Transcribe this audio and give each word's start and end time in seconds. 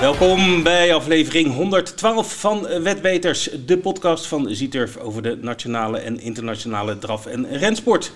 Welkom 0.00 0.62
bij 0.62 0.94
aflevering 0.94 1.54
112 1.54 2.40
van 2.40 2.82
Wetbeters, 2.82 3.50
de 3.66 3.78
podcast 3.78 4.26
van 4.26 4.54
Zieturf 4.54 4.96
over 4.96 5.22
de 5.22 5.38
nationale 5.40 5.98
en 5.98 6.20
internationale 6.20 6.98
draf- 6.98 7.26
en 7.26 7.58
rensport. 7.58 8.12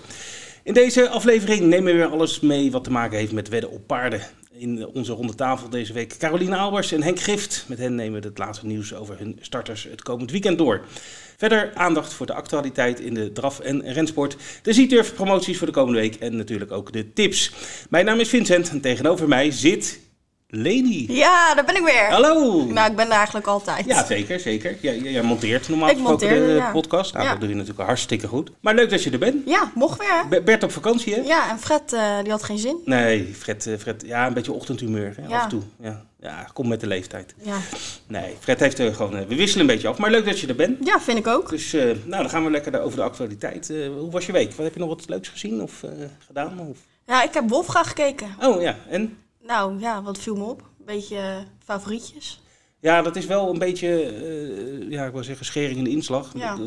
In 0.62 0.74
deze 0.74 1.08
aflevering 1.08 1.60
nemen 1.60 1.92
we 1.92 1.98
weer 1.98 2.06
alles 2.06 2.40
mee 2.40 2.70
wat 2.70 2.84
te 2.84 2.90
maken 2.90 3.18
heeft 3.18 3.32
met 3.32 3.48
wedden 3.48 3.70
op 3.70 3.86
paarden. 3.86 4.20
In 4.52 4.86
onze 4.86 5.12
ronde 5.12 5.34
tafel 5.34 5.68
deze 5.68 5.92
week 5.92 6.16
Caroline 6.18 6.56
Albers 6.56 6.92
en 6.92 7.02
Henk 7.02 7.20
Gift. 7.20 7.64
Met 7.68 7.78
hen 7.78 7.94
nemen 7.94 8.20
we 8.20 8.26
het 8.26 8.38
laatste 8.38 8.66
nieuws 8.66 8.94
over 8.94 9.18
hun 9.18 9.38
starters 9.40 9.86
het 9.90 10.02
komend 10.02 10.30
weekend 10.30 10.58
door. 10.58 10.80
Verder 11.36 11.72
aandacht 11.74 12.12
voor 12.12 12.26
de 12.26 12.34
actualiteit 12.34 13.00
in 13.00 13.14
de 13.14 13.32
draf- 13.32 13.60
en 13.60 13.92
rensport. 13.92 14.36
De 14.62 14.72
Zieturf 14.72 15.14
promoties 15.14 15.58
voor 15.58 15.66
de 15.66 15.72
komende 15.72 16.00
week 16.00 16.14
en 16.14 16.36
natuurlijk 16.36 16.72
ook 16.72 16.92
de 16.92 17.12
tips. 17.12 17.52
Mijn 17.88 18.04
naam 18.04 18.20
is 18.20 18.28
Vincent 18.28 18.70
en 18.70 18.80
tegenover 18.80 19.28
mij 19.28 19.50
zit 19.50 20.02
Leni. 20.48 21.06
Ja, 21.12 21.54
daar 21.54 21.64
ben 21.64 21.76
ik 21.76 21.82
weer. 21.84 22.10
Hallo! 22.10 22.64
Nou, 22.64 22.90
ik 22.90 22.96
ben 22.96 23.06
er 23.06 23.12
eigenlijk 23.12 23.46
altijd. 23.46 23.86
Ja, 23.86 24.04
zeker, 24.04 24.40
zeker. 24.40 24.76
Jij, 24.80 24.98
jij 24.98 25.22
monteert 25.22 25.68
normaal 25.68 25.88
Ik 25.88 25.96
gesproken 25.96 26.28
monteer, 26.28 26.46
de 26.46 26.52
ja. 26.54 26.70
podcast. 26.70 27.12
Nou, 27.12 27.24
Ja. 27.24 27.30
dat 27.30 27.40
doe 27.40 27.48
je 27.48 27.54
natuurlijk 27.54 27.86
hartstikke 27.86 28.26
goed. 28.26 28.50
Maar 28.60 28.74
leuk 28.74 28.90
dat 28.90 29.02
je 29.02 29.10
er 29.10 29.18
bent. 29.18 29.48
Ja, 29.48 29.70
mocht 29.74 29.98
weer. 29.98 30.42
Bert 30.42 30.62
op 30.62 30.72
vakantie, 30.72 31.14
hè? 31.14 31.20
Ja, 31.20 31.50
en 31.50 31.58
Fred, 31.58 31.92
eh, 31.92 32.18
die 32.22 32.30
had 32.30 32.42
geen 32.42 32.58
zin. 32.58 32.76
Nee, 32.84 33.34
Fred, 33.38 33.66
eh, 33.66 33.78
Fred, 33.78 34.02
ja, 34.06 34.26
een 34.26 34.34
beetje 34.34 34.52
ochtendhumeur, 34.52 35.14
hè, 35.16 35.28
Ja. 35.28 35.36
af 35.36 35.42
en 35.42 35.48
toe. 35.48 35.62
Ja, 35.80 36.02
ja, 36.20 36.46
kom 36.52 36.68
met 36.68 36.80
de 36.80 36.86
leeftijd. 36.86 37.34
Ja, 37.42 37.56
Nee, 38.06 38.36
Fred 38.40 38.60
heeft 38.60 38.78
er 38.78 38.94
gewoon, 38.94 39.16
eh, 39.16 39.26
we 39.26 39.34
wisselen 39.34 39.68
een 39.68 39.74
beetje 39.74 39.88
af. 39.88 39.98
Maar 39.98 40.10
leuk 40.10 40.24
dat 40.24 40.40
je 40.40 40.46
er 40.46 40.54
bent. 40.56 40.86
ja 40.86 41.00
vind 41.00 41.18
ik 41.18 41.26
ook. 41.26 41.48
Dus, 41.50 41.72
nou, 41.72 42.00
dan 42.22 42.30
gaan 42.30 42.44
we 42.44 42.50
lekker 42.50 42.80
over 42.82 42.96
de 42.96 43.04
actualiteit. 43.04 43.68
Hoe 43.98 44.10
was 44.10 44.26
je 44.26 44.32
week? 44.32 44.52
Wat, 44.52 44.64
heb 44.64 44.74
je 44.74 44.80
nog 44.80 44.88
wat 44.88 45.08
leuks 45.08 45.28
gezien 45.28 45.62
of 45.62 45.82
gedaan? 46.26 46.58
Of... 46.60 46.78
Ja, 47.06 47.22
ik 47.22 47.34
heb 47.34 47.48
Wolfga 47.48 47.82
gekeken. 47.82 48.26
Oh 48.40 48.62
ja, 48.62 48.76
en? 48.88 49.18
Nou, 49.46 49.80
ja, 49.80 50.02
wat 50.02 50.18
viel 50.18 50.34
me 50.36 50.44
op? 50.44 50.60
Een 50.60 50.84
beetje 50.84 51.16
eh, 51.16 51.36
favorietjes. 51.64 52.40
Ja, 52.80 53.02
dat 53.02 53.16
is 53.16 53.26
wel 53.26 53.50
een 53.50 53.58
beetje, 53.58 54.02
eh, 54.02 54.90
ja, 54.90 55.04
ik 55.06 55.12
wil 55.12 55.24
zeggen, 55.24 55.46
schering 55.46 55.78
in 55.78 55.84
de 55.84 55.90
inslag. 55.90 56.30
Ja. 56.34 56.58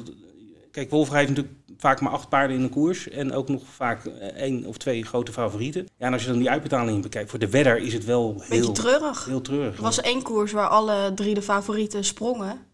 Kijk, 0.71 0.89
Wolf 0.89 1.09
heeft 1.09 1.29
natuurlijk 1.29 1.55
vaak 1.77 2.01
maar 2.01 2.11
acht 2.11 2.29
paarden 2.29 2.57
in 2.57 2.63
een 2.63 2.69
koers. 2.69 3.09
En 3.09 3.33
ook 3.33 3.49
nog 3.49 3.61
vaak 3.75 4.05
eh, 4.05 4.27
één 4.27 4.65
of 4.65 4.77
twee 4.77 5.03
grote 5.03 5.31
favorieten. 5.31 5.87
Ja, 5.97 6.05
en 6.05 6.13
als 6.13 6.21
je 6.23 6.29
dan 6.29 6.37
die 6.39 6.49
uitbetalingen 6.49 7.01
bekijkt, 7.01 7.29
voor 7.29 7.39
de 7.39 7.49
wedder 7.49 7.77
is 7.77 7.93
het 7.93 8.05
wel 8.05 8.35
heel, 8.37 8.57
Beetje 8.59 8.71
treurig. 8.71 9.25
heel 9.25 9.41
treurig. 9.41 9.75
Er 9.77 9.81
was 9.81 10.01
één 10.01 10.21
koers 10.21 10.51
waar 10.51 10.67
alle 10.67 11.11
drie 11.15 11.33
de 11.33 11.41
favorieten 11.41 12.03
sprongen. 12.03 12.65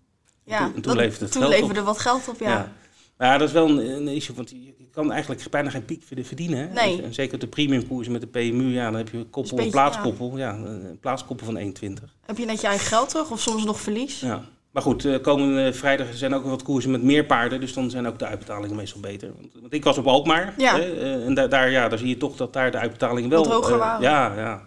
Ja, 0.45 0.57
toen- 0.57 0.65
en 0.67 0.73
toen 0.73 0.81
dat- 0.81 0.95
leverde 0.95 1.23
het 1.23 1.33
toen 1.33 1.41
geld 1.41 1.53
op. 1.53 1.59
leverde 1.59 1.81
wat 1.83 1.99
geld 1.99 2.27
op, 2.27 2.39
ja. 2.39 2.49
ja. 2.49 2.71
Maar 3.17 3.28
ja, 3.28 3.38
dat 3.38 3.47
is 3.47 3.53
wel 3.53 3.69
een, 3.69 3.78
een 3.78 4.08
issue, 4.08 4.36
want 4.36 4.50
je 4.50 4.73
kan 4.92 5.11
eigenlijk 5.11 5.50
bijna 5.50 5.69
geen 5.69 5.86
piek 5.86 6.03
verdienen. 6.22 6.73
Nee. 6.73 7.02
En 7.02 7.14
zeker 7.14 7.33
op 7.33 7.39
de 7.39 7.47
premium 7.47 7.88
koersen 7.88 8.11
met 8.11 8.22
de 8.22 8.28
PMU, 8.28 8.73
ja, 8.73 8.86
dan 8.86 8.95
heb 8.95 9.09
je 9.09 9.17
een 9.17 9.30
koppel, 9.30 9.59
een 9.59 9.69
plaatskoppel. 9.69 10.38
Ja. 10.38 10.53
een 10.53 10.97
plaatskoppel 11.00 11.45
van 11.45 11.58
1,20. 11.58 12.03
Heb 12.25 12.38
je 12.38 12.45
net 12.45 12.61
je 12.61 12.67
eigen 12.67 12.88
geld 12.88 13.09
terug 13.09 13.31
of 13.31 13.39
soms 13.39 13.64
nog 13.64 13.80
verlies? 13.80 14.19
Ja. 14.19 14.44
Maar 14.73 14.84
goed, 14.84 15.06
eh, 15.06 15.22
komende 15.22 15.73
vrijdag 15.73 16.08
zijn 16.14 16.34
ook 16.34 16.45
wat 16.45 16.64
koersen 16.64 16.91
met 16.91 17.03
meer 17.03 17.25
paarden. 17.25 17.59
Dus 17.59 17.73
dan 17.73 17.89
zijn 17.89 18.08
ook 18.08 18.19
de 18.19 18.25
uitbetalingen 18.25 18.75
meestal 18.75 19.02
beter. 19.02 19.31
Want, 19.36 19.47
want 19.61 19.73
ik 19.73 19.84
was 19.84 19.97
op 19.97 20.08
Alkmaar. 20.08 20.53
Ja. 20.58 20.75
Hè, 20.75 20.81
eh, 20.81 21.25
en 21.25 21.34
daar, 21.34 21.50
daar, 21.50 21.72
ja, 21.72 21.89
daar 21.89 21.97
zie 21.97 22.08
je 22.08 22.17
toch 22.17 22.36
dat 22.36 22.53
daar 22.53 22.72
de 22.72 22.78
uitbetalingen 22.78 23.30
wel... 23.30 23.44
Wat 23.44 23.53
hoger 23.53 23.73
eh, 23.73 23.80
waren. 23.80 24.02
Ja, 24.02 24.34
ja. 24.36 24.61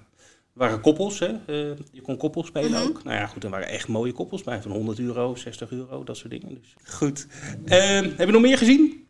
Er 0.56 0.62
waren 0.62 0.80
koppels, 0.80 1.18
hè. 1.18 1.26
Eh, 1.26 1.76
je 1.92 2.00
kon 2.02 2.16
koppels 2.16 2.46
spelen 2.46 2.70
Mhm. 2.70 2.82
ook. 2.82 3.04
Nou 3.04 3.16
ja, 3.16 3.26
goed, 3.26 3.44
er 3.44 3.50
waren 3.50 3.68
echt 3.68 3.88
mooie 3.88 4.12
koppels 4.12 4.42
bij. 4.42 4.62
Van 4.62 4.70
100 4.70 4.98
euro, 4.98 5.34
60 5.34 5.70
euro, 5.70 6.04
dat 6.04 6.16
soort 6.16 6.30
dingen. 6.30 6.48
Dus 6.48 6.74
goed. 6.94 7.26
Eh, 7.64 7.78
heb 8.00 8.18
je 8.26 8.26
nog 8.32 8.40
meer 8.42 8.58
gezien? 8.58 9.04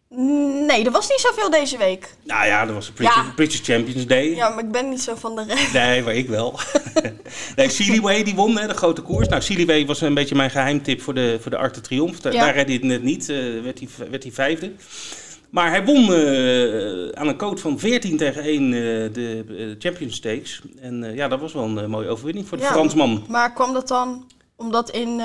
Nee, 0.67 0.85
er 0.85 0.91
was 0.91 1.09
niet 1.09 1.21
zoveel 1.21 1.51
deze 1.51 1.79
week. 1.79 2.15
Nou 2.25 2.47
ja, 2.47 2.65
dat 2.67 2.75
was 2.75 2.87
de 2.87 2.93
British, 2.93 3.15
Ja. 3.17 3.33
British 3.37 3.61
Champions 3.61 4.07
Day. 4.07 4.35
Ja, 4.35 4.49
maar 4.49 4.65
ik 4.65 4.71
ben 4.71 4.89
niet 4.89 5.01
zo 5.01 5.15
van 5.15 5.37
de 5.37 5.45
rest. 5.45 5.73
Nee, 5.73 6.03
maar 6.03 6.15
ik 6.15 6.29
wel. 6.29 6.59
nee, 7.57 7.69
Sealiway 7.69 8.23
die 8.25 8.35
won, 8.35 8.59
hè, 8.59 8.67
de 8.67 8.75
grote 8.75 9.03
koers. 9.03 9.29
Nou, 9.29 9.43
Sealiway 9.43 9.87
was 9.87 10.01
een 10.01 10.15
beetje 10.15 10.35
mijn 10.35 10.51
geheimtip 10.51 11.01
voor 11.01 11.15
de, 11.15 11.39
voor 11.41 11.51
de 11.51 11.57
Arte 11.57 11.81
Triomf. 11.81 12.21
Daar, 12.21 12.33
Ja. 12.33 12.41
daar 12.41 12.55
redde 12.55 12.73
hij 12.73 12.81
het 12.81 12.91
net 12.91 13.03
niet, 13.03 13.29
eh, 13.29 13.37
werd, 13.63 13.79
hij, 13.79 13.89
werd 14.11 14.23
hij 14.23 14.33
vijfde. 14.33 14.73
Maar 15.57 15.71
hij 15.71 15.85
won 15.85 16.13
eh, 16.13 17.09
aan 17.09 17.29
een 17.29 17.37
coat 17.37 17.61
van 17.61 17.79
14 17.79 18.17
tegen 18.17 18.43
1 18.43 18.65
eh, 18.65 18.71
de 19.13 19.45
eh, 19.49 19.75
Champions 19.79 20.15
Stakes. 20.15 20.63
En 20.81 21.15
ja, 21.15 21.29
dat 21.29 21.41
was 21.41 21.53
wel 21.53 21.65
een 21.65 21.91
mooie 21.91 22.09
overwinning 22.09 22.49
voor 22.49 22.57
de 22.57 22.63
Ja. 22.63 22.71
Fransman. 22.71 23.25
Maar 23.29 23.53
kwam 23.53 23.73
dat 23.73 23.89
dan 23.89 24.27
omdat 24.57 24.91
in 24.91 25.23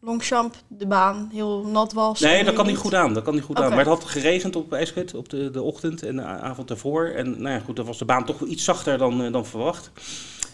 Longchamp 0.00 0.54
de 0.68 0.86
baan 0.86 1.30
heel 1.32 1.64
nat 1.66 1.92
was? 1.92 2.20
Nee, 2.20 2.44
dat 2.44 2.54
kan 2.54 2.66
niet 2.66 2.76
goed 2.76 2.94
aan. 2.94 3.14
Dat 3.14 3.22
kan 3.22 3.34
niet 3.34 3.42
goed 3.42 3.56
aan. 3.56 3.68
Maar 3.68 3.78
het 3.78 3.86
had 3.86 4.04
geregend 4.04 4.56
op 4.56 4.74
Ascot 4.74 5.14
op 5.14 5.28
de, 5.28 5.50
de 5.50 5.62
ochtend 5.62 6.02
en 6.02 6.16
de 6.16 6.22
avond 6.22 6.70
ervoor. 6.70 7.06
En 7.06 7.30
nou 7.30 7.54
ja, 7.54 7.60
goed, 7.60 7.76
dan 7.76 7.86
was 7.86 7.98
de 7.98 8.04
baan 8.04 8.24
toch 8.24 8.38
wel 8.38 8.48
iets 8.48 8.64
zachter 8.64 8.98
dan, 8.98 9.32
dan 9.32 9.46
verwacht. 9.46 9.90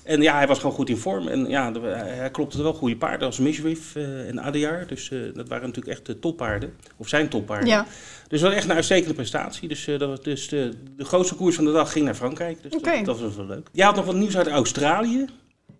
En 0.09 0.23
ja, 0.23 0.37
hij 0.37 0.47
was 0.47 0.59
gewoon 0.59 0.75
goed 0.75 0.89
in 0.89 0.97
vorm. 0.97 1.29
En 1.29 1.49
ja, 1.49 1.73
hij 1.81 2.31
klopte 2.31 2.63
wel 2.63 2.73
goede 2.75 2.97
paarden 2.97 3.27
als 3.27 3.39
Mishriff 3.39 3.97
eh, 3.97 4.29
en 4.29 4.43
Adear. 4.43 4.87
Dus 4.87 5.11
eh, 5.11 5.19
dat 5.35 5.49
waren 5.49 5.67
natuurlijk 5.67 5.97
echt 5.97 6.07
de 6.07 6.19
toppaarden. 6.19 6.77
Of 6.97 7.09
zijn 7.09 7.29
toppaarden. 7.29 7.69
Ja, 7.69 7.87
Dus 8.29 8.41
dat 8.41 8.49
was 8.49 8.59
echt 8.59 8.69
een 8.69 8.75
uitstekende 8.75 9.15
prestatie. 9.15 9.69
Dus, 9.69 9.87
eh, 9.87 9.99
dat 9.99 10.09
was 10.09 10.21
dus 10.21 10.49
de, 10.49 10.75
de 10.97 11.05
grootste 11.05 11.35
koers 11.35 11.55
van 11.55 11.65
de 11.65 11.73
dag 11.73 11.93
ging 11.93 12.05
naar 12.05 12.15
Frankrijk. 12.15 12.63
Dus 12.63 12.73
Oké. 12.73 12.97
dat, 12.97 13.05
dat 13.05 13.21
was 13.21 13.37
wel 13.37 13.47
leuk. 13.47 13.69
Jij 13.73 13.87
had 13.87 13.97
nog 13.97 14.05
wat 14.05 14.15
nieuws 14.15 14.37
uit 14.37 14.47
Australië. 14.47 15.27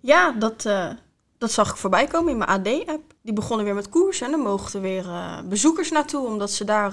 ja 0.01 0.33
dat, 0.33 0.69
dat 1.39 1.53
zag 1.53 1.71
ik 1.71 1.77
voorbij 1.77 2.07
komen 2.07 2.33
in 2.33 2.39
mijn 2.39 2.51
AD-app. 2.51 3.15
Die 3.23 3.35
begonnen 3.35 3.67
weer 3.67 3.75
met 3.75 3.89
koers 3.89 4.21
en 4.21 4.31
dan 4.31 4.41
mochten 4.41 4.83
er 4.83 4.89
weer 4.89 5.07
bezoekers 5.49 5.91
naartoe, 5.91 6.27
omdat 6.27 6.51
ze 6.51 6.65
daar 6.65 6.93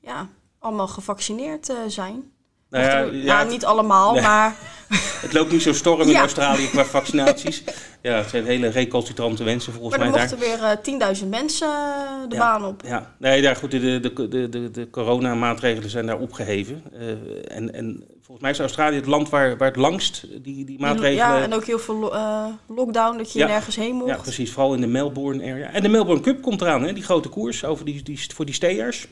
ja, 0.00 0.28
allemaal 0.58 0.88
gevaccineerd 0.88 1.72
zijn. 1.86 2.32
Nou 2.72 2.84
ja, 2.84 2.98
ja, 3.22 3.34
nou, 3.36 3.48
niet 3.48 3.64
allemaal, 3.64 4.12
Nee. 4.12 4.22
maar 4.22 4.54
het 5.24 5.32
loopt 5.32 5.52
niet 5.52 5.62
zo 5.62 5.72
storm 5.72 6.00
in 6.00 6.08
Ja. 6.08 6.20
Australië 6.20 6.68
qua 6.68 6.84
vaccinaties. 6.84 7.62
ja, 8.02 8.12
het 8.16 8.28
zijn 8.30 8.44
hele 8.46 8.68
recalcitrante 8.68 9.44
mensen 9.44 9.72
volgens 9.72 9.96
maar 9.96 10.06
er 10.06 10.12
mij 10.12 10.20
daar. 10.20 10.38
mochten 10.38 10.80
weer 10.84 11.12
eh 11.12 11.20
10.000 11.22 11.28
mensen 11.28 11.68
eh, 11.68 12.28
de 12.28 12.34
Ja. 12.34 12.40
baan 12.40 12.64
op. 12.64 12.82
Ja, 12.86 13.12
nee, 13.18 13.42
ja, 13.42 13.54
goed, 13.54 13.70
de, 13.70 14.00
de, 14.00 14.28
de, 14.28 14.48
de, 14.48 14.70
de 14.70 14.90
coronamaatregelen 14.90 15.90
zijn 15.90 16.06
daar 16.06 16.18
opgeheven. 16.18 16.82
Eh, 16.98 17.56
en, 17.56 17.74
en 17.74 18.04
volgens 18.14 18.40
mij 18.40 18.50
is 18.50 18.58
Australië 18.60 18.96
het 18.96 19.06
land 19.06 19.28
waar, 19.28 19.56
waar 19.56 19.68
het 19.68 19.76
langst 19.76 20.26
die, 20.42 20.64
die 20.64 20.80
maatregelen... 20.80 21.14
Ja, 21.36 21.42
en 21.42 21.54
ook 21.54 21.64
heel 21.64 21.78
veel 21.78 21.96
lo- 21.98 22.52
lockdown, 22.68 23.16
dat 23.16 23.32
je 23.32 23.38
Ja. 23.38 23.46
nergens 23.46 23.76
heen 23.76 23.94
mocht. 23.94 24.08
Ja, 24.10 24.16
precies. 24.16 24.52
Vooral 24.52 24.74
in 24.74 24.80
de 24.80 24.86
Melbourne 24.86 25.50
area. 25.52 25.70
En 25.72 25.82
de 25.82 25.88
Melbourne 25.88 26.22
Cup 26.22 26.42
komt 26.42 26.60
eraan, 26.60 26.82
hè, 26.82 26.92
die 26.92 27.02
grote 27.02 27.28
koers 27.28 27.64
over 27.64 27.84
die, 27.84 28.02
die, 28.02 28.26
voor 28.34 28.44
die 28.44 28.54
stayers. 28.54 29.06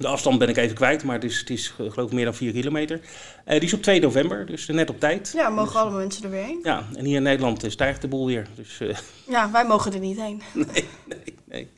De 0.00 0.08
afstand 0.08 0.38
ben 0.38 0.48
ik 0.48 0.56
even 0.56 0.74
kwijt, 0.76 1.04
maar 1.04 1.14
het 1.14 1.24
is, 1.24 1.38
het 1.38 1.50
is 1.50 1.72
eh, 1.78 1.90
geloof 1.90 2.08
ik 2.08 2.12
meer 2.14 2.24
dan 2.24 2.34
4 2.34 2.52
kilometer. 2.52 3.00
Eh, 3.44 3.54
die 3.54 3.68
is 3.68 3.72
op 3.74 3.82
2 3.82 4.00
november, 4.00 4.46
dus 4.46 4.68
eh, 4.68 4.74
net 4.74 4.90
op 4.90 5.00
tijd. 5.00 5.32
Ja, 5.34 5.48
mogen 5.48 5.64
Dus, 5.72 5.80
allemaal 5.80 5.98
mensen 5.98 6.24
er 6.24 6.30
weer 6.30 6.44
heen. 6.44 6.60
ja, 6.62 6.88
en 6.94 7.04
hier 7.04 7.16
in 7.16 7.22
Nederland 7.22 7.64
eh, 7.64 7.70
stijgt 7.70 8.00
de 8.00 8.08
boel 8.08 8.26
weer. 8.26 8.46
Dus 8.54 8.80
eh, 8.80 8.96
Ja, 9.34 9.50
wij 9.50 9.64
mogen 9.66 9.92
er 9.92 9.98
niet 9.98 10.20
heen. 10.20 10.42
nee, 10.72 10.84
nee, 11.08 11.34
nee. 11.44 11.68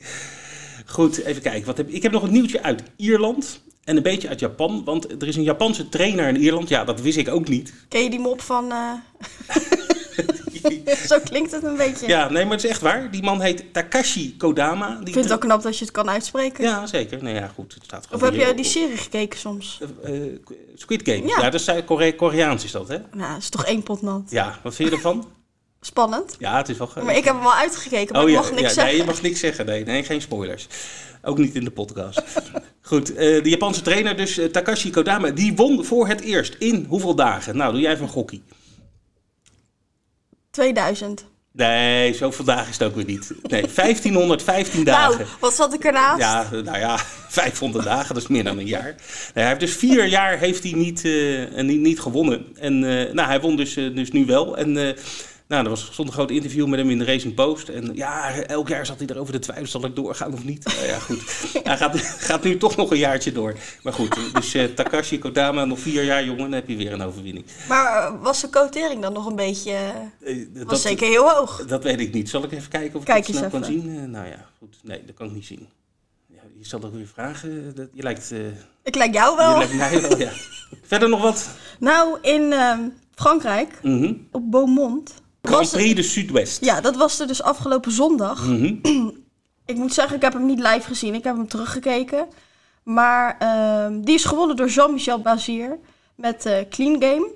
Goed, 0.85 1.23
even 1.23 1.41
kijken. 1.41 1.65
Wat 1.65 1.77
heb, 1.77 1.89
ik 1.89 2.03
heb 2.03 2.11
nog 2.11 2.23
een 2.23 2.31
nieuwtje 2.31 2.63
uit 2.63 2.83
Ierland 2.95 3.61
en 3.83 3.97
een 3.97 4.03
beetje 4.03 4.27
uit 4.27 4.39
Japan. 4.39 4.83
Want 4.83 5.21
er 5.21 5.27
is 5.27 5.35
een 5.35 5.43
Japanse 5.43 5.89
trainer 5.89 6.27
in 6.27 6.37
Ierland. 6.37 6.69
Ja, 6.69 6.83
dat 6.83 7.01
wist 7.01 7.17
ik 7.17 7.27
ook 7.29 7.47
niet. 7.47 7.73
Ken 7.87 8.03
je 8.03 8.09
die 8.09 8.19
mop 8.19 8.41
van... 8.41 8.71
eh, 8.71 8.91
Zo 11.07 11.19
klinkt 11.23 11.51
het 11.51 11.63
een 11.63 11.77
beetje. 11.77 12.07
ja, 12.07 12.29
nee, 12.29 12.43
maar 12.43 12.53
het 12.55 12.63
is 12.63 12.69
echt 12.69 12.81
waar. 12.81 13.11
Die 13.11 13.23
man 13.23 13.41
heet 13.41 13.63
Takashi 13.73 14.37
Kodama. 14.37 14.87
Die 14.97 15.07
Ik 15.07 15.13
vind 15.13 15.25
het 15.25 15.33
ook 15.33 15.39
knap 15.41 15.61
dat 15.61 15.77
je 15.77 15.83
het 15.85 15.93
kan 15.93 16.09
uitspreken. 16.09 16.63
Ja, 16.63 16.85
zeker. 16.85 17.23
Nee, 17.23 17.33
ja, 17.33 17.47
goed. 17.53 17.73
Het 17.73 17.83
staat 17.83 18.03
of 18.03 18.09
gewoon 18.09 18.23
heb 18.23 18.33
hier 18.33 18.47
je 18.47 18.53
die 18.53 18.65
serie 18.65 18.97
gekeken 18.97 19.39
soms? 19.39 19.79
Eh, 20.03 20.15
eh, 20.25 20.31
Squid 20.75 21.01
Game. 21.03 21.27
Ja, 21.27 21.37
Ja. 21.37 21.41
dat 21.49 21.53
is 21.53 21.67
eh, 21.67 21.85
Kore- 21.85 22.15
Koreaans 22.15 22.63
is 22.63 22.71
dat, 22.71 22.87
hè? 22.87 22.97
Nou, 23.11 23.33
dat 23.33 23.41
is 23.41 23.49
toch 23.49 23.65
één 23.65 23.83
pot 23.83 24.01
nat. 24.01 24.21
Ja, 24.29 24.59
wat 24.63 24.75
vind 24.75 24.89
je 24.89 24.95
ervan? 24.95 25.27
Spannend. 25.81 26.35
Ja, 26.39 26.57
het 26.57 26.69
is 26.69 26.77
wel... 26.77 26.89
Maar 27.03 27.15
ik 27.17 27.23
heb 27.23 27.35
hem 27.35 27.45
al 27.45 27.53
uitgekeken, 27.53 28.13
maar 28.13 28.23
oh 28.23 28.29
ik 28.29 28.35
ja, 28.35 28.41
niks 28.49 28.61
ja 28.61 28.67
zeggen. 28.67 28.85
nee, 28.85 28.97
je 28.97 29.03
mag 29.03 29.21
niks 29.21 29.39
zeggen. 29.39 29.65
Nee, 29.65 29.83
nee, 29.85 30.03
geen 30.03 30.21
spoilers. 30.21 30.67
Ook 31.21 31.37
niet 31.37 31.55
in 31.55 31.63
de 31.63 31.71
podcast. 31.71 32.21
Goed, 32.81 33.07
de 33.15 33.41
Japanse 33.43 33.81
trainer 33.81 34.17
dus, 34.17 34.39
Takashi 34.51 34.89
Kodama, 34.89 35.29
die 35.29 35.55
won 35.55 35.85
voor 35.85 36.07
het 36.07 36.21
eerst 36.21 36.55
in 36.59 36.85
hoeveel 36.89 37.15
dagen? 37.15 37.57
Nou, 37.57 37.71
doe 37.71 37.81
jij 37.81 37.91
even 37.91 38.03
een 38.03 38.09
gokkie. 38.09 38.43
2000. 40.53 41.25
Nee, 41.51 42.13
zoveel 42.13 42.45
dagen 42.45 42.69
is 42.69 42.77
het 42.77 42.87
ook 42.87 42.95
weer 42.95 43.05
niet. 43.05 43.31
Nee, 43.41 43.61
1515 43.75 44.83
dagen. 44.83 45.17
Nou, 45.17 45.29
wat 45.39 45.53
zat 45.53 45.73
ik 45.73 45.83
ernaast? 45.83 46.19
Ja, 46.19 46.47
nou 46.51 46.77
ja, 46.77 46.97
500 47.29 47.85
dagen, 47.85 48.13
dat 48.13 48.23
is 48.23 48.29
meer 48.29 48.43
dan 48.43 48.57
een 48.57 48.67
jaar. 48.67 48.83
Nee, 48.83 48.95
hij 49.33 49.47
heeft 49.47 49.59
dus 49.59 49.75
vier 49.75 50.05
jaar 50.05 50.37
heeft 50.37 50.63
hij 50.63 50.71
niet, 50.71 51.05
eh, 51.05 51.63
niet, 51.63 51.79
niet 51.79 51.99
gewonnen. 51.99 52.45
En 52.55 52.73
eh, 52.83 53.13
nou, 53.13 53.27
hij 53.27 53.41
won 53.41 53.55
dus, 53.55 53.75
eh, 53.75 53.95
dus 53.95 54.11
nu 54.11 54.25
wel. 54.25 54.57
En 54.57 54.95
nou, 55.53 55.63
er 55.63 55.69
was, 55.69 55.85
stond 55.91 56.07
een 56.07 56.13
groot 56.13 56.31
interview 56.31 56.67
met 56.67 56.79
hem 56.79 56.89
in 56.89 56.97
de 56.97 57.05
Racing 57.05 57.33
Post. 57.33 57.69
En 57.69 57.95
ja, 57.95 58.31
elk 58.35 58.67
jaar 58.67 58.85
zat 58.85 58.97
hij 58.97 59.07
erover 59.07 59.33
de 59.33 59.39
twijfel, 59.39 59.67
zal 59.67 59.85
ik 59.85 59.95
doorgaan 59.95 60.33
of 60.33 60.43
niet? 60.43 60.65
Nou 60.65 60.85
ja, 60.87 60.99
goed. 60.99 61.23
Hij 61.63 61.77
gaat, 61.77 61.99
gaat 61.99 62.43
nu 62.43 62.57
toch 62.57 62.75
nog 62.75 62.91
een 62.91 62.97
jaartje 62.97 63.31
door. 63.31 63.55
Maar 63.83 63.93
goed, 63.93 64.33
dus 64.33 64.53
eh, 64.53 64.63
Takashi 64.65 65.19
Kodama, 65.19 65.65
nog 65.65 65.79
vier 65.79 66.03
jaar 66.03 66.23
jongen, 66.23 66.41
dan 66.41 66.51
heb 66.51 66.67
je 66.67 66.75
weer 66.75 66.93
een 66.93 67.01
overwinning. 67.01 67.45
Maar 67.67 68.03
eh, 68.03 68.21
was 68.21 68.41
de 68.41 68.49
quotering 68.49 69.01
dan 69.01 69.13
nog 69.13 69.25
een 69.25 69.35
beetje... 69.35 69.71
Eh, 70.23 70.37
was 70.53 70.65
dat, 70.67 70.79
zeker 70.79 71.07
heel 71.07 71.29
hoog. 71.29 71.65
dat 71.65 71.83
weet 71.83 71.99
ik 71.99 72.13
niet. 72.13 72.29
Zal 72.29 72.43
ik 72.43 72.51
even 72.51 72.69
kijken 72.69 72.99
of 72.99 73.05
Kijk 73.05 73.17
ik 73.17 73.25
het 73.27 73.35
snel 73.35 73.49
eens 73.49 73.53
kan 73.53 73.63
zien? 73.63 74.11
Nou 74.11 74.27
ja, 74.27 74.45
goed. 74.59 74.77
Nee, 74.83 75.01
dat 75.05 75.15
kan 75.15 75.27
ik 75.27 75.33
niet 75.33 75.45
zien. 75.45 75.67
Ja, 76.27 76.41
je 76.59 76.65
zal 76.65 76.83
ook 76.83 76.93
weer 76.93 77.07
vragen. 77.13 77.75
Dat, 77.75 77.87
je 77.93 78.03
lijkt... 78.03 78.33
Ik 78.83 78.95
lijk 78.95 79.13
jou 79.13 79.31
Je 79.31 79.37
wel. 79.37 79.57
lijkt 79.57 79.73
mij 79.73 80.01
wel, 80.01 80.17
ja. 80.17 80.31
Verder 80.91 81.09
nog 81.09 81.21
wat? 81.21 81.49
Nou, 81.79 82.17
in 82.21 82.51
ehm, 82.53 82.79
Frankrijk, 83.15 83.79
Mhm. 83.81 84.13
op 84.31 84.51
Beaumont, 84.51 85.13
Grand 85.47 85.71
Prix 85.71 85.95
de 85.95 86.03
Zuidwest. 86.03 86.65
Ja, 86.65 86.81
dat 86.81 86.95
was 86.95 87.19
er 87.19 87.27
dus 87.27 87.41
afgelopen 87.41 87.91
zondag. 87.91 88.45
Mhm. 88.47 88.73
Ik 89.65 89.75
moet 89.75 89.93
zeggen, 89.93 90.15
ik 90.15 90.21
heb 90.21 90.33
hem 90.33 90.45
niet 90.45 90.59
live 90.59 90.81
gezien. 90.81 91.13
Ik 91.13 91.23
heb 91.23 91.35
hem 91.35 91.47
teruggekeken. 91.47 92.27
Maar 92.83 93.35
ehm, 93.39 94.01
die 94.01 94.15
is 94.15 94.25
gewonnen 94.25 94.55
door 94.55 94.67
Jean-Michel 94.67 95.21
Bazier 95.21 95.77
met 96.15 96.45
eh, 96.45 96.57
Clean 96.69 96.93
Game. 97.01 97.31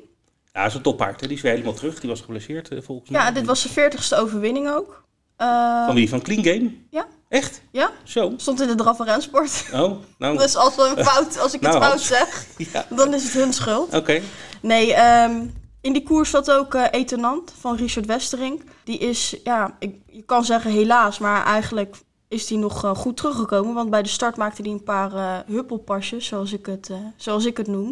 Ja, 0.54 0.62
dat 0.62 0.68
is 0.71 0.74
een 0.74 0.81
toppaard. 0.81 1.21
Hè? 1.21 1.27
Die 1.27 1.36
is 1.36 1.42
weer 1.42 1.51
helemaal 1.51 1.74
terug. 1.74 2.00
Die 2.00 2.09
was 2.09 2.21
geblesseerd 2.21 2.69
eh, 2.69 2.81
volgens 2.81 3.09
mij. 3.09 3.21
Ja, 3.21 3.31
dit 3.31 3.45
was 3.45 3.62
zijn 3.62 3.74
veertigste 3.74 4.15
overwinning 4.15 4.69
ook. 4.69 5.04
Eh, 5.36 5.86
Van 5.86 5.95
wie? 5.95 6.09
Van 6.09 6.21
Clean 6.21 6.44
Game? 6.44 6.71
Ja. 6.89 7.06
Echt? 7.30 7.62
Ja, 7.71 7.92
Zo. 8.04 8.33
stond 8.38 8.62
in 8.62 8.68
de 8.68 8.75
draf 8.75 9.00
en 9.00 9.06
rensport. 9.06 9.65
Oh, 9.74 9.98
nou. 10.18 10.38
Dus 10.38 10.56
als, 10.56 10.75
we 10.75 10.94
een 10.98 11.06
fout, 11.06 11.39
als 11.39 11.54
ik 11.54 11.62
het 11.62 11.71
Nou, 11.71 11.83
fout 11.83 12.01
zeg, 12.01 12.45
Ja. 12.74 12.86
dan 12.89 13.13
is 13.13 13.24
het 13.24 13.33
hun 13.33 13.54
schuld. 13.54 13.94
Oké. 13.94 14.21
Nee, 14.62 14.94
ehm, 14.94 15.45
in 15.87 15.93
die 15.93 16.03
koers 16.03 16.29
zat 16.29 16.51
ook 16.51 16.73
eh 16.73 16.83
Etenant 16.91 17.53
van 17.59 17.75
Richard 17.75 18.05
Westerink. 18.05 18.61
Die 18.83 18.97
is, 18.97 19.35
ja, 19.43 19.75
ik, 19.79 19.95
je 20.11 20.21
kan 20.21 20.45
zeggen 20.45 20.71
helaas, 20.71 21.17
maar 21.19 21.45
eigenlijk 21.45 21.95
is 22.27 22.47
die 22.47 22.57
nog 22.57 22.83
eh, 22.83 22.95
goed 22.95 23.17
teruggekomen. 23.17 23.73
Want 23.73 23.89
bij 23.89 24.03
de 24.03 24.09
start 24.09 24.35
maakte 24.37 24.61
hij 24.61 24.71
een 24.71 24.83
paar 24.83 25.13
eh, 25.13 25.35
huppelpasjes, 25.47 26.25
zoals 26.25 26.53
ik, 26.53 26.65
het, 26.65 26.89
zoals 27.17 27.45
ik 27.45 27.57
het 27.57 27.67
noem. 27.67 27.87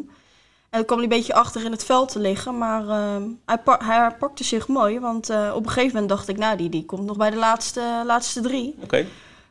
En 0.69 0.81
dan 0.81 0.86
kwam 0.86 0.97
hij 1.00 1.07
een 1.07 1.18
beetje 1.18 1.33
achter 1.33 1.63
in 1.65 1.71
het 1.71 1.86
veld 1.86 2.12
te 2.12 2.19
liggen. 2.19 2.57
Maar 2.57 2.88
ehm, 2.89 3.24
hij, 3.45 3.57
pa- 3.57 3.80
hij 3.83 3.95
herpakte 3.97 4.44
zich 4.44 4.68
mooi. 4.68 5.00
Want 5.00 5.30
op 5.30 5.63
een 5.65 5.68
gegeven 5.71 5.92
moment 5.94 6.09
dacht 6.09 6.27
ik, 6.27 6.38
nou, 6.38 6.57
die, 6.57 6.69
die 6.69 6.86
komt 6.86 7.06
nog 7.06 7.18
bij 7.18 7.30
de 7.30 7.38
laatste, 7.38 8.03
laatste 8.06 8.42
drie. 8.42 8.75
Oké. 8.83 9.06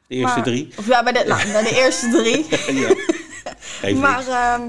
De 0.06 0.14
eerste 0.14 0.34
Maar- 0.36 0.44
drie. 0.44 0.72
Of 0.78 0.86
ja, 0.86 1.02
bij 1.02 1.12
de, 1.12 1.24
nou, 1.28 1.52
bij 1.52 1.62
de 1.62 1.74
eerste 1.84 2.08
drie. 2.10 2.46
ja. 2.80 2.94
Even 3.82 4.00
Maar. 4.06 4.60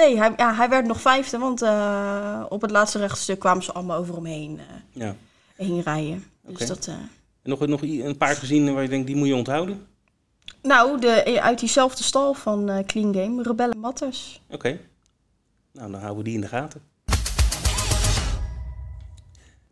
Nee, 0.00 0.16
hij, 0.18 0.32
ja, 0.36 0.54
hij 0.54 0.68
werd 0.68 0.86
nog 0.86 1.00
vijfde, 1.00 1.38
want 1.38 1.62
eh, 1.62 2.44
op 2.48 2.60
het 2.62 2.70
laatste 2.70 2.98
rechtstuk 2.98 3.38
kwamen 3.38 3.62
ze 3.62 3.72
allemaal 3.72 3.98
over 3.98 4.14
hem 4.14 4.24
heen, 4.24 4.58
eh, 4.58 4.64
Ja. 5.02 5.14
heen 5.56 5.80
rijden. 5.82 6.24
Dus 6.42 6.66
dat, 6.66 6.86
En 6.86 7.50
nog, 7.50 7.66
nog 7.66 7.82
een 7.82 8.16
paard 8.16 8.36
gezien 8.38 8.74
waar 8.74 8.82
je 8.82 8.88
denkt, 8.88 9.06
die 9.06 9.16
moet 9.16 9.28
je 9.28 9.34
onthouden? 9.34 9.86
nou, 10.62 11.00
de, 11.00 11.40
uit 11.42 11.58
diezelfde 11.58 12.02
stal 12.02 12.34
van 12.34 12.84
Clean 12.86 13.14
Game, 13.14 13.42
Rebelle 13.42 13.74
Matters. 13.74 14.40
Oké. 14.50 14.78
Nou, 15.72 15.90
dan 15.90 16.00
houden 16.00 16.18
we 16.18 16.24
die 16.24 16.34
in 16.34 16.40
de 16.40 16.48
gaten. 16.48 16.82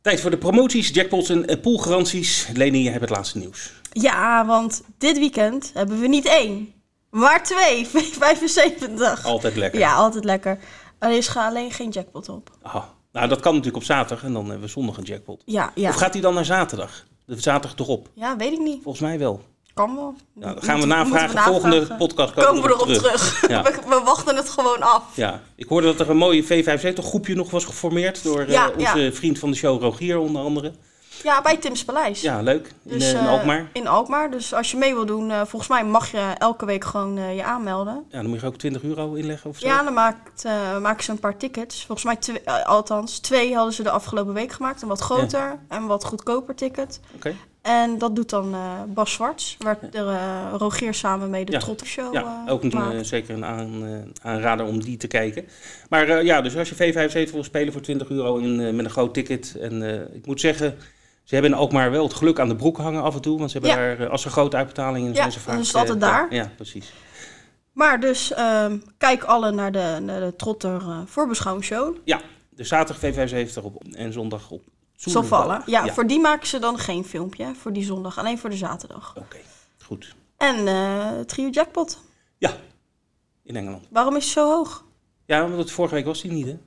Tijd 0.00 0.20
voor 0.20 0.30
de 0.30 0.38
promoties, 0.38 0.88
jackpots 0.88 1.28
en 1.28 1.60
poolgaranties. 1.60 2.48
Leni, 2.54 2.82
je 2.82 2.88
hebt 2.88 3.00
het 3.00 3.10
laatste 3.10 3.38
nieuws. 3.38 3.72
Ja, 3.92 4.46
want 4.46 4.82
dit 4.98 5.18
weekend 5.18 5.70
hebben 5.74 6.00
we 6.00 6.06
niet 6.08 6.26
één, 6.26 6.72
maar 7.10 7.42
twee, 7.42 7.86
75. 8.20 9.24
Altijd 9.24 9.56
lekker. 9.56 9.78
Ja, 9.80 9.94
altijd 9.94 10.24
lekker. 10.24 10.58
Er 10.98 11.10
is 11.10 11.28
ga- 11.28 11.46
alleen 11.46 11.70
geen 11.72 11.88
jackpot 11.90 12.28
op. 12.28 12.50
Ah, 12.62 12.84
nou, 13.12 13.28
dat 13.28 13.40
kan 13.40 13.50
natuurlijk 13.52 13.76
op 13.76 13.84
zaterdag 13.88 14.24
en 14.24 14.32
dan 14.32 14.44
hebben 14.44 14.60
we 14.64 14.68
zondag 14.68 14.96
een 14.96 15.04
jackpot. 15.04 15.42
Ja, 15.44 15.70
ja. 15.74 15.88
Of 15.88 15.94
gaat 15.94 16.12
die 16.12 16.22
dan 16.22 16.34
naar 16.34 16.44
zaterdag? 16.44 17.04
De 17.26 17.40
zaterdag 17.40 17.78
erop? 17.86 18.08
Ja, 18.14 18.36
weet 18.36 18.52
ik 18.52 18.58
niet. 18.58 18.82
Volgens 18.82 19.02
mij 19.04 19.18
wel. 19.18 19.42
Kan 19.74 19.94
wel. 19.96 20.14
Nou, 20.34 20.54
dan 20.54 20.62
gaan 20.62 20.80
we 20.80 20.86
navragen. 20.86 21.34
we 21.36 21.40
Volgende 21.42 21.86
podcast 21.98 22.32
komen, 22.34 22.48
Komen 22.48 22.62
we 22.62 22.68
erop 22.74 22.88
terug. 22.88 23.48
Ja. 23.48 23.62
We, 23.66 23.78
we 23.88 24.00
wachten 24.04 24.36
het 24.36 24.48
gewoon 24.48 24.82
af. 24.82 25.02
Ja, 25.16 25.42
ik 25.56 25.68
hoorde 25.68 25.86
dat 25.86 26.00
er 26.00 26.10
een 26.10 26.16
mooie 26.16 26.44
V75 26.44 26.94
groepje 26.94 27.34
nog 27.34 27.50
was 27.50 27.64
geformeerd 27.64 28.22
door 28.22 28.40
eh, 28.40 28.66
onze 28.78 29.10
vriend 29.12 29.38
van 29.38 29.50
de 29.50 29.56
show 29.56 29.82
Rogier 29.82 30.18
onder 30.18 30.42
andere. 30.42 30.72
Ja, 31.22 31.42
bij 31.42 31.56
Tim's 31.56 31.84
Paleis. 31.84 32.20
Ja, 32.20 32.42
leuk. 32.42 32.66
In, 32.66 32.98
Dus, 32.98 33.12
eh, 33.12 33.20
in 33.20 33.26
eh, 33.26 33.30
Alkmaar. 33.30 33.68
In 33.72 33.86
Alkmaar. 33.86 34.30
Dus 34.30 34.54
als 34.54 34.70
je 34.70 34.76
mee 34.76 34.94
wil 34.94 35.06
doen, 35.06 35.30
eh, 35.30 35.40
volgens 35.44 35.70
mij 35.70 35.84
mag 35.84 36.10
je 36.10 36.34
elke 36.38 36.64
week 36.66 36.84
gewoon 36.84 37.34
je 37.34 37.44
aanmelden. 37.44 38.04
Ja, 38.08 38.20
dan 38.20 38.30
moet 38.30 38.40
je 38.40 38.46
ook 38.46 38.56
20 38.56 38.82
euro 38.82 39.14
inleggen 39.14 39.50
of 39.50 39.58
zo. 39.58 39.66
Ja, 39.66 39.82
dan 39.82 39.92
maakt, 39.92 40.44
maken 40.80 41.04
ze 41.04 41.10
een 41.10 41.18
paar 41.18 41.36
tickets. 41.36 41.84
Volgens 41.86 42.06
mij, 42.06 42.16
twee, 42.16 42.50
althans, 42.50 43.18
twee 43.18 43.54
hadden 43.54 43.72
ze 43.74 43.82
de 43.82 43.90
afgelopen 43.90 44.34
week 44.34 44.52
gemaakt. 44.52 44.82
Een 44.82 44.88
wat 44.88 45.00
groter 45.00 45.58
en 45.68 45.86
wat 45.86 46.04
goedkoper 46.04 46.54
ticket. 46.54 47.00
Oké. 47.14 47.34
En 47.62 47.98
dat 47.98 48.16
doet 48.16 48.30
dan 48.30 48.56
Bas 48.94 49.12
Zwarts, 49.12 49.56
waar 49.58 49.78
eh, 49.92 50.54
Rogier 50.56 50.94
samen 50.94 51.30
mee 51.30 51.44
de 51.44 51.52
Ja. 51.52 51.58
Trotter 51.58 51.86
Show 51.86 52.12
Ja, 52.14 52.44
ook 52.48 52.62
een, 52.62 53.04
zeker 53.04 53.34
een 53.34 53.44
aan, 53.44 53.84
aanrader 54.22 54.66
om 54.66 54.82
die 54.82 54.96
te 54.96 55.06
kijken. 55.06 55.48
Maar 55.88 56.24
ja, 56.24 56.40
dus 56.40 56.56
als 56.56 56.68
je 56.68 56.74
V75 56.74 57.32
wil 57.32 57.44
spelen 57.44 57.72
voor 57.72 57.82
20 57.82 58.08
euro 58.08 58.38
eh, 58.38 58.44
met 58.46 58.84
een 58.84 58.90
groot 58.90 59.14
ticket. 59.14 59.56
En 59.60 59.82
ik 60.14 60.26
moet 60.26 60.40
zeggen, 60.40 60.76
ze 61.28 61.34
hebben 61.34 61.52
in 61.52 61.58
Alkmaar 61.58 61.90
wel 61.90 62.02
het 62.04 62.14
geluk 62.14 62.38
aan 62.40 62.48
de 62.48 62.56
broek 62.56 62.76
hangen 62.76 63.02
af 63.02 63.14
en 63.14 63.20
toe. 63.20 63.38
Want 63.38 63.50
ze 63.50 63.58
hebben 63.58 63.76
Ja. 63.76 63.86
daar, 63.86 64.00
eh, 64.06 64.10
als 64.10 64.24
er 64.24 64.30
grote 64.30 64.56
uitbetalingen 64.56 65.08
Ja, 65.10 65.14
zijn 65.16 65.32
ze 65.32 65.40
vaak... 65.40 65.52
dan 65.52 65.60
is 65.62 65.66
het 65.66 65.76
altijd 65.76 66.02
eh, 66.02 66.08
daar. 66.08 66.34
Ja, 66.34 66.52
precies. 66.56 66.92
Maar 67.72 68.00
dus, 68.00 68.32
ehm, 68.32 68.78
kijk 68.98 69.24
alle 69.24 69.50
naar 69.50 69.72
de, 69.72 69.98
naar 70.02 70.20
de 70.20 70.36
Trotter 70.36 70.80
eh 70.80 70.98
voorbeschouwingsshow. 71.06 71.96
Ja, 72.04 72.20
dus 72.50 72.68
zaterdag 72.68 73.14
V75 73.14 73.62
op 73.62 73.84
en 73.92 74.12
zondag 74.12 74.50
op 74.50 74.62
Zal 74.96 75.12
Soelenvallen. 75.12 75.62
vallen. 75.62 75.84
Ja, 75.86 75.92
voor 75.94 76.06
die 76.06 76.20
maken 76.20 76.46
ze 76.46 76.58
dan 76.58 76.78
geen 76.78 77.04
filmpje, 77.04 77.44
hè, 77.44 77.54
voor 77.54 77.72
die 77.72 77.84
zondag. 77.84 78.18
Alleen 78.18 78.38
voor 78.38 78.50
de 78.50 78.56
zaterdag. 78.56 79.14
Oké, 79.16 79.36
goed. 79.84 80.14
En 80.36 80.68
eh 80.68 81.20
trio 81.26 81.48
jackpot. 81.48 82.00
Ja, 82.38 82.50
in 83.42 83.56
Engeland. 83.56 83.86
Waarom 83.90 84.16
is 84.16 84.24
het 84.24 84.32
zo 84.32 84.46
hoog? 84.54 84.84
Ja, 85.24 85.40
want 85.42 85.56
het, 85.58 85.70
vorige 85.70 85.94
week 85.94 86.04
was 86.04 86.20
die 86.22 86.32
niet, 86.32 86.46
hè? 86.46 86.58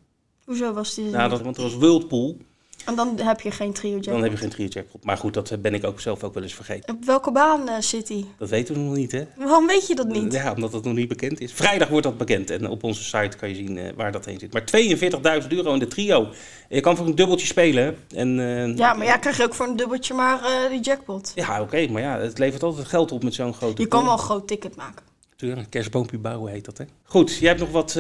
Hoezo 0.45 0.73
was 0.73 0.93
die 0.93 1.09
Ja, 1.09 1.21
niet? 1.21 1.29
dat, 1.31 1.41
want 1.41 1.57
er 1.57 1.63
was 1.63 1.75
Whirlpool. 1.75 2.37
En 2.85 2.95
dan 2.95 3.19
heb 3.19 3.41
je 3.41 3.51
geen 3.51 3.73
trio 3.73 3.91
jackpot. 3.91 4.13
Dan 4.13 4.23
heb 4.23 4.31
je 4.31 4.37
geen 4.37 4.49
trio 4.49 4.67
jackpot. 4.67 5.03
Maar 5.03 5.17
goed, 5.17 5.33
dat 5.33 5.61
ben 5.61 5.73
ik 5.73 5.85
ook 5.85 5.99
zelf 5.99 6.23
ook 6.23 6.33
wel 6.33 6.43
eens 6.43 6.53
vergeten. 6.53 6.95
Op 6.95 7.05
welke 7.05 7.31
baan 7.31 7.67
eh, 7.67 7.75
zit 7.79 8.07
hij? 8.07 8.25
Dat 8.37 8.49
weten 8.49 8.73
we 8.75 8.79
nog 8.79 8.95
niet, 8.95 9.11
hè? 9.11 9.23
Waarom 9.35 9.67
weet 9.67 9.87
je 9.87 9.95
dat 9.95 10.07
niet? 10.07 10.33
Ja, 10.33 10.53
omdat 10.53 10.73
het 10.73 10.83
nog 10.83 10.93
niet 10.93 11.07
bekend 11.07 11.39
is. 11.39 11.53
Vrijdag 11.53 11.87
wordt 11.87 12.05
dat 12.05 12.17
bekend 12.17 12.49
en 12.49 12.69
op 12.69 12.83
onze 12.83 13.03
site 13.03 13.37
kan 13.37 13.49
je 13.49 13.55
zien 13.55 13.77
eh, 13.77 13.93
waar 13.95 14.11
dat 14.11 14.25
heen 14.25 14.39
zit. 14.39 14.53
Maar 14.53 15.41
42.000 15.41 15.47
euro 15.47 15.73
in 15.73 15.79
de 15.79 15.87
trio. 15.87 16.29
Je 16.69 16.79
kan 16.79 16.97
voor 16.97 17.05
een 17.05 17.15
dubbeltje 17.15 17.47
spelen. 17.47 17.97
En, 18.15 18.39
eh, 18.39 18.77
Ja, 18.77 18.93
maar 18.93 19.05
ja, 19.05 19.17
krijg 19.17 19.37
je 19.37 19.43
ook 19.43 19.53
voor 19.53 19.67
een 19.67 19.75
dubbeltje 19.75 20.13
maar 20.13 20.39
die 20.69 20.81
jackpot. 20.81 21.31
Ja, 21.35 21.61
oké, 21.61 21.87
maar 21.87 22.01
ja, 22.01 22.19
het 22.19 22.37
levert 22.37 22.63
altijd 22.63 22.87
geld 22.87 23.11
op 23.11 23.23
met 23.23 23.33
zo'n 23.33 23.53
grote 23.53 23.81
Je 23.81 23.87
kan 23.87 24.03
wel 24.03 24.13
een 24.13 24.19
groot 24.19 24.47
ticket 24.47 24.75
maken. 24.75 25.09
Een 25.37 25.69
kerstboompje 25.69 26.17
bouwen 26.17 26.51
heet 26.51 26.65
dat, 26.65 26.77
hè? 26.77 26.85
Goed, 27.03 27.35
jij 27.35 27.47
hebt 27.47 27.59
nog 27.59 27.71
wat 27.71 27.97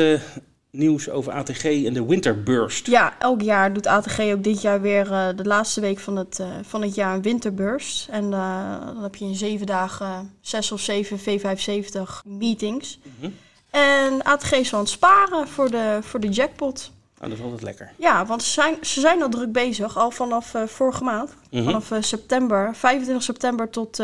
nieuws 0.71 1.09
over 1.09 1.33
ATG 1.33 1.63
en 1.63 1.93
de 1.93 2.05
Winterburst. 2.05 2.87
Ja, 2.87 3.19
elk 3.19 3.41
jaar 3.41 3.73
doet 3.73 3.87
ATG 3.87 4.19
ook 4.19 4.43
dit 4.43 4.61
jaar 4.61 4.81
weer 4.81 5.11
eh, 5.11 5.27
de 5.35 5.45
laatste 5.45 5.81
week 5.81 5.99
van 5.99 6.15
het, 6.15 6.39
eh, 6.39 6.47
van 6.61 6.81
het 6.81 6.95
jaar 6.95 7.15
een 7.15 7.21
winterburst. 7.21 8.07
En 8.09 8.33
eh, 8.33 8.85
dan 8.85 9.03
heb 9.03 9.15
je 9.15 9.25
in 9.25 9.35
zeven 9.35 9.65
dagen 9.65 10.33
zes 10.41 10.71
of 10.71 10.81
zeven 10.81 11.19
V75 11.19 12.25
meetings. 12.25 12.99
Mhm. 13.19 13.31
En 13.69 14.23
ATG 14.23 14.51
is 14.51 14.73
aan 14.73 14.79
het 14.79 14.89
sparen 14.89 15.47
voor 15.47 15.71
de, 15.71 15.99
voor 16.01 16.19
de 16.19 16.29
jackpot. 16.29 16.91
Nou, 17.17 17.29
dat 17.29 17.39
is 17.39 17.45
altijd 17.45 17.63
lekker. 17.63 17.91
Ja, 17.97 18.25
want 18.25 18.43
ze 18.43 18.51
zijn, 18.51 18.75
ze 18.81 18.99
zijn 18.99 19.21
al 19.21 19.29
druk 19.29 19.51
bezig, 19.51 19.97
al 19.97 20.11
vanaf 20.11 20.53
vorige 20.65 21.03
maand. 21.03 21.35
Mhm. 21.51 21.63
Vanaf 21.63 21.91
september, 21.99 22.75
25 22.75 23.23
september 23.23 23.69
tot, 23.69 24.03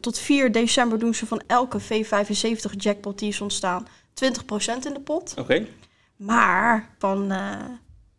tot 0.00 0.18
4 0.18 0.52
december 0.52 0.98
doen 0.98 1.14
ze 1.14 1.26
van 1.26 1.42
elke 1.46 1.80
V75 1.80 2.76
jackpot 2.76 3.18
die 3.18 3.28
is 3.28 3.40
ontstaan 3.40 3.86
20% 4.14 4.86
in 4.86 4.92
de 4.92 5.00
pot. 5.04 5.34
Oké, 5.38 5.66
Maar 6.20 6.90
van 6.98 7.30
eh 7.32 7.56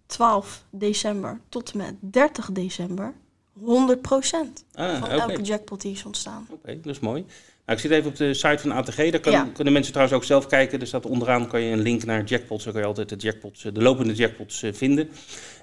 12 0.05 0.63
december 0.69 1.39
tot 1.49 1.71
en 1.71 1.77
met 1.77 1.93
30 1.99 2.51
december 2.51 3.13
100% 3.59 3.63
ah, 3.63 4.99
van 4.99 5.09
elke 5.09 5.41
jackpot 5.41 5.81
die 5.81 5.91
is 5.91 6.05
ontstaan. 6.05 6.47
Oké, 6.49 6.79
dat 6.81 6.93
is 6.93 6.99
mooi. 6.99 7.25
Nou, 7.65 7.77
ik 7.77 7.79
zit 7.79 7.91
even 7.91 8.09
op 8.09 8.15
de 8.15 8.33
site 8.33 8.57
van 8.57 8.71
ATG. 8.71 8.95
Daar 8.95 9.19
kan- 9.19 9.31
Ja. 9.31 9.47
kunnen 9.53 9.73
mensen 9.73 9.91
trouwens 9.93 10.17
ook 10.17 10.23
zelf 10.23 10.47
kijken. 10.47 10.79
Er 10.79 10.87
staat 10.87 11.05
onderaan 11.05 11.47
kan 11.47 11.61
je 11.61 11.71
een 11.71 11.81
link 11.81 12.03
naar 12.05 12.23
jackpots. 12.23 12.63
Daar 12.63 12.73
kan 12.73 12.81
je 12.81 12.87
altijd 12.87 13.09
de, 13.09 13.15
jackpots, 13.15 13.65
eh, 13.65 13.73
de 13.73 13.81
lopende 13.81 14.13
jackpots 14.13 14.63
eh, 14.63 14.73
vinden. 14.73 15.09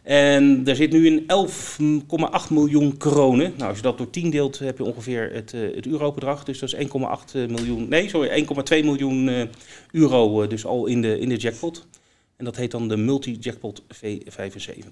En 0.02 0.62
er 0.66 0.76
zit 0.76 0.92
nu 0.92 1.06
in 1.06 1.24
11,8 1.26 2.50
miljoen 2.50 2.96
kronen. 2.96 3.52
Nou, 3.56 3.68
als 3.68 3.76
je 3.76 3.82
dat 3.82 3.98
door 3.98 4.10
10 4.10 4.30
deelt, 4.30 4.58
heb 4.58 4.78
je 4.78 4.84
ongeveer 4.84 5.30
het, 5.32 5.52
het 5.52 5.86
eurobedrag. 5.86 6.44
Dus 6.44 6.58
dat 6.58 6.68
is 6.68 6.74
1,8 6.74 7.34
miljoen. 7.34 7.88
Nee, 7.88 8.08
sorry, 8.08 8.28
1,2 8.28 8.84
miljoen 8.84 9.48
euro 9.90 10.46
dus 10.46 10.64
al 10.66 10.86
in 10.86 11.02
de, 11.02 11.18
in 11.18 11.28
de 11.28 11.36
jackpot. 11.36 11.86
En 12.38 12.44
dat 12.44 12.56
heet 12.56 12.70
dan 12.70 12.88
de 12.88 12.96
multi-jackpot 12.96 13.82
V75. 13.82 14.88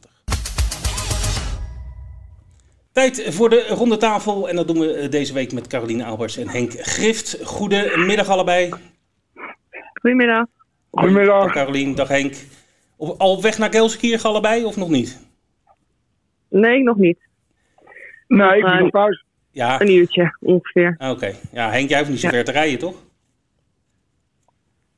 Tijd 2.92 3.24
voor 3.34 3.50
de 3.50 3.66
ronde 3.68 3.96
tafel. 3.96 4.48
En 4.48 4.56
dat 4.56 4.66
doen 4.66 4.78
we 4.78 4.92
eh, 4.92 5.10
deze 5.10 5.32
week 5.32 5.52
met 5.52 5.66
Caroline 5.66 6.04
Albers 6.04 6.36
en 6.36 6.48
Henk 6.48 6.72
Grift. 6.72 7.38
Goedemiddag 7.44 8.28
allebei. 8.28 8.70
Goedemiddag. 10.00 10.46
Dag 10.90 11.04
Goedemiddag. 11.04 11.52
Caroline, 11.52 11.94
dag 11.94 12.08
Henk. 12.08 12.34
Op, 12.96 13.20
al 13.20 13.42
weg 13.42 13.58
naar 13.58 13.70
Gelsenkirchen 13.70 14.28
allebei 14.30 14.64
of 14.64 14.76
nog 14.76 14.88
niet? 14.88 15.20
Nee, 16.48 16.82
nog 16.82 16.96
niet. 16.96 17.18
Nee, 18.28 18.56
ik 18.56 18.62
ben 18.62 18.70
Maar- 18.72 18.80
nog 18.82 18.90
thuis. 18.90 19.24
Ja, 19.50 19.80
Een 19.80 19.90
uurtje 19.90 20.36
ongeveer. 20.40 20.94
ah, 20.98 21.10
oké. 21.10 21.32
Ja, 21.52 21.70
Henk, 21.70 21.88
jij 21.88 21.98
hoeft 21.98 22.10
niet 22.10 22.20
zo 22.20 22.26
Ja. 22.26 22.32
ver 22.32 22.44
te 22.44 22.50
rijden, 22.52 22.78
toch? 22.78 22.94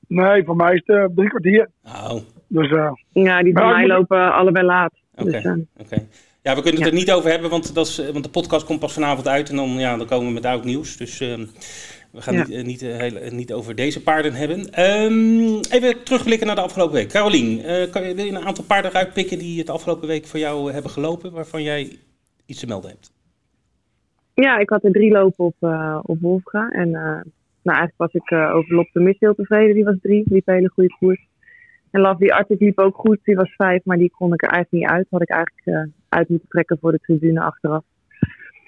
Nee, 0.07 0.45
voor 0.45 0.57
mij 0.57 0.75
is 0.75 0.83
het 0.85 0.97
eh, 0.97 1.05
drie 1.15 1.29
kwartier. 1.29 1.71
Oh, 1.85 2.11
oké. 2.15 2.25
Dus 2.49 2.71
eh, 2.71 2.93
Ja, 3.13 3.39
die 3.43 3.49
ik 3.49 3.59
mij 3.59 3.87
lopen 3.87 4.33
allebei 4.33 4.67
laat. 4.67 4.93
Oké. 5.17 5.31
Dus, 5.31 5.45
eh, 5.89 5.99
Ja, 6.43 6.55
we 6.55 6.63
kunnen 6.63 6.81
het 6.81 6.91
Ja. 6.91 6.97
er 6.97 7.05
niet 7.05 7.13
over 7.13 7.31
hebben, 7.31 7.51
want, 7.51 7.75
dat 7.75 7.87
is, 7.87 7.99
eh, 7.99 8.09
want 8.09 8.25
de 8.25 8.31
podcast 8.31 8.65
komt 8.67 8.81
pas 8.81 8.93
vanavond 8.93 9.29
uit. 9.29 9.51
En 9.51 9.57
dan, 9.57 9.69
ja, 9.69 9.97
dan 9.97 10.07
komen 10.07 10.27
we 10.27 10.33
met 10.33 10.45
oud 10.47 10.65
nieuws. 10.65 10.97
Dus 10.97 11.21
ehm, 11.21 11.47
we 12.13 12.21
gaan 12.23 12.35
Ja. 12.35 12.45
niet, 12.47 12.83
niet, 12.83 13.33
niet 13.33 13.53
over 13.53 13.75
deze 13.75 14.03
paarden 14.03 14.33
hebben. 14.33 14.73
Ehm, 14.73 15.61
even 15.71 16.03
terugblikken 16.05 16.47
naar 16.47 16.57
de 16.57 16.63
afgelopen 16.63 16.95
week. 16.95 17.09
Carolien, 17.09 17.63
eh, 17.65 17.91
kan 17.91 18.09
je, 18.09 18.15
wil 18.15 18.25
je 18.25 18.31
een 18.31 18.47
aantal 18.47 18.65
paarden 18.65 18.91
eruit 18.91 19.13
pikken 19.13 19.39
die 19.39 19.59
het 19.59 19.71
afgelopen 19.71 20.09
week 20.09 20.27
voor 20.27 20.39
jou 20.39 20.73
hebben 20.73 20.91
gelopen? 20.91 21.33
Waarvan 21.33 21.63
jij 21.63 21.99
iets 22.47 22.61
te 22.61 22.67
melden 22.67 22.91
hebt. 22.91 23.13
Ja, 24.35 24.59
ik 24.59 24.69
had 24.71 24.85
er 24.85 24.93
drie 24.93 25.11
lopen 25.13 25.45
op, 25.45 25.55
uh, 25.61 25.99
op 26.03 26.21
Wolfga. 26.21 26.69
En 26.69 26.89
uh, 26.89 27.03
nou, 27.63 27.79
eigenlijk 27.79 27.95
was 27.97 28.13
ik 28.13 28.31
uh, 28.31 28.55
over 28.55 28.75
Lop 28.75 28.89
de 28.93 29.01
Mis 29.01 29.17
heel 29.19 29.35
tevreden. 29.35 29.75
Die 29.75 29.85
was 29.85 29.97
drie, 30.03 30.25
die 30.25 30.35
liep 30.35 30.49
een 30.49 30.55
hele 30.55 30.69
goede 30.75 30.97
koers. 30.99 31.28
En 31.91 32.01
Lovely 32.01 32.31
Arctic 32.31 32.61
liep 32.61 32.79
ook 32.79 32.97
goed, 32.97 33.19
die 33.25 33.37
was 33.37 33.55
vijf, 33.55 33.85
maar 33.85 33.97
die 33.97 34.11
kon 34.11 34.33
ik 34.33 34.43
er 34.43 34.49
eigenlijk 34.49 34.85
niet 34.85 34.93
uit. 34.93 35.07
Had 35.11 35.23
ik 35.23 35.31
eigenlijk 35.31 35.89
uit 36.09 36.29
moeten 36.29 36.49
trekken 36.49 36.79
voor 36.81 36.93
de 36.93 36.99
tribune 36.99 37.41
achteraf. 37.41 37.85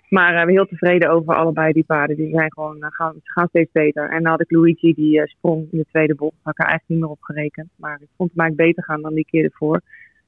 Maar 0.08 0.28
we 0.28 0.36
zijn 0.36 0.48
heel 0.48 0.66
tevreden 0.66 1.10
over 1.10 1.34
allebei 1.34 1.72
die 1.72 1.84
paarden. 1.84 2.16
Die 2.16 2.30
zijn 2.30 2.52
gewoon, 2.52 2.76
gaan, 2.80 3.14
ze 3.14 3.30
gaan 3.30 3.48
steeds 3.48 3.72
beter. 3.72 4.10
En 4.10 4.22
dan 4.22 4.30
had 4.30 4.40
ik 4.40 4.50
Luigi, 4.50 4.94
die 4.94 5.28
sprong 5.28 5.68
in 5.70 5.78
de 5.78 5.86
tweede 5.90 6.14
bocht. 6.14 6.36
Had 6.42 6.52
ik 6.52 6.58
er 6.58 6.66
eigenlijk 6.66 6.88
niet 6.88 7.00
meer 7.00 7.16
op 7.16 7.22
gerekend. 7.22 7.68
Maar 7.76 8.00
ik 8.00 8.08
vond 8.16 8.30
hem 8.30 8.40
eigenlijk 8.40 8.68
beter 8.68 8.84
gaan 8.84 9.02
dan 9.02 9.14
die 9.14 9.24
keer 9.24 9.44
ervoor. 9.44 9.80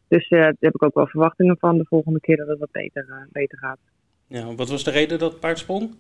Dus 0.08 0.28
daar 0.28 0.54
heb 0.58 0.75
ik 0.75 0.82
ook 0.82 0.94
wel 0.94 1.06
verwachtingen 1.06 1.56
van 1.58 1.78
de 1.78 1.84
volgende 1.88 2.20
keer 2.20 2.37
dat 2.37 2.49
het 2.49 2.58
wat 2.58 2.70
beter, 2.70 3.28
beter 3.30 3.58
gaat. 3.58 3.78
Ja, 4.26 4.54
wat 4.54 4.70
was 4.70 4.84
de 4.84 4.90
reden 4.90 5.18
dat 5.18 5.30
het 5.30 5.40
paard 5.40 5.58
sprong? 5.58 5.90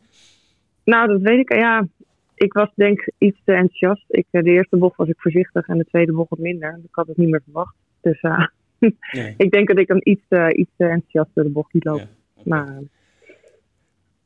Nou, 0.84 1.08
dat 1.08 1.20
weet 1.20 1.38
ik. 1.38 1.54
Ja, 1.54 1.86
ik 2.42 2.52
was 2.52 2.70
denk 2.74 3.00
ik 3.00 3.14
iets 3.18 3.40
te 3.44 3.52
enthousiast. 3.52 4.04
Ik, 4.08 4.26
de 4.30 4.42
eerste 4.42 4.76
bocht 4.76 4.96
was 4.96 5.08
ik 5.08 5.20
voorzichtig 5.20 5.68
en 5.68 5.78
de 5.78 5.84
tweede 5.84 6.12
bocht 6.12 6.30
wat 6.30 6.38
minder. 6.38 6.80
Ik 6.84 6.94
had 6.94 7.06
het 7.06 7.16
niet 7.16 7.28
meer 7.28 7.42
verwacht. 7.44 7.74
Dus 8.00 8.22
uh, 8.22 8.46
nee. 9.12 9.34
ik 9.36 9.50
denk 9.50 9.68
dat 9.68 9.78
ik 9.78 9.88
hem 9.88 10.00
iets, 10.02 10.24
uh, 10.28 10.46
iets 10.52 10.70
te 10.76 10.84
enthousiast 10.84 11.30
door 11.34 11.44
de 11.44 11.50
bocht. 11.50 11.72
Ja, 11.72 11.92
okay. 11.92 12.08
Maar 12.44 12.78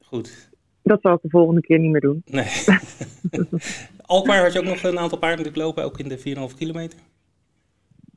goed. 0.01 0.51
Dat 0.83 1.01
zal 1.01 1.15
ik 1.15 1.23
de 1.23 1.29
volgende 1.29 1.61
keer 1.61 1.79
niet 1.79 1.91
meer 1.91 2.01
doen. 2.01 2.23
Nee. 2.25 2.47
Alkmaar 4.07 4.43
had 4.43 4.53
je 4.53 4.59
ook 4.59 4.65
nog 4.65 4.83
een 4.83 4.99
aantal 4.99 5.19
paarden 5.19 5.45
natuurlijk 5.45 5.65
lopen, 5.65 5.85
ook 5.85 5.99
in 5.99 6.09
de 6.09 6.51
4,5 6.51 6.57
kilometer? 6.59 6.99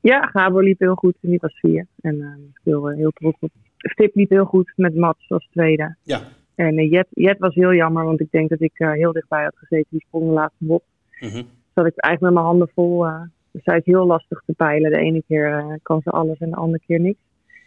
Ja, 0.01 0.21
Gabor 0.21 0.63
liep 0.63 0.79
heel 0.79 0.95
goed 0.95 1.15
en 1.21 1.29
die 1.29 1.39
was 1.41 1.59
vier. 1.59 1.87
En 2.01 2.15
uh, 2.15 2.27
heel, 2.63 2.87
heel 2.87 3.11
trots 3.11 3.37
op. 3.39 3.51
Stip 3.77 4.15
liep 4.15 4.29
heel 4.29 4.45
goed 4.45 4.73
met 4.75 4.95
Mats 4.95 5.29
als 5.29 5.47
tweede. 5.51 5.95
Ja. 6.03 6.21
En 6.59 6.79
uh, 6.79 6.91
Jet, 6.91 7.07
Jet 7.09 7.39
was 7.39 7.55
heel 7.55 7.73
jammer, 7.73 8.05
want 8.05 8.19
ik 8.19 8.31
denk 8.31 8.49
dat 8.49 8.61
ik 8.61 8.79
uh, 8.79 8.91
heel 8.91 9.11
dichtbij 9.11 9.43
had 9.43 9.57
gezeten. 9.57 9.87
Die 9.89 10.03
sprong 10.05 10.25
de 10.25 10.31
laatste 10.31 10.65
bocht. 10.65 10.85
Mm 11.19 11.29
-hmm. 11.29 11.47
Zat 11.75 11.85
ik 11.85 11.97
eigenlijk 11.97 12.21
met 12.21 12.33
mijn 12.33 12.45
handen 12.45 12.69
vol. 12.73 13.05
Uh, 13.05 13.21
dus 13.51 13.63
zij 13.63 13.77
is 13.77 13.85
heel 13.85 14.05
lastig 14.05 14.41
te 14.45 14.53
peilen. 14.53 14.91
De 14.91 14.97
ene 14.97 15.23
keer 15.27 15.79
kan 15.83 16.01
ze 16.01 16.09
alles 16.09 16.37
en 16.37 16.49
de 16.49 16.55
andere 16.55 16.83
keer 16.85 16.99
niks. 16.99 17.19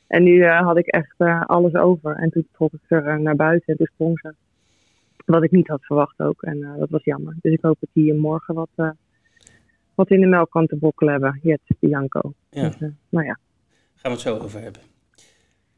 En 0.06 0.22
nu 0.22 0.44
had 0.46 0.76
ik 0.76 0.86
echt 0.86 1.14
alles 1.46 1.74
over. 1.74 2.16
En 2.16 2.30
toen 2.30 2.48
trok 2.52 2.72
ik 2.72 2.80
er 2.88 3.20
naar 3.20 3.36
buiten 3.36 3.66
en 3.66 3.76
toen 3.76 3.88
sprong 3.92 4.18
ze. 4.20 4.34
Wat 5.24 5.42
ik 5.42 5.50
niet 5.50 5.68
had 5.68 5.84
verwacht 5.84 6.20
ook. 6.20 6.42
En 6.42 6.74
dat 6.78 6.90
was 6.90 7.04
jammer. 7.04 7.36
Dus 7.40 7.52
ik 7.52 7.62
hoop 7.62 7.76
dat 7.80 7.88
die 7.92 8.14
morgen 8.14 8.54
wat, 8.54 8.94
wat 9.94 10.10
in 10.10 10.20
de 10.20 10.26
melk 10.26 10.50
kan 10.50 10.66
te 10.66 10.76
bokkelen 10.76 11.12
hebben. 11.12 11.40
Jet, 11.42 11.60
Bianco. 11.78 12.32
Ja. 12.50 12.62
Dus, 12.62 12.76
nou 13.08 13.26
ja. 13.26 13.38
Gaan 13.94 14.10
we 14.10 14.10
het 14.10 14.20
zo 14.20 14.38
over 14.38 14.60
hebben. 14.60 14.80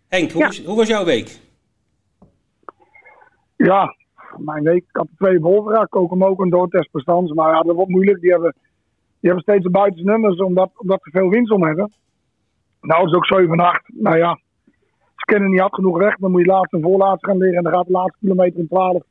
Henk, 0.09 0.31
hoe, 0.31 0.41
ja. 0.41 0.47
was, 0.47 0.65
hoe 0.65 0.77
was 0.77 0.89
jouw 0.89 1.05
week? 1.05 1.39
Ja, 3.67 3.95
mijn 4.37 4.63
week. 4.63 4.85
Ik 4.89 4.97
had 4.97 5.09
twee 5.17 5.41
bolvera, 5.41 5.85
koken 5.85 6.23
ook 6.23 6.41
een 6.41 6.51
doortestbestands. 6.51 7.33
Maar 7.33 7.53
ja, 7.53 7.61
dat 7.61 7.75
wordt 7.75 7.91
moeilijk. 7.91 8.21
Die 8.21 8.31
hebben, 8.31 8.55
die 9.21 9.31
hebben 9.31 9.43
steeds 9.43 9.65
de 9.65 9.71
buitenste 9.71 10.11
nummers 10.11 10.37
omdat, 10.41 10.71
omdat 10.77 11.01
ze 11.03 11.11
veel 11.11 11.29
winst 11.29 11.53
om 11.53 11.65
hebben. 11.65 11.93
Nou, 12.81 13.01
dat 13.01 13.11
is 13.11 13.17
ook 13.17 13.27
7 13.27 13.61
8. 13.61 13.83
Nou 13.95 14.17
ja, 14.17 14.39
ze 15.17 15.25
kennen 15.25 15.51
niet 15.51 15.61
hard 15.61 15.75
genoeg 15.75 15.99
weg. 15.99 16.17
Dan 16.17 16.31
moet 16.31 16.41
je 16.41 16.47
laatste 16.47 16.77
en 16.77 16.83
voorlaatste 16.83 17.27
gaan 17.27 17.39
liggen. 17.39 17.57
En 17.57 17.65
dan 17.65 17.73
gaat 17.73 17.87
de 17.87 17.93
laatste 17.93 18.19
kilometer 18.21 18.61
in 18.61 18.69
12. 18.69 19.03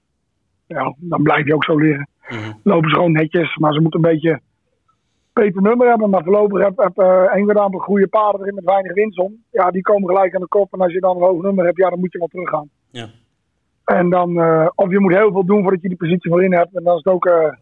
Ja, 0.67 0.95
dan 0.97 1.23
blijf 1.23 1.45
je 1.45 1.53
ook 1.53 1.63
zo 1.63 1.77
liggen. 1.77 2.07
Mm 2.29 2.37
-hmm. 2.37 2.59
Lopen 2.63 2.89
ze 2.89 2.95
gewoon 2.95 3.11
netjes. 3.11 3.57
Maar 3.57 3.73
ze 3.73 3.81
moeten 3.81 4.03
een 4.03 4.11
beetje 4.11 4.39
beter 5.33 5.61
nummer 5.61 5.87
hebben. 5.87 6.09
Maar 6.09 6.23
voorlopig 6.23 6.61
heb, 6.61 6.77
heb 6.77 6.99
uh, 6.99 7.23
een 7.31 7.59
aantal 7.59 7.79
goede 7.79 8.07
paarden 8.07 8.41
erin 8.41 8.55
met 8.55 8.63
weinig 8.63 8.93
winst 8.93 9.19
om. 9.19 9.43
Ja, 9.51 9.71
die 9.71 9.81
komen 9.81 10.09
gelijk 10.09 10.35
aan 10.35 10.41
de 10.41 10.47
kop. 10.47 10.73
En 10.73 10.79
als 10.79 10.93
je 10.93 10.99
dan 10.99 11.15
een 11.15 11.23
hoog 11.23 11.41
nummer 11.41 11.65
hebt, 11.65 11.77
ja, 11.77 11.89
dan 11.89 11.99
moet 11.99 12.11
je 12.11 12.19
wel 12.19 12.27
teruggaan. 12.27 12.69
Ja. 12.89 13.09
En 13.85 14.09
dan, 14.09 14.29
uh, 14.29 14.67
of 14.75 14.91
je 14.91 14.99
moet 14.99 15.13
heel 15.13 15.31
veel 15.31 15.45
doen 15.45 15.61
voordat 15.61 15.81
je 15.81 15.87
die 15.87 15.97
positie 15.97 16.31
wel 16.31 16.39
in 16.39 16.53
hebt. 16.53 16.75
En 16.75 16.83
dan 16.83 16.97
is 16.97 17.03
het 17.03 17.13
ook, 17.13 17.25
uh, 17.25 17.53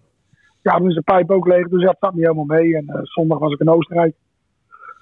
ja, 0.62 0.78
dan 0.78 0.90
is 0.90 0.96
de 0.96 1.01
pijp 1.01 1.32
ook 1.32 1.48
leeg. 1.48 1.68
Dus 1.68 1.84
dat 1.84 1.96
staat 1.96 2.13
niet 2.13 2.24
helemaal 2.24 2.60
mee. 2.60 2.75
En 2.75 3.00
zondag 3.04 3.40
was 3.40 3.54
ik 3.54 3.60
in 3.60 3.70
Oostenrijk. 3.70 4.16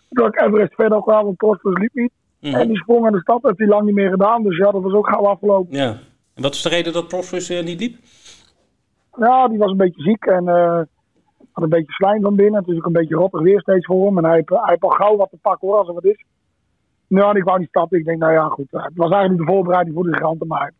Toen 0.09 0.27
ik 0.27 0.41
Everest 0.41 0.73
verder 0.73 1.01
kwam, 1.01 1.23
want 1.23 1.37
Prosperus 1.37 1.77
liep 1.77 1.93
niet. 1.93 2.11
Mhm. 2.39 2.55
En 2.55 2.67
die 2.67 2.77
sprong 2.77 3.05
aan 3.05 3.11
de 3.11 3.19
stad, 3.19 3.41
heeft 3.41 3.57
hij 3.57 3.67
lang 3.67 3.85
niet 3.85 3.95
meer 3.95 4.09
gedaan. 4.09 4.43
Dus 4.43 4.57
ja, 4.57 4.71
dat 4.71 4.81
was 4.81 4.93
ook 4.93 5.07
gauw 5.07 5.27
afgelopen. 5.27 5.77
Ja. 5.77 5.97
En 6.35 6.41
wat 6.41 6.53
is 6.53 6.61
de 6.61 6.69
reden 6.69 6.93
dat 6.93 7.13
uh, 7.13 7.63
niet 7.63 7.79
liep? 7.79 7.95
Ja, 9.17 9.47
die 9.47 9.57
was 9.57 9.71
een 9.71 9.77
beetje 9.77 10.01
ziek 10.01 10.25
en 10.25 10.47
had 11.51 11.63
een 11.63 11.69
beetje 11.69 11.91
slijm 11.91 12.21
van 12.21 12.35
binnen. 12.35 12.59
Het 12.59 12.69
is 12.69 12.77
ook 12.77 12.85
een 12.85 12.91
beetje 12.91 13.15
rottig 13.15 13.41
weer 13.41 13.61
steeds 13.61 13.85
voor 13.85 14.05
hem. 14.05 14.17
En 14.17 14.23
hij 14.23 14.43
hij 14.45 14.59
heeft 14.63 14.81
al 14.81 14.89
gauw 14.89 15.15
wat 15.15 15.29
te 15.29 15.37
pakken 15.41 15.67
hoor, 15.67 15.77
als 15.77 15.87
er 15.87 15.93
wat 15.93 16.05
is. 16.05 16.25
Nou, 17.07 17.37
ik 17.37 17.43
wou 17.43 17.59
niet 17.59 17.67
stappen. 17.67 17.99
Ik 17.99 18.05
denk, 18.05 18.19
nou 18.19 18.33
ja, 18.33 18.47
goed. 18.47 18.67
Het 18.71 18.95
was 18.95 19.11
eigenlijk 19.11 19.45
de 19.45 19.53
voorbereiding 19.53 19.95
voor 19.95 20.03
de 20.03 20.13
giganten, 20.13 20.47
maar 20.47 20.73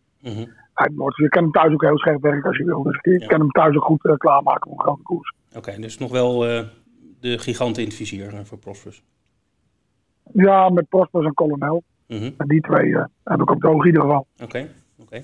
Hij 0.73 0.89
wordt, 0.95 1.17
je 1.17 1.29
kan 1.29 1.43
hem 1.43 1.51
thuis 1.51 1.73
ook 1.73 1.81
heel 1.81 1.97
scherp 1.97 2.21
werken 2.21 2.47
als 2.47 2.57
je 2.57 2.63
wil. 2.63 2.83
Dus 2.83 2.99
je 3.01 3.19
Ja. 3.19 3.27
kan 3.27 3.39
hem 3.39 3.51
thuis 3.51 3.75
ook 3.75 3.83
goed 3.83 4.05
uh, 4.05 4.13
klaarmaken 4.17 4.61
voor 4.69 4.79
een 4.79 4.85
grote 4.85 5.01
koers. 5.03 5.33
Oké, 5.55 5.75
dus 5.79 5.97
nog 5.97 6.11
wel 6.11 6.47
eh, 6.47 6.63
de 7.19 7.38
giganten 7.38 7.81
in 7.81 7.88
het 7.88 7.97
vizier 7.97 8.33
eh, 8.33 8.39
voor 8.43 8.57
Prosperus. 8.57 9.03
Ja, 10.33 10.69
met 10.69 10.89
Prosperus 10.89 11.25
en 11.25 11.33
Colonel. 11.33 11.83
Mhm. 12.07 12.31
En 12.38 12.47
die 12.47 12.61
twee 12.61 12.95
heb 13.23 13.41
ik 13.41 13.51
op 13.51 13.61
de 13.61 13.67
oog 13.67 13.81
in 13.81 13.85
ieder 13.88 14.01
geval. 14.01 14.27
Oké, 14.43 14.67
oké. 14.99 15.21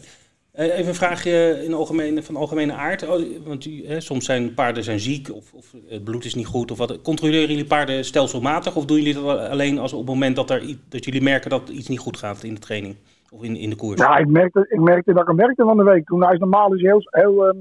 Eh, 0.51 0.65
even 0.77 0.87
een 0.87 0.95
vraagje 0.95 1.61
in 1.65 1.73
algemene, 1.73 2.23
van 2.23 2.35
algemene 2.35 2.73
aard. 2.73 3.07
Oh, 3.07 3.21
want 3.45 3.65
u, 3.65 3.87
hè, 3.87 3.99
soms 4.01 4.25
zijn 4.25 4.53
paarden 4.53 4.83
zijn 4.83 4.99
ziek 4.99 5.33
of, 5.33 5.53
of 5.53 5.73
het 5.87 6.03
bloed 6.03 6.25
is 6.25 6.35
niet 6.35 6.45
goed. 6.45 6.71
Of 6.71 6.77
wat. 6.77 7.01
Controleren 7.01 7.47
jullie 7.49 7.65
paarden 7.65 8.05
stelselmatig 8.05 8.75
of 8.75 8.85
doen 8.85 8.97
jullie 8.97 9.13
dat 9.13 9.39
alleen 9.39 9.79
als 9.79 9.93
op 9.93 9.99
het 9.99 10.07
moment 10.07 10.35
dat, 10.35 10.49
er, 10.49 10.77
dat 10.89 11.05
jullie 11.05 11.21
merken 11.21 11.49
dat 11.49 11.69
iets 11.69 11.87
niet 11.87 11.99
goed 11.99 12.17
gaat 12.17 12.43
in 12.43 12.53
de 12.53 12.59
training 12.59 12.95
of 13.35 13.43
in, 13.43 13.55
in 13.55 13.69
de 13.69 13.75
koers? 13.75 14.01
Ja, 14.01 14.17
ik 14.17 14.27
merkte, 14.27 14.65
ik 14.69 14.79
merkte 14.79 15.13
dat 15.13 15.21
ik 15.21 15.27
hem 15.27 15.35
merkte 15.35 15.63
van 15.63 15.77
de 15.77 15.83
week. 15.83 16.05
Toen 16.05 16.23
hij 16.23 16.33
is 16.33 16.39
normaal 16.39 16.73
is 16.73 16.81
heel, 16.81 17.01
heel 17.03 17.47
ehm, 17.47 17.57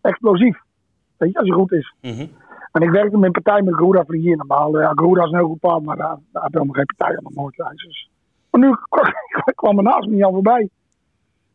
explosief. 0.00 0.56
Weet 1.16 1.32
je, 1.32 1.38
als 1.38 1.48
hij 1.48 1.56
goed 1.56 1.72
is. 1.72 1.94
Mhm. 2.00 2.26
En 2.72 2.82
ik 2.82 2.90
werkte 2.90 3.16
met 3.16 3.26
een 3.26 3.42
partij 3.42 3.62
met 3.62 3.74
Garuda 3.74 4.04
hier 4.08 4.36
normaal. 4.36 4.80
Ja, 4.80 4.92
Garuda 4.94 5.24
is 5.24 5.30
een 5.30 5.38
heel 5.38 5.46
goed 5.48 5.60
paard, 5.60 5.82
maar 5.82 5.96
daar, 5.96 6.16
daar 6.32 6.42
heb 6.42 6.52
helemaal 6.52 6.74
geen 6.74 6.94
partij 6.96 7.16
aan. 7.16 7.50
Hij 7.56 7.72
is 7.74 7.84
dus- 7.84 8.10
Maar 8.50 8.60
nu 8.60 8.74
kwam, 9.60 9.76
er 9.76 9.82
naast 9.82 10.08
me 10.08 10.14
niet 10.14 10.24
aan 10.24 10.32
voorbij. 10.32 10.68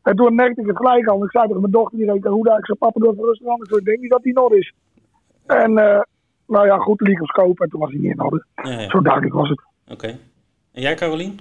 En 0.01 0.15
toen 0.15 0.35
merkte 0.35 0.61
ik 0.61 0.67
het 0.67 0.77
gelijk 0.77 1.07
al. 1.07 1.23
Ik 1.23 1.31
zei 1.31 1.45
tegen 1.45 1.61
mijn 1.61 1.71
dochter, 1.71 1.97
die 1.97 2.11
reed 2.11 2.23
Garuda. 2.23 2.57
Ik 2.57 2.65
zei, 2.65 2.77
papa, 2.77 2.99
doe 2.99 3.11
even 3.11 3.23
rustig 3.23 3.47
aan. 3.47 3.61
Ik 3.61 3.67
zei, 3.69 3.83
denk 3.83 3.99
niet 3.99 4.11
dat 4.11 4.23
hij 4.23 4.35
orde 4.35 4.57
is. 4.57 4.73
En, 5.45 5.77
eh, 5.77 6.01
nou 6.47 6.65
ja, 6.65 6.77
goed, 6.77 6.99
de 6.99 7.05
liep 7.05 7.25
scope 7.25 7.63
en 7.63 7.69
toen 7.69 7.79
was 7.79 7.91
hij 7.91 7.99
niet 7.99 8.11
in 8.11 8.21
orde. 8.21 8.45
Ja, 8.55 8.69
ja. 8.69 8.89
Zo 8.89 9.01
duidelijk 9.01 9.33
was 9.33 9.49
het. 9.49 9.61
Oké. 9.91 10.07
En 10.71 10.81
jij, 10.81 10.95
Carolien? 10.95 11.39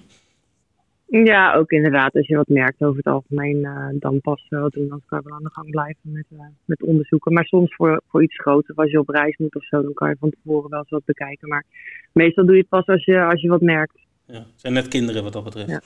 Ja, 1.21 1.55
ook 1.55 1.71
inderdaad. 1.71 2.15
Als 2.15 2.27
je 2.27 2.37
wat 2.37 2.49
merkt 2.49 2.83
over 2.83 2.97
het 2.97 3.07
algemeen, 3.07 3.65
eh, 3.65 3.87
dan 3.93 4.21
pas 4.21 4.47
wel 4.49 4.71
doen. 4.71 4.89
Dan 4.89 5.03
kan 5.07 5.19
je 5.19 5.29
wel 5.29 5.37
aan 5.37 5.43
de 5.43 5.51
gang 5.53 5.71
blijven 5.71 6.13
met, 6.13 6.25
eh, 6.31 6.39
met 6.65 6.83
onderzoeken. 6.83 7.33
Maar 7.33 7.45
soms 7.45 7.75
voor, 7.75 8.03
voor 8.09 8.23
iets 8.23 8.41
groter, 8.41 8.75
als 8.75 8.91
je 8.91 8.99
op 8.99 9.09
reis 9.09 9.37
moet 9.37 9.55
of 9.55 9.65
zo, 9.65 9.83
dan 9.83 9.93
kan 9.95 10.09
je 10.09 10.17
van 10.19 10.31
tevoren 10.31 10.71
wel 10.71 10.79
eens 10.79 10.91
wat 10.91 11.05
bekijken. 11.05 11.49
Maar 11.49 11.65
meestal 12.13 12.45
doe 12.45 12.55
je 12.55 12.61
het 12.61 12.69
pas 12.69 12.87
als 12.87 13.05
je, 13.05 13.25
als 13.25 13.41
je 13.41 13.49
wat 13.49 13.61
merkt. 13.61 13.99
Ja, 14.27 14.35
het 14.35 14.47
zijn 14.57 14.73
net 14.73 14.89
kinderen 14.89 15.23
wat 15.23 15.33
dat 15.33 15.45
betreft. 15.45 15.69
Ja. 15.69 15.81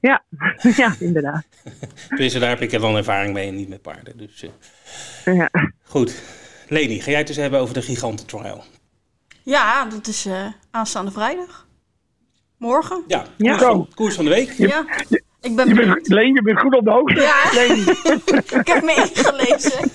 Ja, 0.00 0.24
ja 0.82 0.94
inderdaad. 0.98 1.46
Tenminste, 2.08 2.38
daar 2.38 2.48
heb 2.48 2.60
ik 2.60 2.80
dan 2.80 2.96
ervaring 2.96 3.34
mee 3.34 3.48
en 3.48 3.54
niet 3.54 3.68
met 3.68 3.82
paarden. 3.82 4.16
Dus, 4.16 4.46
eh, 5.24 5.36
Ja. 5.36 5.50
Goed. 5.84 6.22
Leni, 6.68 7.00
ga 7.00 7.10
jij 7.10 7.18
het 7.18 7.28
eens 7.28 7.36
hebben 7.36 7.60
over 7.60 7.74
de 7.74 7.82
gigantentrial? 7.82 8.64
Ja, 9.42 9.84
dat 9.84 10.06
is 10.06 10.26
eh, 10.26 10.46
aanstaande 10.70 11.10
vrijdag. 11.10 11.65
Morgen. 12.58 13.02
Ja, 13.06 13.24
Ja. 13.36 13.50
koers, 13.56 13.62
van, 13.62 13.88
koers 13.94 14.14
van 14.14 14.24
de 14.24 14.30
week. 14.30 14.50
Ja. 14.50 14.84
Ik 15.40 15.56
ben 15.56 15.68
Je 15.68 15.74
benieuwd. 15.74 15.94
bent, 15.94 16.08
Leen, 16.08 16.34
je 16.34 16.42
bent 16.42 16.60
goed 16.60 16.76
op 16.76 16.84
de 16.84 16.90
hoogte. 16.90 17.20
Ja. 17.20 17.50
Leen. 17.52 17.78
Ik 18.60 18.66
heb 18.66 18.82
me 18.82 18.94
ingelezen. 18.96 19.90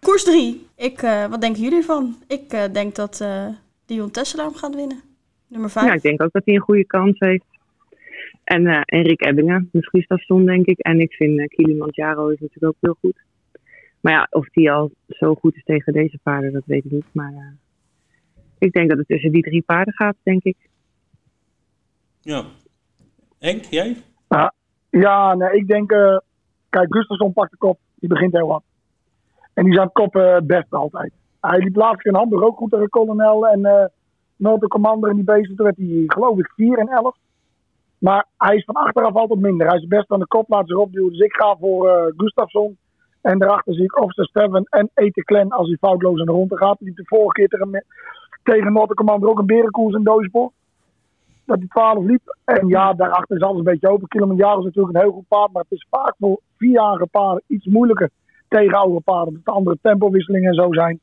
Koers 0.00 0.24
3. 0.24 0.66
Ik, 0.76 1.02
eh, 1.02 1.26
wat 1.26 1.40
denken 1.40 1.62
jullie 1.62 1.78
ervan? 1.78 2.16
Ik 2.28 2.52
eh, 2.52 2.64
denk 2.72 2.94
dat 2.94 3.20
eh 3.20 3.46
Dion 3.86 4.10
Tesselaar 4.10 4.46
hem 4.46 4.54
gaat 4.54 4.74
winnen. 4.74 5.00
Nummer 5.46 5.70
5. 5.70 5.86
ja, 5.86 5.92
ik 5.92 6.02
denk 6.02 6.22
ook 6.22 6.32
dat 6.32 6.42
hij 6.44 6.54
een 6.54 6.60
goede 6.60 6.86
kans 6.86 7.18
heeft. 7.18 7.44
En 8.44 8.66
eh 8.66 8.80
Enrik 8.84 9.20
Ebbingen, 9.26 9.68
misschien 9.72 10.02
station 10.02 10.46
denk 10.46 10.66
ik. 10.66 10.78
En 10.78 11.00
ik 11.00 11.12
vind 11.12 11.38
uh, 11.38 11.46
Kilimanjaro 11.46 12.28
is 12.28 12.40
natuurlijk 12.40 12.72
ook 12.72 12.76
heel 12.80 12.96
goed. 13.00 13.22
Maar 14.00 14.12
ja, 14.12 14.26
of 14.30 14.48
die 14.48 14.70
al 14.72 14.90
zo 15.08 15.34
goed 15.34 15.56
is 15.56 15.64
tegen 15.64 15.92
deze 15.92 16.18
paarden, 16.22 16.52
dat 16.52 16.62
weet 16.66 16.84
ik 16.84 16.90
niet. 16.90 17.04
Maar 17.12 17.32
eh, 17.32 17.38
ik 18.58 18.72
denk 18.72 18.88
dat 18.88 18.98
het 18.98 19.06
tussen 19.06 19.32
die 19.32 19.42
drie 19.42 19.62
paarden 19.62 19.94
gaat, 19.94 20.16
denk 20.22 20.42
ik. 20.42 20.56
Ja. 22.20 22.44
Henk, 23.38 23.64
jij? 23.64 23.96
Ja, 25.00 25.34
nee, 25.34 25.50
ik 25.50 25.66
denk, 25.66 25.92
eh, 25.92 26.18
kijk, 26.68 26.94
Gustafsson 26.94 27.32
pakt 27.32 27.50
de 27.50 27.56
kop. 27.56 27.78
Die 27.94 28.08
begint 28.08 28.32
heel 28.32 28.46
wat. 28.46 28.62
En 29.54 29.64
die 29.64 29.72
is 29.72 29.78
aan 29.78 29.84
het 29.84 29.94
kop 29.94 30.16
eh, 30.16 30.34
het 30.34 30.46
beste 30.46 30.76
altijd. 30.76 31.12
Hij 31.40 31.58
liep 31.58 31.76
laatst 31.76 32.06
in 32.06 32.14
Hamburg 32.14 32.42
ook 32.42 32.56
goed 32.56 32.70
tegen 32.70 32.88
Colonel 32.88 33.46
en 33.46 33.64
eh 33.64 33.84
Noord 34.36 34.68
Commander 34.68 35.10
en 35.10 35.16
die 35.16 35.24
beesten. 35.24 35.56
Toen 35.56 35.64
werd 35.64 35.76
hij, 35.76 36.02
geloof 36.06 36.38
ik, 36.38 36.52
4 36.56 36.78
en 36.78 36.88
11. 36.88 37.16
Maar 37.98 38.26
hij 38.36 38.56
is 38.56 38.64
van 38.64 38.74
achteraf 38.74 39.14
altijd 39.14 39.40
minder. 39.40 39.66
Hij 39.66 39.78
is 39.78 39.86
best 39.86 40.10
aan 40.10 40.18
de 40.18 40.26
kop, 40.26 40.48
laat 40.48 40.68
zich 40.68 40.76
opduwen. 40.76 41.10
Dus 41.10 41.20
ik 41.20 41.34
ga 41.34 41.56
voor 41.60 41.88
eh 41.88 42.12
Gustafsson. 42.16 42.76
En 43.20 43.38
daarachter 43.38 43.74
zie 43.74 43.84
ik 43.84 44.00
Officer 44.00 44.26
Steven 44.26 44.66
en 44.70 44.90
Ete 44.94 45.24
Klen 45.24 45.48
als 45.48 45.68
hij 45.68 45.76
foutloos 45.76 46.20
aan 46.20 46.26
de 46.26 46.32
ronde 46.32 46.56
gaat. 46.56 46.76
Die 46.78 46.94
de 46.94 47.02
vorige 47.06 47.32
keer 47.32 47.48
tegen, 47.48 47.84
tegen 48.44 48.72
Noord 48.72 48.94
Commander 48.94 49.28
ook 49.28 49.38
een 49.38 49.46
berenkoers 49.46 49.94
in 49.94 50.02
Doosborg. 50.02 50.52
dat 51.44 51.58
hij 51.58 51.66
12 51.68 52.04
liep. 52.04 52.36
En 52.44 52.68
ja, 52.68 52.92
daarachter 52.92 53.36
is 53.36 53.42
alles 53.42 53.58
een 53.58 53.64
beetje 53.64 53.88
open. 53.88 54.08
Kilimanjaro 54.08 54.58
is 54.58 54.64
natuurlijk 54.64 54.94
een 54.94 55.00
heel 55.00 55.12
goed 55.12 55.28
paard. 55.28 55.52
Maar 55.52 55.62
het 55.62 55.78
is 55.78 55.86
vaak 55.90 56.14
voor 56.18 56.40
vierjarige 56.56 57.06
paarden 57.06 57.42
iets 57.46 57.66
moeilijker 57.66 58.10
tegen 58.48 58.78
oude 58.78 59.00
paarden. 59.00 59.28
Omdat 59.28 59.46
er 59.46 59.52
andere 59.52 59.78
tempowisselingen 59.82 60.48
en 60.48 60.54
zo 60.54 60.72
zijn. 60.72 61.00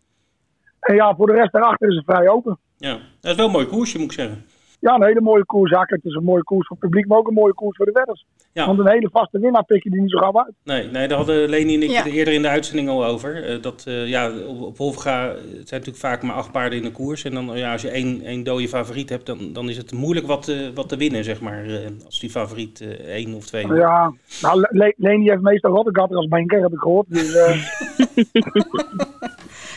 En 0.80 0.96
ja, 0.96 1.16
voor 1.16 1.28
de 1.28 1.34
rest 1.34 1.52
daarachter 1.52 1.90
is 1.90 1.96
het 1.96 2.06
vrij 2.06 2.30
open. 2.30 2.58
Ja, 2.78 3.00
dat 3.20 3.32
is 3.32 3.36
wel 3.36 3.46
een 3.46 3.52
mooi 3.52 3.66
koersje, 3.66 3.98
moet 3.98 4.12
ik 4.12 4.20
zeggen. 4.20 4.46
Ja, 4.82 4.96
een 4.96 5.04
hele 5.04 5.22
mooie 5.22 5.46
koers. 5.46 5.72
Ja, 5.72 5.78
kijk, 5.86 6.02
het 6.04 6.12
is 6.12 6.16
een 6.18 6.24
mooie 6.24 6.44
koers 6.44 6.68
voor 6.68 6.78
het 6.80 6.86
publiek, 6.90 7.08
maar 7.08 7.18
ook 7.18 7.28
een 7.28 7.34
mooie 7.34 7.54
koers 7.54 7.78
voor 7.78 7.86
de 7.86 7.92
wedders. 7.92 8.26
Ja. 8.54 8.66
Want 8.66 8.80
een 8.80 8.90
hele 8.90 9.10
vaste 9.12 9.40
winnaar 9.40 9.64
pik 9.64 9.84
je 9.84 9.90
die 9.90 10.02
niet 10.02 10.12
zo 10.12 10.18
gauw 10.18 10.38
uit. 10.46 10.54
Nee, 10.64 10.88
nee, 10.88 11.08
daar 11.08 11.18
hadden 11.18 11.50
Leni 11.50 11.76
en 11.76 11.84
ik 11.84 11.90
Ja. 11.90 12.06
eerder 12.06 12.34
in 12.34 12.42
de 12.42 12.48
uitzending 12.50 12.90
al 12.90 13.06
over. 13.06 13.44
Eh, 13.46 13.62
dat 13.62 13.84
eh, 13.88 14.08
ja, 14.08 14.32
op, 14.48 14.62
op 14.62 14.78
Wolfga 14.78 15.28
het 15.28 15.38
zijn 15.44 15.82
natuurlijk 15.82 15.98
vaak 15.98 16.22
maar 16.24 16.36
acht 16.36 16.52
paarden 16.52 16.80
in 16.80 16.86
een 16.86 16.92
koers. 16.92 17.24
En 17.24 17.34
dan, 17.34 17.58
ja, 17.58 17.72
als 17.72 17.82
je 17.82 17.90
één, 17.90 18.22
één 18.22 18.44
dode 18.44 18.68
favoriet 18.68 19.10
hebt, 19.10 19.26
dan, 19.26 19.54
dan 19.54 19.70
is 19.70 19.78
het 19.78 19.92
moeilijk 19.94 20.28
wat, 20.28 20.48
eh, 20.48 20.58
wat 20.76 20.90
te 20.90 20.98
winnen, 20.98 21.24
zeg 21.24 21.42
maar. 21.42 21.66
eh, 21.66 21.78
als 22.06 22.20
die 22.20 22.30
favoriet 22.30 22.82
één 23.06 23.34
of 23.34 23.46
twee. 23.46 23.68
Ja, 23.74 24.14
nou, 24.42 24.60
Le- 24.60 24.68
Le- 24.72 24.94
Leni 24.98 25.30
heeft 25.30 25.42
meestal 25.42 25.72
Rottegatter 25.76 26.18
als 26.18 26.28
banker, 26.28 26.62
heb 26.62 26.72
ik 26.72 26.80
gehoord. 26.80 27.06
Dus, 27.10 27.34
eh, 27.36 27.52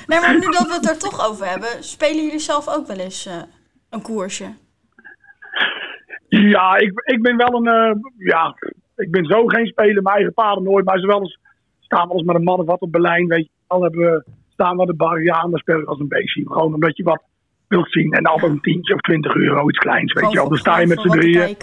Nee, 0.06 0.20
maar 0.20 0.34
nu 0.38 0.40
dat 0.50 0.66
we 0.66 0.72
het 0.72 0.88
er 0.90 0.98
toch 0.98 1.28
over 1.28 1.46
hebben, 1.50 1.68
spelen 1.84 2.22
jullie 2.24 2.38
zelf 2.38 2.68
ook 2.68 2.86
wel 2.86 2.96
eens 2.96 3.26
eh, 3.26 3.34
een 3.90 4.02
koersje? 4.02 4.44
Ja, 6.28 6.76
ik, 6.76 6.92
ik 7.04 7.22
ben 7.22 7.36
wel 7.36 7.54
een... 7.54 7.66
eh, 7.66 7.94
ja, 8.18 8.56
ik 8.96 9.10
ben 9.10 9.24
zo 9.24 9.46
geen 9.46 9.66
speler, 9.66 10.02
mijn 10.02 10.16
eigen 10.16 10.34
paarden 10.34 10.64
nooit. 10.64 10.84
Maar 10.84 10.98
ze 10.98 11.06
wel 11.06 11.20
eens, 11.20 11.38
staan 11.80 12.08
wel 12.08 12.16
eens 12.16 12.26
met 12.26 12.36
een 12.36 12.42
man 12.42 12.60
of 12.60 12.66
wat 12.66 12.80
op 12.80 12.92
Berlijn, 12.92 13.26
weet 13.26 13.44
je. 13.44 13.50
Al 13.66 13.82
hebben 13.82 14.00
we, 14.00 14.24
staan 14.52 14.74
we 14.74 14.80
aan 14.80 14.86
de 14.86 14.94
bar, 14.94 15.22
ja, 15.22 15.42
en 15.42 15.50
dan 15.50 15.58
speel 15.58 15.80
ik 15.80 15.86
als 15.86 15.98
een 15.98 16.08
beestje. 16.08 16.46
Gewoon 16.46 16.74
omdat 16.74 16.96
je 16.96 17.02
wat 17.02 17.22
wilt 17.68 17.90
zien. 17.92 18.12
En 18.12 18.24
altijd 18.24 18.52
een 18.52 18.60
tientje 18.60 18.94
of 18.94 19.00
twintig 19.00 19.34
euro, 19.34 19.68
iets 19.68 19.78
kleins, 19.78 20.12
weet 20.12 20.30
je 20.32 20.38
wel. 20.38 20.48
Dan 20.48 20.58
sta 20.58 20.78
je 20.78 20.86
met 20.86 21.00
z'n 21.00 21.08
drieën. 21.08 21.56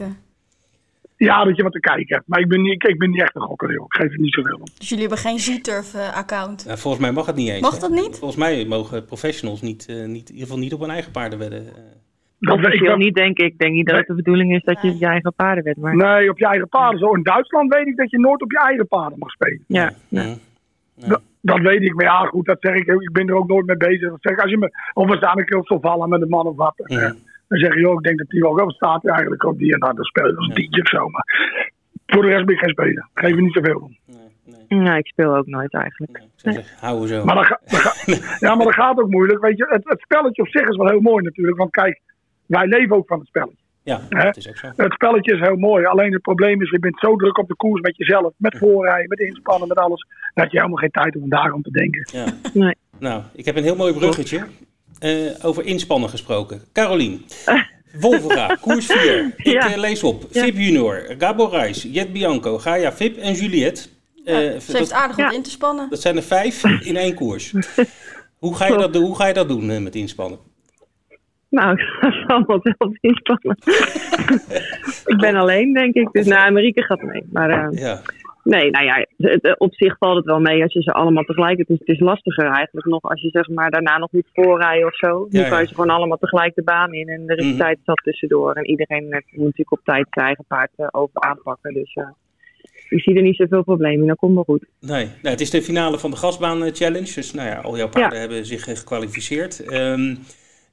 Ja, 1.18 1.44
dat 1.44 1.56
je 1.56 1.64
wat 1.64 1.72
te 1.72 1.80
kijken 1.80 2.16
hebt. 2.16 2.28
Maar 2.28 2.40
ik 2.40 2.48
ben 2.48 2.62
niet, 2.62 2.74
ik, 2.74 2.84
ik 2.84 3.00
ben 3.00 3.10
niet 3.10 3.22
echt 3.22 3.36
een 3.36 3.42
gokker, 3.42 3.74
joh. 3.74 3.86
Ik 3.86 3.94
geef 3.94 4.12
het 4.12 4.20
niet 4.20 4.34
zoveel 4.34 4.56
om. 4.56 4.66
Dus 4.78 4.90
jullie 4.90 5.08
hebben 5.08 5.24
geen 5.24 5.40
Z-Turf-account? 5.40 6.66
Nou, 6.66 6.78
volgens 6.78 7.04
mij 7.04 7.12
mag 7.12 7.26
het 7.26 7.36
niet 7.36 7.50
eens. 7.50 7.62
Mag 7.62 7.74
hè? 7.74 7.80
dat 7.80 7.90
niet? 7.90 8.18
Volgens 8.18 8.40
mij 8.40 8.66
mogen 8.66 9.06
professionals 9.06 9.62
niet, 9.62 9.86
eh, 9.90 9.96
niet, 9.96 10.30
in 10.30 10.34
ieder 10.34 10.48
geval 10.48 10.58
niet 10.58 10.74
op 10.74 10.80
hun 10.80 10.90
eigen 10.90 11.12
paarden 11.12 11.40
wedden. 11.40 11.66
Dat 12.42 12.56
weet 12.56 12.60
ik 12.66 12.66
Officieel 12.66 12.90
wel. 12.90 12.98
niet, 13.06 13.16
denk 13.16 13.38
ik. 13.40 13.52
Ik 13.52 13.58
denk 13.60 13.74
niet 13.74 13.88
dat 13.88 13.98
het 13.98 14.08
de 14.08 14.14
bedoeling 14.14 14.54
is 14.56 14.64
dat 14.64 14.82
je 14.82 14.98
je 14.98 15.06
eigen 15.06 15.34
paarden 15.34 15.64
bent. 15.64 15.78
Maar 15.78 15.96
Nee, 15.96 16.30
op 16.30 16.38
je 16.40 16.46
eigen 16.46 16.68
paarden. 16.70 17.00
Zo 17.00 17.14
in 17.14 17.24
Duitsland 17.24 17.74
weet 17.74 17.88
ik 17.88 17.96
dat 17.98 18.12
je 18.12 18.20
nooit 18.20 18.42
op 18.42 18.52
je 18.52 18.60
eigen 18.60 18.88
paarden 18.88 19.20
mag 19.20 19.32
spelen. 19.32 19.64
ja, 19.68 19.92
Nee. 20.10 20.38
Dat, 20.96 21.22
dat 21.42 21.60
weet 21.60 21.82
ik. 21.82 21.94
Maar 21.96 22.06
ja, 22.06 22.26
goed, 22.26 22.46
dat 22.46 22.58
zeg 22.60 22.76
ik. 22.76 22.88
Ik 22.88 23.12
ben 23.12 23.28
er 23.28 23.36
ook 23.36 23.48
nooit 23.48 23.66
mee 23.66 23.78
bezig. 23.78 24.10
Dat 24.10 24.18
zeg 24.22 24.34
ik, 24.34 24.40
als 24.42 24.50
je 24.52 24.58
me, 24.58 24.70
of 24.94 25.10
we 25.10 25.16
staan 25.18 25.40
een 25.40 25.46
keer 25.46 25.58
op 25.58 25.68
zo'n 25.68 25.82
vallen 25.82 26.10
met 26.10 26.22
een 26.22 26.30
man 26.30 26.48
of 26.48 26.56
wat. 26.56 26.74
Ja. 26.86 27.00
Dan 27.48 27.60
zeg 27.60 27.74
je, 27.74 27.80
joh, 27.80 27.94
ik 27.94 28.04
denk 28.04 28.18
dat 28.18 28.28
die 28.30 28.42
wel 28.42 28.56
wel 28.56 28.72
staat 28.72 29.06
eigenlijk 29.08 29.44
op 29.44 29.58
die 29.58 29.74
en 29.74 29.80
nou, 29.80 29.96
dan 29.96 30.04
speel 30.04 30.28
je 30.28 30.36
als 30.38 30.48
een 30.48 30.54
tientje 30.54 30.82
of 30.82 30.88
zo. 30.88 31.10
Maar 31.10 31.26
voor 32.06 32.22
de 32.22 32.28
rest 32.28 32.46
ben 32.46 32.56
ik 32.56 32.62
geen 32.62 32.70
speler. 32.70 33.08
Ik 33.14 33.20
geef 33.24 33.36
er 33.36 33.42
niet 33.42 33.54
zoveel 33.54 33.80
om. 33.80 33.98
Nee, 34.06 34.58
nee, 34.68 34.80
nee, 34.80 34.98
ik 34.98 35.08
speel 35.08 35.36
ook 35.36 35.48
nooit 35.48 35.74
eigenlijk. 35.74 36.12
nee. 36.18 36.24
Ik 36.26 36.62
zeggen, 36.64 36.78
houden 36.88 37.08
zo. 37.08 37.26
Maar 37.26 37.36
dat, 37.36 37.46
ga- 37.46 37.60
dat 37.66 37.80
ga- 37.80 38.38
ja, 38.48 38.56
maar 38.56 38.66
dat 38.66 38.74
gaat 38.76 39.00
ook 39.00 39.10
moeilijk. 39.10 39.42
Weet 39.42 39.58
je, 39.58 39.66
het, 39.70 39.82
het 39.90 40.02
spelletje 40.02 40.42
op 40.42 40.48
zich 40.48 40.68
is 40.68 40.76
wel 40.78 40.88
heel 40.90 41.02
mooi 41.02 41.24
natuurlijk. 41.24 41.58
Want 41.58 41.72
kijk, 41.72 42.02
wij 42.60 42.68
leven 42.68 42.96
ook 42.96 43.08
van 43.08 43.20
het 43.20 43.28
spelletje. 43.28 43.56
Ja, 43.84 44.02
Hè? 44.10 44.24
dat 44.24 44.38
is 44.38 44.50
ook 44.50 44.58
zo. 44.58 44.68
Het 44.76 44.94
spelletje 44.94 45.34
is 45.34 45.40
heel 45.40 45.56
mooi. 45.56 45.86
Alleen 45.86 46.14
het 46.14 46.22
probleem 46.22 46.62
is, 46.62 46.70
je 46.70 46.80
bent 46.80 47.00
zo 47.00 47.16
druk 47.16 47.38
op 47.38 47.48
de 47.48 47.56
koers 47.56 47.82
met 47.82 47.98
jezelf. 47.98 48.34
Met 48.38 48.58
voorrijden, 48.58 49.10
met 49.10 49.20
inspannen, 49.20 49.68
met 49.68 49.78
alles. 49.78 50.08
Dat 50.34 50.52
je 50.52 50.58
helemaal 50.58 50.78
geen 50.80 50.92
tijd 50.92 51.06
hebt 51.14 51.24
om 51.24 51.30
daarom 51.30 51.62
te 51.62 51.72
denken. 51.72 52.10
Ja. 52.14 52.26
Nee. 52.54 52.76
Nou, 53.00 53.22
ik 53.34 53.46
heb 53.46 53.56
een 53.56 53.64
heel 53.64 53.76
mooi 53.76 53.94
bruggetje 53.94 54.46
eh, 55.00 55.12
over 55.46 55.66
inspannen 55.66 56.10
gesproken. 56.10 56.62
Carolien. 56.74 57.26
Wolvera, 58.00 58.56
koers 58.62 58.86
4. 58.86 59.26
Ik 59.38 59.46
Ja. 59.46 59.72
eh, 59.72 59.78
lees 59.78 60.04
op. 60.04 60.26
Ja. 60.32 60.44
Vip 60.44 60.56
Junior, 60.56 61.16
Gabo 61.18 61.46
Reis, 61.46 61.84
Jet 61.92 62.14
Bianco, 62.14 62.58
Gaia 62.58 62.94
Vip 62.94 63.18
en 63.18 63.34
Juliette. 63.34 63.82
Eh, 64.26 64.34
Ja, 64.54 64.60
ze 64.60 64.78
heeft 64.78 64.90
dat, 64.90 64.92
aardig 64.92 65.16
wat 65.16 65.32
ja. 65.32 65.38
in 65.38 65.44
te 65.44 65.50
spannen. 65.50 65.90
dat 65.90 66.02
zijn 66.02 66.16
er 66.16 66.24
vijf 66.24 66.64
in 66.64 66.98
één 66.98 67.14
koers. 67.16 67.54
Hoe 68.40 68.56
ga 68.56 68.68
je 68.68 68.78
dat, 68.78 68.94
doen- 68.94 69.04
hoe 69.06 69.16
ga 69.16 69.28
je 69.28 69.34
dat 69.34 69.48
doen 69.48 69.84
met 69.84 69.96
inspannen? 69.96 70.40
Nou, 71.52 71.72
ik 71.82 71.88
ga 72.00 72.12
ze 72.12 72.24
allemaal 72.28 72.60
zelf 72.62 72.94
inspannen. 73.00 73.58
ik 75.06 75.18
ben 75.20 75.36
alleen, 75.36 75.74
denk 75.74 75.94
ik. 75.96 76.10
Dus 76.12 76.26
nou, 76.28 76.52
Marieke 76.52 76.84
gaat 76.84 77.02
mee. 77.02 77.24
Maar 77.32 77.50
eh, 77.50 77.80
Ja, 77.82 78.02
nee, 78.44 78.70
nou 78.72 78.86
ja, 78.86 79.06
het, 79.18 79.44
eh, 79.44 79.54
op 79.58 79.74
zich 79.74 79.96
valt 79.98 80.16
het 80.16 80.26
wel 80.26 80.40
mee 80.40 80.62
als 80.64 80.74
je 80.74 80.82
ze 80.82 80.92
allemaal 80.92 81.24
tegelijk... 81.24 81.58
Het 81.58 81.70
is, 81.70 81.80
het 81.80 81.88
is 81.88 82.00
lastiger 82.00 82.46
eigenlijk 82.46 82.86
nog 82.88 83.02
als 83.02 83.22
je 83.22 83.30
zeg 83.30 83.48
maar 83.50 83.72
daarna 83.72 83.98
nog 83.98 84.12
moet 84.12 84.30
voorrijden 84.34 84.88
of 84.88 84.96
zo. 84.96 85.28
Nu 85.30 85.40
Ja, 85.40 85.50
kan 85.50 85.60
je 85.62 85.68
ze 85.68 85.74
gewoon 85.74 85.90
allemaal 85.90 86.18
tegelijk 86.18 86.56
de 86.56 86.64
baan 86.64 86.94
in. 86.94 87.08
En 87.08 87.24
er 87.28 87.38
is 87.38 87.46
Mhm. 87.46 87.58
tijd 87.58 87.78
zat 87.86 88.02
tussendoor. 88.04 88.54
En 88.54 88.66
iedereen 88.70 89.04
eh, 89.12 89.20
moet 89.32 89.44
natuurlijk 89.46 89.72
op 89.72 89.82
tijd 89.84 90.08
zijn 90.10 90.26
eigen 90.26 90.46
paard 90.48 90.72
over 90.94 91.22
aanpakken. 91.22 91.74
Dus 91.74 91.94
eh, 91.94 92.08
ik 92.90 93.02
zie 93.02 93.16
er 93.16 93.22
niet 93.22 93.36
zoveel 93.36 93.64
probleem 93.64 94.02
in. 94.02 94.08
Dat 94.08 94.18
komt 94.18 94.34
wel 94.34 94.44
goed. 94.44 94.66
nee. 94.80 95.06
Nou, 95.06 95.18
het 95.22 95.42
is 95.42 95.50
de 95.50 95.62
finale 95.62 96.00
van 96.00 96.12
de 96.12 96.18
Gasbaan 96.18 96.70
Challenge. 96.76 97.14
Dus 97.16 97.34
nou 97.34 97.48
ja, 97.50 97.56
al 97.60 97.78
jouw 97.78 97.90
paarden 97.90 98.20
hebben 98.20 98.46
zich 98.46 98.64
gekwalificeerd. 98.64 99.60
Ehm, 99.66 100.16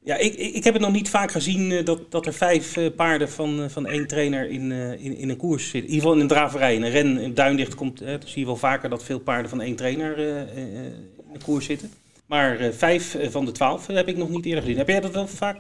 ja, 0.02 0.16
ik, 0.16 0.34
ik 0.34 0.64
heb 0.64 0.74
het 0.74 0.82
nog 0.82 0.92
niet 0.92 1.08
vaak 1.10 1.30
gezien 1.30 1.70
eh, 1.70 1.84
dat, 1.84 2.10
dat 2.10 2.26
er 2.26 2.32
vijf 2.32 2.76
eh, 2.76 2.86
paarden 2.96 3.28
van, 3.28 3.62
eh, 3.62 3.68
van 3.68 3.86
één 3.86 4.06
trainer 4.06 4.48
in, 4.50 4.72
in, 4.98 5.16
in 5.16 5.28
een 5.28 5.36
koers 5.36 5.62
zitten. 5.62 5.80
In 5.80 5.86
ieder 5.94 6.00
geval 6.00 6.14
in 6.14 6.20
een 6.20 6.28
draverij. 6.28 6.74
In 6.74 6.82
een 6.82 6.90
ren 6.90 7.18
in 7.18 7.34
Duindicht 7.34 7.74
komt, 7.74 8.00
eh, 8.00 8.14
zie 8.24 8.40
je 8.40 8.46
wel 8.46 8.56
vaker 8.56 8.88
dat 8.88 9.04
veel 9.04 9.20
paarden 9.20 9.50
van 9.50 9.60
één 9.60 9.76
trainer 9.76 10.18
in 10.18 11.32
de 11.32 11.44
koers 11.44 11.66
zitten. 11.66 11.90
Maar 12.26 12.56
vijf 12.72 13.16
van 13.30 13.44
de 13.44 13.52
twaalf 13.52 13.86
heb 13.86 14.08
ik 14.08 14.16
nog 14.16 14.28
niet 14.28 14.44
eerder 14.44 14.62
gezien. 14.62 14.78
Heb 14.78 14.88
jij 14.88 15.00
dat 15.00 15.14
wel 15.14 15.26
vaak 15.26 15.56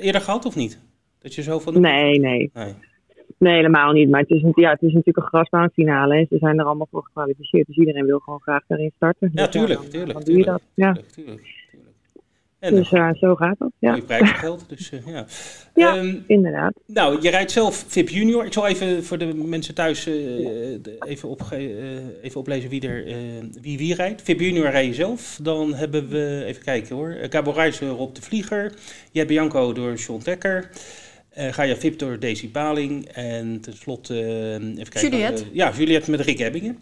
eerder 0.00 0.20
gehad 0.20 0.44
of 0.44 0.56
niet? 0.56 0.78
Dat 1.18 1.34
je 1.34 1.42
zo. 1.42 1.62
Nee, 1.72 2.18
nee. 2.18 2.50
Nee. 2.54 2.74
Nee, 3.38 3.54
helemaal 3.54 3.92
niet. 3.92 4.10
Maar 4.10 4.20
het 4.20 4.30
is, 4.30 4.42
ja, 4.54 4.70
het 4.70 4.82
is 4.82 4.92
natuurlijk 4.92 5.16
een 5.16 5.22
grasbaanfinale. 5.22 6.14
En 6.16 6.26
ze 6.30 6.38
zijn 6.38 6.58
er 6.58 6.64
allemaal 6.64 6.88
voor 6.90 7.02
gekwalificeerd. 7.04 7.66
Dus 7.66 7.76
iedereen 7.76 8.06
wil 8.06 8.18
gewoon 8.18 8.40
graag 8.40 8.62
daarin 8.66 8.92
starten. 8.96 9.30
Ja, 9.34 9.42
Dus 9.42 9.50
tuurlijk, 9.52 9.80
dan, 9.80 9.88
tuurlijk, 9.90 10.24
doe 10.24 10.36
je 10.36 10.42
tuurlijk. 10.44 10.46
dat. 10.46 10.62
Ja. 10.74 10.92
Tuurlijk, 10.92 11.12
tuurlijk, 11.12 11.36
tuurlijk. 11.40 11.55
En 12.58 12.74
Dus 12.74 12.92
eh, 12.92 13.10
zo 13.14 13.34
gaat 13.34 13.58
dat. 13.58 13.70
Ja, 13.78 14.00
prijsgeld. 14.06 14.68
Dus, 14.68 14.90
eh, 14.90 15.06
ja. 15.06 15.26
Ja. 15.74 15.96
Ehm, 15.96 16.16
inderdaad. 16.26 16.72
Nou, 16.86 17.20
je 17.22 17.30
rijdt 17.30 17.50
zelf 17.50 17.84
VIP 17.88 18.08
Junior. 18.08 18.44
Ik 18.44 18.52
zal 18.52 18.66
even 18.66 19.04
voor 19.04 19.18
de 19.18 19.34
mensen 19.34 19.74
thuis 19.74 20.06
eh, 20.06 20.76
even, 21.06 21.28
opge 21.28 21.56
eh, 21.56 22.24
even 22.24 22.40
oplezen 22.40 22.70
wie 22.70 22.88
er 22.88 23.04
wie 23.60 23.78
wie 23.78 23.94
rijdt. 23.94 24.22
VIP 24.22 24.40
Junior 24.40 24.70
rij 24.70 24.86
je 24.86 24.94
zelf. 24.94 25.38
Dan 25.42 25.74
hebben 25.74 26.08
we, 26.08 26.42
even 26.46 26.62
kijken 26.62 26.96
hoor, 26.96 27.16
Cabo 27.28 27.50
Reis 27.50 27.78
door 27.78 27.96
Rob 27.96 28.14
de 28.14 28.22
Vlieger. 28.22 28.74
Jet 29.12 29.26
Bianco 29.26 29.72
door 29.72 29.94
John 29.94 30.22
Dekker. 30.24 30.70
Eh 31.28 31.52
ga 31.52 31.62
je 31.62 31.76
VIP 31.76 31.98
door 31.98 32.18
Daisy 32.18 32.50
Paling. 32.50 33.04
En 33.08 33.60
tenslotte, 33.60 34.14
even 34.76 34.88
kijken. 34.92 35.10
Juliette. 35.10 35.44
ja, 35.52 35.72
Juliette 35.76 36.10
met 36.10 36.20
Rick 36.20 36.38
Ebbingen. 36.40 36.78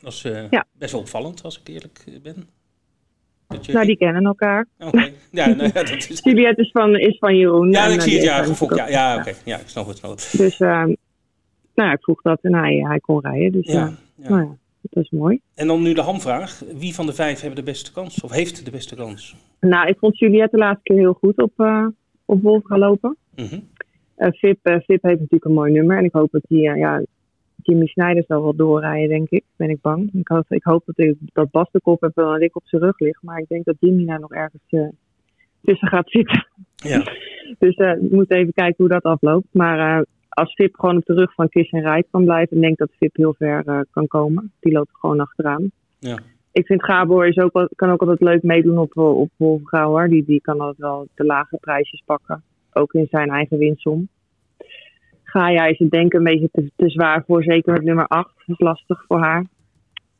Dat 0.00 0.12
is 0.12 0.24
eh, 0.24 0.50
Ja. 0.50 0.66
best 0.78 0.92
wel 0.92 1.00
opvallend, 1.00 1.42
als 1.42 1.60
ik 1.60 1.68
eerlijk 1.68 2.04
ben. 2.22 2.48
Nou, 3.66 3.86
die 3.86 3.96
kennen 3.96 4.24
elkaar. 4.24 4.66
Oké, 4.78 5.10
ja, 5.30 5.46
nou, 5.46 5.70
ja, 5.74 5.82
dat 5.90 5.90
is... 5.90 6.20
Juliette 6.22 6.62
is 6.62 6.70
van, 6.70 6.96
is 6.96 7.18
van 7.18 7.36
Jeroen. 7.36 7.70
Ja, 7.70 7.84
En, 7.84 7.92
ik 7.92 7.96
eh, 7.96 8.02
zie 8.02 8.14
het, 8.14 8.22
ja, 8.22 8.42
gefokt, 8.42 8.76
ja, 8.76 8.88
ja, 8.88 9.16
oké, 9.16 9.32
ja, 9.44 9.58
ik 9.58 9.68
snap 9.68 9.86
het, 9.86 9.96
snap 9.96 10.10
het. 10.10 10.34
Dus, 10.36 10.60
eh, 10.60 10.84
nou 11.74 11.88
ja, 11.88 11.92
ik 11.92 12.02
vroeg 12.02 12.22
dat 12.22 12.38
en 12.42 12.54
hij, 12.54 12.84
hij 12.88 12.98
kon 12.98 13.20
rijden. 13.20 13.52
Dus, 13.52 13.72
Ja, 13.72 13.92
nou 14.16 14.40
ja, 14.42 14.56
dat 14.80 15.04
is 15.04 15.10
mooi. 15.10 15.40
En 15.54 15.66
dan 15.66 15.82
nu 15.82 15.94
de 15.94 16.00
hamvraag. 16.00 16.62
Wie 16.76 16.94
van 16.94 17.06
de 17.06 17.12
vijf 17.12 17.40
hebben 17.40 17.64
de 17.64 17.70
beste 17.70 17.92
kans? 17.92 18.20
Of 18.20 18.30
heeft 18.30 18.64
de 18.64 18.70
beste 18.70 18.94
kans? 18.94 19.36
Nou, 19.60 19.88
ik 19.88 19.98
vond 19.98 20.18
Juliette 20.18 20.56
de 20.56 20.62
laatste 20.62 20.82
keer 20.82 20.96
heel 20.96 21.12
goed 21.20 21.36
op, 21.36 21.52
eh 21.56 21.86
op 22.24 22.42
Wolf 22.42 22.64
gaan 22.64 22.78
lopen. 22.78 23.16
Mhm. 23.36 23.58
Eh 24.14 24.28
Vip, 24.30 24.58
Vip 24.62 25.02
heeft 25.02 25.20
natuurlijk 25.20 25.44
een 25.44 25.52
mooi 25.52 25.72
nummer. 25.72 25.98
En 25.98 26.04
ik 26.04 26.12
hoop 26.12 26.30
dat 26.30 26.42
hij, 26.48 26.58
ja, 26.58 27.02
Jimmy 27.62 27.86
Snijders 27.86 28.26
zal 28.26 28.42
wel 28.42 28.56
doorrijden, 28.56 29.08
denk 29.08 29.30
ik. 29.30 29.44
Ben 29.56 29.70
ik 29.70 29.80
bang. 29.80 30.10
Ik 30.12 30.28
hoop, 30.28 30.44
ik 30.48 30.64
hoop 30.64 30.82
dat, 30.86 31.14
dat 31.32 31.50
Bas 31.50 31.68
de 31.70 31.80
kop 31.80 32.00
heeft 32.00 32.16
een 32.16 32.38
dik 32.38 32.56
op 32.56 32.66
zijn 32.66 32.82
rug 32.82 32.98
ligt. 32.98 33.22
Maar 33.22 33.38
ik 33.38 33.48
denk 33.48 33.64
dat 33.64 33.76
Jimmy 33.80 34.04
daar 34.04 34.20
nog 34.20 34.32
ergens 34.32 34.62
eh, 34.68 34.88
tussen 35.62 35.88
gaat 35.88 36.10
zitten. 36.10 36.46
Ja. 36.74 37.02
Dus 37.58 37.74
eh, 37.74 37.92
we 37.92 38.08
moeten 38.10 38.36
even 38.36 38.52
kijken 38.52 38.74
hoe 38.76 38.88
dat 38.88 39.02
afloopt. 39.02 39.46
Maar 39.50 39.98
eh, 39.98 40.02
als 40.28 40.54
Vip 40.54 40.74
gewoon 40.74 40.96
op 40.96 41.04
de 41.04 41.14
rug 41.14 41.34
van 41.34 41.48
Kiss 41.48 41.70
en 41.70 41.80
Rijk 41.80 42.06
kan 42.10 42.24
blijven, 42.24 42.60
denk 42.60 42.72
ik 42.72 42.78
dat 42.78 42.96
Vip 42.98 43.16
heel 43.16 43.34
ver 43.38 43.86
kan 43.90 44.06
komen. 44.06 44.52
Die 44.60 44.72
loopt 44.72 44.90
gewoon 44.92 45.20
achteraan. 45.20 45.70
Ja. 45.98 46.18
Ik 46.52 46.66
vind 46.66 46.84
Gabor 46.84 47.26
is 47.26 47.36
ook, 47.36 47.68
kan 47.76 47.90
ook 47.90 48.00
altijd 48.00 48.20
leuk 48.20 48.42
meedoen 48.42 48.78
op, 48.78 48.96
op 48.96 49.30
Wolfgauw. 49.36 49.88
hoor. 49.88 50.08
Die, 50.08 50.24
die 50.24 50.40
kan 50.40 50.60
altijd 50.60 50.78
wel 50.78 51.06
de 51.14 51.24
lage 51.24 51.56
prijsjes 51.60 52.02
pakken. 52.06 52.42
Ook 52.72 52.92
in 52.92 53.06
zijn 53.10 53.30
eigen 53.30 53.58
winsom. 53.58 54.08
Gaia 55.32 55.64
is 55.66 55.78
het 55.78 55.90
denk 55.90 56.06
ik 56.06 56.12
een 56.12 56.24
beetje 56.24 56.48
te, 56.52 56.70
te 56.76 56.88
zwaar 56.90 57.24
voor, 57.26 57.42
zeker 57.42 57.72
met 57.72 57.82
nummer 57.82 58.06
8. 58.06 58.26
Dat 58.36 58.58
is 58.58 58.58
lastig 58.66 59.04
voor 59.08 59.18
haar. 59.20 59.44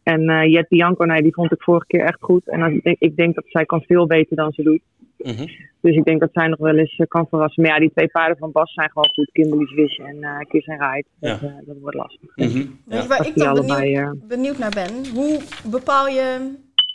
En 0.03 0.29
eh 0.29 0.53
Jet 0.53 0.68
Bianco, 0.68 1.05
nee, 1.05 1.22
die 1.22 1.33
vond 1.35 1.53
ik 1.53 1.62
vorige 1.62 1.87
keer 1.87 2.01
echt 2.05 2.18
goed. 2.20 2.48
En 2.48 2.62
als, 2.62 2.72
ik, 2.72 2.83
denk, 2.83 2.96
ik 3.01 3.16
denk 3.16 3.35
dat 3.35 3.44
zij 3.48 3.64
kan 3.64 3.83
veel 3.83 4.07
beter 4.07 4.37
dan 4.37 4.53
ze 4.53 4.62
doet. 4.62 4.81
Mhm. 5.18 5.46
Dus 5.81 5.96
ik 5.96 6.05
denk 6.05 6.20
dat 6.20 6.29
zij 6.33 6.46
nog 6.48 6.59
wel 6.59 6.77
eens 6.77 6.96
eh, 6.96 7.07
kan 7.07 7.27
verrassen. 7.29 7.62
Maar 7.62 7.72
ja, 7.72 7.79
die 7.79 7.90
twee 7.90 8.09
paarden 8.09 8.37
van 8.38 8.53
Bas 8.53 8.72
zijn 8.72 8.90
gewoon 8.90 9.09
goed. 9.12 9.31
Kimberly's 9.33 9.75
Wish 9.75 9.98
en 9.98 10.22
eh 10.22 10.38
Kiss 10.48 10.66
en 10.66 10.79
Ride. 10.79 11.05
Ja. 11.18 11.35
eh, 11.35 11.42
dat 11.66 11.77
wordt 11.81 11.96
lastig. 11.96 12.37
Mhm. 12.37 12.53
Weet 12.53 12.66
Ja. 12.87 13.03
je 13.03 13.09
waar 13.09 13.18
Als 13.18 13.29
ik 13.29 13.35
dan 13.37 13.48
allebei, 13.48 13.94
benieuwd, 13.94 14.29
benieuwd 14.29 14.59
naar 14.59 14.70
ben? 14.75 15.07
Hoe 15.14 15.40
bepaal 15.70 16.07
je 16.09 16.55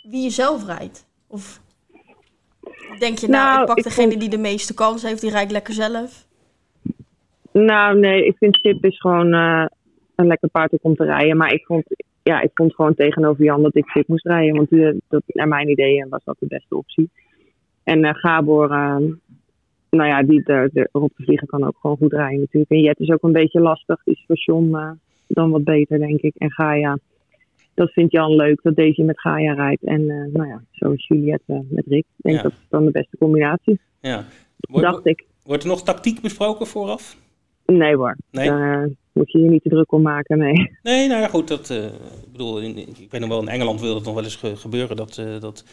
wie 0.09 0.23
je 0.23 0.29
zelf 0.29 0.65
rijdt? 0.65 1.07
Of 1.27 1.61
denk 2.99 3.17
je, 3.17 3.27
nou, 3.27 3.45
Nou, 3.47 3.59
ik 3.61 3.65
pak 3.67 3.77
ik 3.77 3.83
degene 3.83 4.07
vond- 4.09 4.19
die 4.19 4.29
de 4.29 4.37
meeste 4.37 4.73
kans 4.73 5.03
heeft, 5.03 5.21
die 5.21 5.29
rijdt 5.31 5.51
lekker 5.51 5.73
zelf? 5.73 6.26
Nou, 7.65 7.99
nee, 7.99 8.25
ik 8.25 8.37
vind 8.37 8.57
Chip 8.57 8.85
is 8.85 8.99
gewoon 8.99 9.33
uh, 9.33 9.65
een 10.15 10.27
lekker 10.27 10.49
paard 10.49 10.81
om 10.81 10.95
te 10.95 11.03
rijden. 11.03 11.37
Maar 11.37 11.53
ik 11.53 11.65
vond, 11.65 11.83
ja, 12.23 12.41
ik 12.41 12.51
vond 12.53 12.75
gewoon 12.75 12.95
tegenover 12.95 13.43
Jan 13.43 13.61
dat 13.61 13.75
ik 13.75 13.89
Chip 13.89 14.07
moest 14.07 14.25
rijden. 14.25 14.55
Want 14.55 14.71
uh, 14.71 14.93
dat, 15.07 15.23
naar 15.25 15.47
mijn 15.47 15.69
ideeën 15.69 16.09
was 16.09 16.23
dat 16.23 16.35
de 16.39 16.47
beste 16.47 16.77
optie. 16.77 17.09
En 17.83 18.05
uh, 18.05 18.13
Gabor, 18.13 18.67
nou 19.89 20.07
ja, 20.09 20.23
die 20.23 20.43
er, 20.43 20.69
erop 20.91 21.11
te 21.15 21.23
vliegen 21.23 21.47
kan 21.47 21.63
ook 21.63 21.77
gewoon 21.81 21.97
goed 21.97 22.13
rijden 22.13 22.39
natuurlijk. 22.39 22.71
En 22.71 22.79
Jet 22.79 22.99
is 22.99 23.09
ook 23.09 23.23
een 23.23 23.31
beetje 23.31 23.59
lastig. 23.59 24.03
Die 24.03 24.13
is 24.13 24.23
voor 24.27 24.35
John 24.35 24.97
dan 25.27 25.51
wat 25.51 25.63
beter, 25.63 25.99
denk 25.99 26.21
ik. 26.21 26.35
En 26.37 26.51
Gaia, 26.51 26.97
dat 27.73 27.91
vindt 27.91 28.11
Jan 28.11 28.35
leuk, 28.35 28.59
dat 28.61 28.75
deze 28.75 29.03
met 29.03 29.19
Gaia 29.19 29.53
rijdt. 29.53 29.83
En 29.83 30.05
nou 30.05 30.47
ja, 30.47 30.61
zo 30.71 30.91
is 30.91 31.07
Juliette 31.07 31.65
met 31.69 31.85
Rick. 31.87 32.05
Ik 32.17 32.23
denk 32.23 32.35
ja. 32.35 32.41
dat 32.41 32.51
is 32.51 32.65
dan 32.69 32.85
de 32.85 32.91
beste 32.91 33.17
combinatie. 33.17 33.79
Ja. 34.01 34.25
Wordt, 34.57 34.85
dacht 34.87 35.05
ik. 35.05 35.25
Wordt 35.43 35.63
er 35.63 35.69
nog 35.69 35.83
tactiek 35.83 36.21
besproken 36.21 36.67
vooraf? 36.67 37.25
Nee 37.75 37.95
hoor. 37.95 38.17
Nee? 38.31 38.49
Daar 38.49 38.89
moet 39.11 39.31
je 39.31 39.39
je 39.39 39.49
niet 39.49 39.63
te 39.63 39.69
druk 39.69 39.91
om 39.91 40.01
maken, 40.01 40.37
nee. 40.37 40.71
Nee, 40.83 41.07
nou 41.07 41.21
ja, 41.21 41.27
goed. 41.27 41.47
Dat, 41.47 41.69
uh, 41.69 41.85
ik 41.85 42.31
bedoel, 42.31 42.59
in, 42.59 42.77
ik 42.77 43.11
weet 43.11 43.21
nog 43.21 43.29
wel, 43.29 43.41
in 43.41 43.47
Engeland 43.47 43.81
wil 43.81 43.95
het 43.95 44.03
nog 44.03 44.13
wel 44.13 44.23
eens 44.23 44.35
ge 44.35 44.55
gebeuren 44.55 44.95
dat, 44.95 45.17
uh, 45.17 45.39
dat 45.39 45.63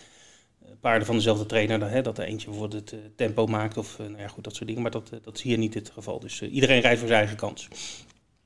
paarden 0.80 1.06
van 1.06 1.14
dezelfde 1.14 1.46
trainer, 1.46 1.90
hè, 1.90 2.02
dat 2.02 2.18
er 2.18 2.24
eentje 2.24 2.48
bijvoorbeeld 2.48 2.90
het 2.90 2.92
uh, 2.92 3.06
tempo 3.16 3.46
maakt 3.46 3.76
of 3.76 3.98
nou 3.98 4.18
ja, 4.18 4.28
goed, 4.28 4.44
dat 4.44 4.54
soort 4.54 4.66
dingen. 4.66 4.82
Maar 4.82 4.90
dat, 4.90 5.10
dat 5.22 5.34
is 5.34 5.42
hier 5.42 5.58
niet 5.58 5.74
het 5.74 5.90
geval. 5.90 6.20
Dus 6.20 6.42
iedereen 6.42 6.80
rijdt 6.80 6.98
voor 6.98 7.08
zijn 7.08 7.20
eigen 7.20 7.38
kans. 7.38 7.68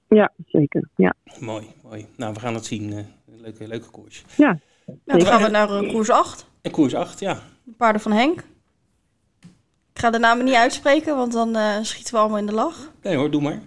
Ja, 0.09 0.33
zeker. 0.47 0.89
Ja. 0.97 1.15
Mooi, 1.41 1.67
mooi. 1.83 2.07
Nou, 2.17 2.33
we 2.33 2.41
gaan 2.41 2.55
het 2.55 2.67
zien. 2.67 3.07
leuke, 3.25 3.69
leuke 3.69 3.91
koers. 3.91 4.25
Ja. 4.37 4.59
Nou, 5.05 5.19
dan 5.19 5.27
gaan 5.27 5.43
we 5.43 5.49
naar 5.49 5.87
koers 5.87 6.11
8. 6.11 6.47
En 6.63 6.71
koers 6.71 6.95
8, 6.95 7.21
ja. 7.21 7.35
De 7.65 7.73
paarden 7.77 8.01
van 8.01 8.13
Henk. 8.13 8.45
Ik 9.99 10.05
ga 10.05 10.11
de 10.11 10.19
namen 10.19 10.45
niet 10.45 10.55
uitspreken, 10.55 11.17
want 11.17 11.33
dan 11.33 11.57
uh, 11.57 11.77
schieten 11.83 12.15
we 12.15 12.21
allemaal 12.21 12.39
in 12.39 12.47
de 12.47 12.53
lach. 12.53 12.93
Nee 13.03 13.17
hoor, 13.17 13.31
doe 13.31 13.43
maar. 13.43 13.61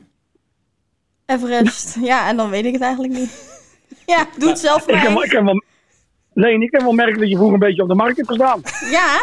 Everest, 1.25 1.97
ja, 2.11 2.27
en 2.27 2.37
dan 2.37 2.49
weet 2.49 2.65
ik 2.65 2.73
het 2.73 2.81
eigenlijk 2.81 3.13
niet. 3.13 3.61
ja, 4.13 4.25
doe 4.37 4.49
het 4.49 4.59
zelf 4.59 4.87
maar. 4.87 4.95
Ik 4.95 5.01
heb, 5.01 5.11
wel, 5.11 5.23
ik 5.23 5.31
heb 5.31 5.43
wel, 5.43 5.63
nee, 6.33 6.59
ik 6.59 6.71
heb 6.71 6.81
wel 6.81 6.91
merken 6.91 7.19
dat 7.19 7.29
je 7.29 7.35
vroeger 7.35 7.53
een 7.53 7.59
beetje 7.59 7.81
op 7.81 7.87
de 7.87 7.95
markt 7.95 8.17
hebt 8.17 8.27
gestaan. 8.27 8.61
Ja. 8.97 9.21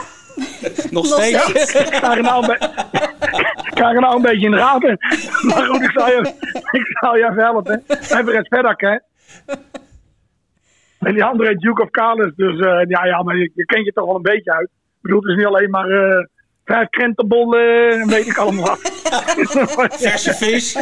Nog 0.91 1.07
steeds. 1.07 1.53
Ik 1.53 1.95
sta 1.95 2.17
er 2.17 2.23
nou 2.23 2.45
een, 2.45 2.59
er 3.75 4.01
nou 4.01 4.17
een 4.17 4.23
beetje 4.23 4.47
in 4.47 4.51
de 4.51 4.57
gaten. 4.57 4.99
Maar 5.43 5.65
goed, 5.67 5.83
ik 5.83 5.91
zal 5.91 6.09
je, 6.09 6.35
ik 6.71 6.99
zal 7.01 7.17
je 7.17 7.25
even 7.25 7.43
helpen. 7.43 7.85
Everest 7.89 8.49
Verdak, 8.49 8.81
hè. 8.81 8.97
En 10.99 11.15
die 11.15 11.25
andere 11.25 11.57
Duke 11.57 11.83
of 11.83 11.91
Carlos. 11.91 12.33
Dus 12.37 12.55
uh, 12.55 12.81
ja, 12.89 13.05
ja, 13.05 13.23
maar 13.23 13.37
je, 13.37 13.51
je 13.55 13.65
kent 13.65 13.85
je 13.85 13.93
toch 13.93 14.07
wel 14.07 14.17
een 14.17 14.23
beetje 14.23 14.53
uit. 14.53 14.69
Ik 14.71 14.99
bedoel, 15.01 15.21
het 15.21 15.31
is 15.31 15.37
niet 15.37 15.47
alleen 15.47 15.71
maar... 15.71 15.91
Uh, 15.91 16.27
vijf 16.69 16.89
krentenbollen, 16.89 18.07
weet 18.09 18.27
ik 18.27 18.37
allemaal. 18.37 18.77
Verse 20.05 20.35
vis. 20.35 20.73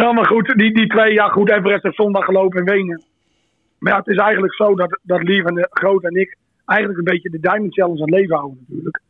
ja, 0.00 0.12
maar 0.12 0.26
goed, 0.26 0.54
die, 0.56 0.74
die 0.74 0.86
twee, 0.86 1.12
ja 1.12 1.28
goed, 1.28 1.50
Everest 1.50 1.82
heeft 1.82 1.94
zondag 1.96 2.24
gelopen 2.24 2.58
in 2.58 2.64
Wenen. 2.64 3.04
Maar 3.78 3.92
ja, 3.92 3.98
het 3.98 4.08
is 4.08 4.16
eigenlijk 4.16 4.54
zo 4.54 4.74
dat, 4.74 4.98
dat 5.02 5.22
Lief 5.22 5.44
en 5.44 5.54
de 5.54 5.68
Groot 5.70 6.04
en 6.04 6.14
ik 6.14 6.36
eigenlijk 6.64 6.98
een 6.98 7.12
beetje 7.12 7.30
de 7.30 7.40
Diamond 7.40 7.74
Challenge 7.74 8.02
aan 8.02 8.10
het 8.10 8.18
leven 8.18 8.36
houden 8.36 8.58
natuurlijk. 8.60 9.00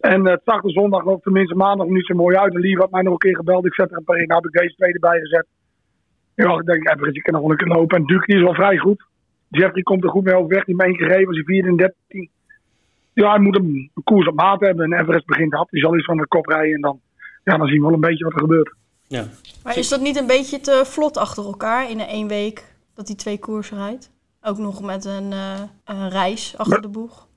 En 0.00 0.26
het 0.26 0.40
zag 0.44 0.64
er 0.64 0.70
zondag, 0.70 1.04
of 1.04 1.22
tenminste 1.22 1.54
maandag, 1.54 1.86
niet 1.86 2.06
zo 2.06 2.14
mooi 2.14 2.36
uit. 2.36 2.54
En 2.54 2.60
Lief 2.60 2.78
had 2.78 2.90
mij 2.90 3.02
nog 3.02 3.12
een 3.12 3.18
keer 3.18 3.36
gebeld. 3.36 3.66
Ik 3.66 3.74
zet 3.74 3.90
er 3.90 3.96
een 3.96 4.04
paar 4.04 4.16
in. 4.16 4.26
Nou 4.26 4.40
heb 4.42 4.52
ik 4.52 4.60
deze 4.60 4.74
twee 4.74 4.92
erbij 4.92 5.20
gezet. 5.20 5.46
Ja, 6.34 6.54
ik 6.54 6.66
denk, 6.66 6.88
Everest, 6.88 7.14
je 7.14 7.22
kan 7.22 7.32
nog 7.32 7.42
wel 7.42 7.50
een 7.50 7.56
keer 7.56 7.76
lopen. 7.76 7.98
En 7.98 8.06
Duke 8.06 8.34
is 8.34 8.42
wel 8.42 8.54
vrij 8.54 8.76
goed. 8.76 9.08
Jeffrey 9.50 9.82
komt 9.82 10.04
er 10.04 10.10
goed 10.10 10.24
mee 10.24 10.34
overweg. 10.34 10.64
Die 10.64 10.74
heeft 10.78 10.96
gegeven 10.96 11.26
als 11.26 11.36
hij 11.36 11.44
4 11.44 11.66
en 11.66 11.76
13. 11.76 12.30
Ja, 13.12 13.30
hij 13.30 13.40
moet 13.40 13.56
een, 13.56 13.90
koers 14.04 14.28
op 14.28 14.34
maat 14.34 14.60
hebben. 14.60 14.92
En 14.92 15.00
Everest 15.00 15.26
begint 15.26 15.54
af. 15.54 15.68
Die 15.68 15.80
zal 15.80 15.96
iets 15.96 16.04
van 16.04 16.16
de 16.16 16.26
kop 16.26 16.46
rijden. 16.46 16.74
En 16.74 16.80
dan, 16.80 17.00
ja, 17.44 17.56
dan 17.56 17.66
zien 17.66 17.76
we 17.76 17.84
wel 17.84 17.94
een 17.94 18.00
beetje 18.00 18.24
wat 18.24 18.32
er 18.32 18.40
gebeurt. 18.40 18.74
Ja. 19.06 19.24
Maar 19.62 19.78
is 19.78 19.88
dat 19.88 20.00
niet 20.00 20.16
een 20.16 20.26
beetje 20.26 20.60
te 20.60 20.82
vlot 20.84 21.16
achter 21.16 21.44
elkaar 21.44 21.90
in 21.90 22.00
één 22.00 22.28
week 22.28 22.64
dat 22.94 23.06
hij 23.06 23.16
twee 23.16 23.38
koersen 23.38 23.76
rijdt? 23.76 24.10
Ook 24.42 24.58
nog 24.58 24.82
met 24.82 25.04
een, 25.04 25.30
uh, 25.32 25.60
een 25.84 26.08
reis 26.08 26.54
achter 26.56 26.72
maar, 26.72 26.82
de 26.82 26.98
boeg? 26.98 27.28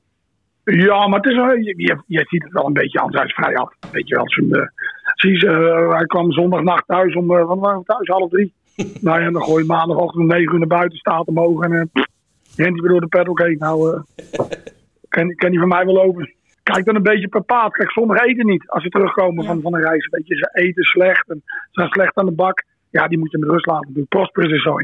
Ja, 0.64 1.08
maar 1.08 1.20
het 1.20 1.32
is, 1.32 1.38
uh, 1.38 1.64
je, 1.64 1.74
je, 1.78 2.02
je, 2.08 2.26
ziet 2.28 2.44
het 2.44 2.52
wel 2.52 2.66
een 2.66 2.74
beetje 2.74 3.00
anders. 3.00 3.18
Hij 3.18 3.26
is 3.26 3.34
vrij 3.34 3.56
af. 3.56 3.74
Weet 3.92 4.08
je 4.08 4.16
wel. 4.16 4.30
Zijn, 4.30 4.48
uh, 4.48 4.68
zie, 5.16 5.50
hij 5.90 6.06
kwam 6.06 6.32
zondagnacht 6.32 6.88
thuis 6.88 7.16
om, 7.16 7.28
wat 7.28 7.60
waren 7.60 7.80
we 7.80 7.86
thuis, 7.86 8.08
half 8.08 8.30
drie. 8.30 8.54
Nou 9.02 9.22
ja, 9.22 9.32
dan 9.32 9.44
gooi 9.44 9.62
je 9.62 9.70
maandagochtend 9.70 10.22
om 10.22 10.28
9 10.28 10.54
uur 10.54 10.60
naar 10.60 10.68
buiten, 10.68 10.98
staat 10.98 11.28
omhoog 11.28 11.64
en 11.64 11.72
uh, 11.72 11.78
rent 11.78 11.98
hij 12.56 12.72
weer 12.72 12.90
door 12.90 13.02
de 13.02 13.08
paddock 13.08 13.40
heen. 13.40 13.58
Nou, 13.60 13.96
uh, 13.96 14.02
kan, 15.08 15.36
kan 15.36 15.50
hij 15.50 15.60
van 15.60 15.68
mij 15.68 15.86
wel 15.86 15.94
lopen. 15.94 16.34
Kijk 16.64 16.86
dan 16.86 16.96
een 16.96 17.04
beetje 17.04 17.28
per 17.28 17.44
paard. 17.44 17.74
Kijk, 17.74 17.90
sommigen 17.90 18.28
eten 18.28 18.46
niet 18.46 18.70
als 18.70 18.84
ze 18.84 18.90
terugkomen 18.90 19.44
ja. 19.44 19.50
van, 19.50 19.62
van 19.62 19.74
een 19.74 19.82
reis. 19.82 20.08
Weet 20.10 20.28
je, 20.28 20.36
ze 20.36 20.50
eten 20.54 20.84
slecht 20.84 21.30
en 21.30 21.42
ze 21.46 21.68
zijn 21.72 21.90
slecht 21.90 22.18
aan 22.18 22.26
de 22.26 22.32
bak. 22.32 22.64
Ja, 22.90 23.08
die 23.08 23.18
moet 23.18 23.32
je 23.32 23.38
met 23.38 23.50
rust 23.50 23.66
laten 23.66 23.94
doen. 23.94 24.06
Prosperous 24.08 24.52
is 24.52 24.64
zo 24.64 24.76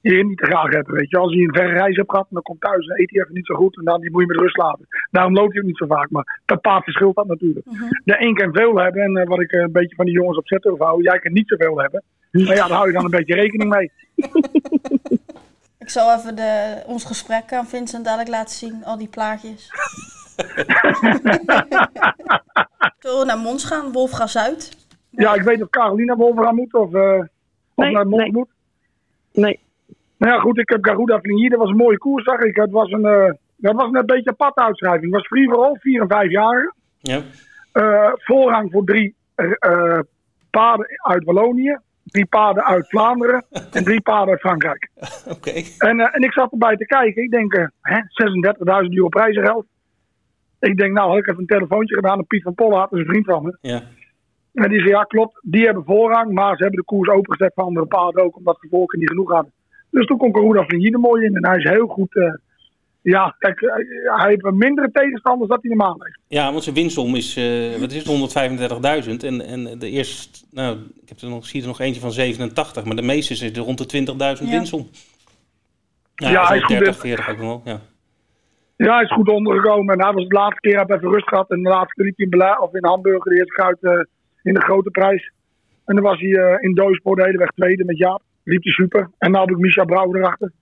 je 0.00 0.24
niet 0.24 0.38
te 0.38 0.46
graag 0.46 0.72
hebben, 0.72 0.94
weet 0.94 1.10
je. 1.10 1.18
Als 1.18 1.34
hij 1.34 1.42
een 1.42 1.54
verre 1.54 1.72
reis 1.72 1.96
hebt 1.96 2.10
gehad 2.10 2.26
en 2.28 2.34
dan 2.34 2.42
komt 2.42 2.60
thuis 2.60 2.86
en 2.86 3.00
eet 3.00 3.10
hij 3.10 3.22
even 3.22 3.34
niet 3.34 3.46
zo 3.46 3.54
goed 3.54 3.78
en 3.78 3.84
dan 3.84 4.00
die 4.00 4.10
moet 4.10 4.20
je 4.20 4.26
met 4.26 4.40
rust 4.40 4.56
laten. 4.56 4.86
Daarom 5.10 5.34
loopt 5.34 5.52
hij 5.52 5.60
ook 5.60 5.66
niet 5.66 5.76
zo 5.76 5.86
vaak, 5.86 6.10
maar 6.10 6.40
per 6.44 6.58
paard 6.58 6.84
verschilt 6.84 7.14
dat 7.14 7.26
natuurlijk. 7.26 7.66
Mhm. 7.66 7.84
De 8.04 8.16
een 8.26 8.34
kan 8.34 8.52
veel 8.52 8.78
hebben 8.78 9.02
en 9.02 9.16
uh, 9.16 9.24
wat 9.24 9.40
ik 9.40 9.52
uh, 9.52 9.60
een 9.60 9.72
beetje 9.72 9.94
van 9.94 10.04
die 10.04 10.14
jongens 10.14 10.38
op 10.38 10.46
zetten 10.46 10.74
hou, 10.78 11.02
jij 11.02 11.18
kan 11.18 11.32
niet 11.32 11.48
zoveel 11.48 11.80
hebben. 11.80 12.02
Maar 12.30 12.42
ja, 12.42 12.68
daar 12.68 12.76
hou 12.76 12.86
je 12.86 12.92
dan 12.92 13.04
een 13.04 13.10
beetje 13.10 13.34
rekening 13.34 13.70
mee. 13.70 13.90
Ik 15.78 15.88
zal 15.94 16.16
even 16.16 16.36
de, 16.36 16.82
ons 16.86 17.04
gesprek 17.04 17.52
aan 17.52 17.66
Vincent 17.66 18.04
dadelijk 18.04 18.28
laten 18.28 18.54
zien, 18.54 18.84
al 18.84 18.98
die 18.98 19.08
plaatjes. 19.08 19.66
Zullen 22.98 23.18
we 23.18 23.24
naar 23.26 23.38
Mons 23.38 23.64
gaan, 23.64 23.92
Wolfga 23.92 24.26
Zuid? 24.26 24.86
Ja, 25.10 25.34
ik 25.34 25.42
weet 25.42 25.62
of 25.62 25.68
Carolina 25.68 26.16
Wolfga 26.16 26.52
moet 26.52 26.74
of, 26.74 26.92
uh, 26.92 27.18
of 27.74 27.84
nee, 27.84 27.92
naar 27.92 28.06
Mons 28.06 28.22
nee. 28.22 28.32
moet. 28.32 28.48
Nee. 29.32 29.60
Nou 30.16 30.32
ja, 30.32 30.40
goed, 30.40 30.58
ik 30.58 30.68
heb 30.68 30.84
Garuda 30.84 31.20
Flinier. 31.20 31.50
Dat 31.50 31.58
was 31.58 31.70
een 31.70 31.76
mooie 31.76 31.98
koers, 31.98 32.24
zag 32.24 32.40
ik. 32.40 32.56
Het 32.56 32.70
was 32.70 32.90
een, 32.90 33.04
uh, 33.04 33.32
dat 33.56 33.74
was 33.74 33.90
een 33.92 34.06
beetje 34.06 34.30
een 34.30 34.36
paduitschrijving. 34.36 35.04
Het 35.04 35.12
was 35.12 35.26
free 35.26 35.48
for 35.48 35.64
all, 35.64 35.76
4 35.78 36.00
en 36.00 36.08
5 36.08 36.30
jaar. 36.30 36.74
Ja. 36.98 37.22
Uh, 37.72 38.12
voorrang 38.14 38.70
voor 38.70 38.84
drie 38.84 39.14
uh, 39.36 39.98
paarden 40.50 40.86
uit 41.02 41.24
Wallonië, 41.24 41.78
drie 42.10 42.26
paarden 42.26 42.64
uit 42.64 42.88
Vlaanderen 42.88 43.44
en 43.72 43.84
drie 43.84 44.00
paarden 44.00 44.30
uit 44.30 44.40
Frankrijk. 44.40 44.90
Oké. 44.96 45.48
Okay. 45.48 45.64
En, 45.78 46.00
en 46.00 46.22
ik 46.22 46.32
zat 46.32 46.52
erbij 46.52 46.76
te 46.76 46.86
kijken. 46.86 47.22
Ik 47.22 47.30
denk, 47.30 47.70
36.000 48.84 48.88
euro 48.88 49.08
prijzengeld. 49.08 49.66
Ik 50.60 50.76
denk, 50.76 50.92
nou 50.92 51.08
had 51.08 51.18
ik 51.18 51.26
even 51.26 51.40
een 51.40 51.46
telefoontje 51.46 51.94
gedaan 51.94 52.18
aan 52.18 52.26
Piet 52.26 52.42
van 52.42 52.54
Pollaert, 52.54 52.90
dat 52.90 52.98
is 52.98 53.04
een 53.06 53.10
vriend 53.10 53.26
van 53.26 53.42
me. 53.42 53.58
Ja. 53.60 53.82
En 54.52 54.68
die 54.68 54.78
zei, 54.78 54.90
ja 54.90 55.02
klopt, 55.02 55.40
die 55.42 55.64
hebben 55.64 55.84
voorrang, 55.84 56.32
maar 56.32 56.56
ze 56.56 56.62
hebben 56.62 56.80
de 56.80 56.86
koers 56.86 57.08
opengezet 57.08 57.52
voor 57.54 57.64
andere 57.64 57.86
paarden 57.86 58.24
ook, 58.24 58.36
omdat 58.36 58.58
de 58.60 58.68
volken 58.68 58.98
niet 58.98 59.08
genoeg 59.08 59.30
hadden. 59.32 59.52
Dus 59.90 60.06
toen 60.06 60.18
kon 60.18 60.34
Garuda 60.34 60.66
er 60.66 61.00
mooi 61.00 61.24
in 61.24 61.36
en 61.36 61.46
hij 61.46 61.56
is 61.56 61.70
heel 61.70 61.86
goed... 61.86 62.14
Uh, 62.14 62.34
ja, 63.08 63.34
kijk, 63.38 63.60
hij 64.02 64.28
heeft 64.28 64.42
mindere 64.42 64.90
tegenstanders 64.92 65.50
dan 65.50 65.58
hij 65.60 65.70
normaal 65.70 65.96
heeft. 65.98 66.18
Ja, 66.28 66.50
want 66.50 66.62
zijn 66.62 66.74
winstsom 66.74 67.14
is, 67.14 67.36
uh, 67.36 67.80
wat 67.80 67.92
is 67.92 68.04
het, 68.04 69.06
135.000. 69.06 69.24
En, 69.24 69.46
en 69.46 69.78
de 69.78 69.90
eerste, 69.90 70.44
nou, 70.50 70.78
ik 71.02 71.08
heb 71.08 71.18
er 71.18 71.28
nog, 71.28 71.46
zie 71.46 71.60
er 71.60 71.66
nog 71.66 71.80
eentje 71.80 72.00
van 72.00 72.12
87, 72.12 72.84
maar 72.84 72.96
de 72.96 73.02
meeste 73.02 73.34
zitten 73.34 73.62
rond 73.62 73.90
de 73.90 74.06
20.000 74.06 74.14
ja. 74.16 74.50
winstsom. 74.50 74.88
Ja, 76.14 76.30
ja 76.30 76.46
hij 76.46 76.58
is 76.58 76.66
30, 76.66 76.88
goed. 76.88 76.96
40 76.96 77.30
ook 77.30 77.36
nog 77.36 77.46
wel, 77.46 77.62
ja. 77.64 77.80
Ja, 78.76 78.94
hij 78.94 79.02
is 79.02 79.12
goed 79.12 79.28
ondergekomen. 79.28 79.94
En 79.94 80.04
hij 80.04 80.12
was 80.12 80.26
de 80.26 80.34
laatste 80.34 80.60
keer, 80.60 80.72
hij 80.72 80.84
heeft 80.86 81.00
even 81.00 81.12
rust 81.12 81.28
gehad. 81.28 81.50
En 81.50 81.62
de 81.62 81.68
laatste 81.68 81.94
keer 81.94 82.04
liep 82.04 82.16
hij 82.16 82.24
in, 82.24 82.30
Bela 82.30 82.58
of 82.58 82.74
in 82.74 82.84
Hamburg, 82.84 83.22
de 83.22 83.36
eerste 83.36 83.62
uit 83.62 83.78
uh, 83.80 83.92
in 84.42 84.54
de 84.54 84.60
grote 84.60 84.90
prijs. 84.90 85.32
En 85.84 85.94
dan 85.94 86.04
was 86.04 86.20
hij 86.20 86.28
uh, 86.28 86.54
in 86.60 86.74
Doospoor 86.74 87.16
de 87.16 87.24
hele 87.24 87.38
weg 87.38 87.50
tweede 87.50 87.84
met 87.84 87.98
Jaap. 87.98 88.22
Liep 88.44 88.62
hij 88.62 88.72
super. 88.72 89.10
En 89.18 89.30
nu 89.30 89.38
heb 89.38 89.50
ik 89.50 89.56
Micha 89.56 89.84
Brouwer 89.84 90.20
erachter. 90.20 90.52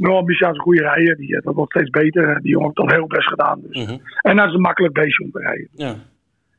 Nou, 0.00 0.24
Micha 0.24 0.48
is 0.48 0.56
een 0.56 0.62
goede 0.62 0.80
rijder. 0.80 1.16
Die, 1.16 1.40
dat 1.40 1.54
wordt 1.54 1.72
steeds 1.72 1.90
beter. 1.90 2.40
Die 2.40 2.50
jongen 2.50 2.64
heeft 2.64 2.76
toch 2.76 2.90
heel 2.90 3.06
best 3.06 3.28
gedaan. 3.28 3.60
Dus. 3.60 3.76
Mm 3.76 3.86
-hmm. 3.86 4.00
En 4.20 4.36
dat 4.36 4.48
is 4.48 4.54
een 4.54 4.60
makkelijk 4.60 4.94
beestje 4.94 5.24
om 5.24 5.30
te 5.30 5.38
rijden. 5.38 5.68
Ja. 5.72 5.94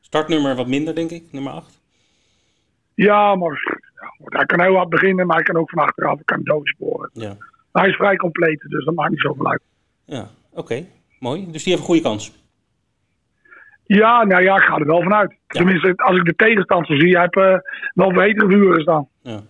Startnummer 0.00 0.56
wat 0.56 0.66
minder, 0.66 0.94
denk 0.94 1.10
ik. 1.10 1.22
Nummer 1.30 1.52
8. 1.52 1.80
Ja, 2.94 3.34
maar 3.34 3.80
ja, 4.00 4.38
hij 4.38 4.46
kan 4.46 4.60
heel 4.60 4.76
hard 4.76 4.88
beginnen. 4.88 5.26
Maar 5.26 5.36
hij 5.36 5.44
kan 5.44 5.56
ook 5.56 5.70
van 5.70 5.82
achteraf. 5.82 6.14
Hij 6.14 6.24
kan 6.24 6.40
doodsporen. 6.42 7.10
Ja. 7.12 7.36
Hij 7.72 7.88
is 7.88 7.96
vrij 7.96 8.16
compleet. 8.16 8.60
Dus 8.68 8.84
dat 8.84 8.94
maakt 8.94 9.10
niet 9.10 9.20
zoveel 9.20 9.50
uit. 9.50 9.62
Ja, 10.04 10.28
oké. 10.50 10.60
Okay. 10.60 10.88
Mooi. 11.18 11.50
Dus 11.50 11.62
die 11.62 11.72
heeft 11.72 11.78
een 11.78 11.88
goede 11.88 12.02
kans. 12.08 12.32
Ja, 13.84 14.24
nou 14.24 14.42
ja, 14.42 14.56
ik 14.56 14.62
ga 14.62 14.76
er 14.76 14.86
wel 14.86 15.02
vanuit. 15.02 15.30
Ja. 15.30 15.36
Tenminste, 15.46 15.92
als 15.96 16.16
ik 16.16 16.24
de 16.24 16.34
tegenstand 16.36 16.86
zo 16.86 16.94
zie, 16.94 17.12
hij 17.12 17.28
heeft 17.30 17.36
uh, 17.36 17.58
wel 17.94 18.12
betere 18.12 18.48
vuren 18.48 18.74
gestaan. 18.74 19.08
Ja. 19.22 19.40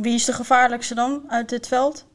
Wie 0.00 0.14
is 0.14 0.24
de 0.24 0.32
gevaarlijkste 0.32 0.94
dan 0.94 1.24
uit 1.28 1.48
dit 1.48 1.68
veld? 1.68 2.10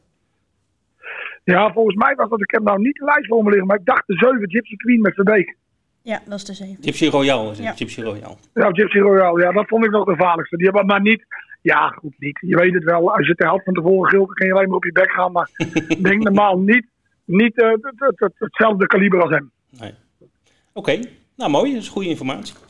Ja, 1.54 1.72
volgens 1.72 1.96
mij 1.96 2.14
was 2.14 2.28
dat, 2.28 2.40
ik 2.40 2.50
heb 2.50 2.62
nou 2.62 2.80
niet 2.80 2.94
de 2.96 3.04
lijst 3.04 3.26
voor 3.26 3.42
me 3.44 3.48
liggen, 3.50 3.66
maar 3.66 3.78
ik 3.78 3.84
dacht 3.84 4.06
de 4.06 4.14
7 4.14 4.50
Gypsy 4.50 4.76
Queen 4.76 5.00
met 5.00 5.14
Verbeek. 5.14 5.56
Ja, 6.02 6.20
dat 6.26 6.38
is 6.38 6.44
de 6.44 6.54
7. 6.54 6.76
Gypsy 6.80 7.06
Royal 7.06 7.50
is 7.50 7.56
het, 7.58 7.66
Ja. 7.66 7.72
Gypsy 7.72 8.00
Royal. 8.00 8.38
Ja, 8.54 8.70
Gypsy 8.70 8.98
Royal, 8.98 9.38
ja, 9.40 9.52
dat 9.52 9.66
vond 9.68 9.84
ik 9.84 9.90
nog 9.90 10.04
de 10.04 10.12
gevaarlijkste. 10.12 10.56
Die 10.56 10.66
hebben 10.66 10.86
maar 10.86 11.00
niet, 11.00 11.24
ja 11.62 11.88
goed 11.88 12.14
niet, 12.18 12.38
je 12.40 12.56
weet 12.56 12.74
het 12.74 12.84
wel, 12.84 13.12
als 13.16 13.26
je 13.26 13.34
de 13.34 13.44
helft 13.44 13.64
van 13.64 13.74
tevoren 13.74 14.10
gilt, 14.10 14.26
dan 14.26 14.34
kan 14.34 14.46
je 14.46 14.52
alleen 14.52 14.68
maar 14.68 14.76
op 14.76 14.84
je 14.84 14.92
bek 14.92 15.10
gaan, 15.10 15.32
maar 15.32 15.50
ik 15.88 16.04
denk 16.04 16.22
normaal 16.22 16.58
niet, 16.58 16.86
niet 17.24 17.58
uh, 17.58 17.70
het, 17.70 17.82
het, 17.96 18.18
het, 18.20 18.32
hetzelfde 18.38 18.86
kaliber 18.86 19.22
als 19.22 19.30
hem. 19.30 19.50
Nee. 19.80 19.94
Oké, 20.20 20.30
okay. 20.72 21.04
Nou, 21.36 21.50
mooi. 21.50 21.72
Dat 21.72 21.82
is 21.82 21.88
goede 21.88 22.08
informatie. 22.08 22.54
Uh, 22.54 22.60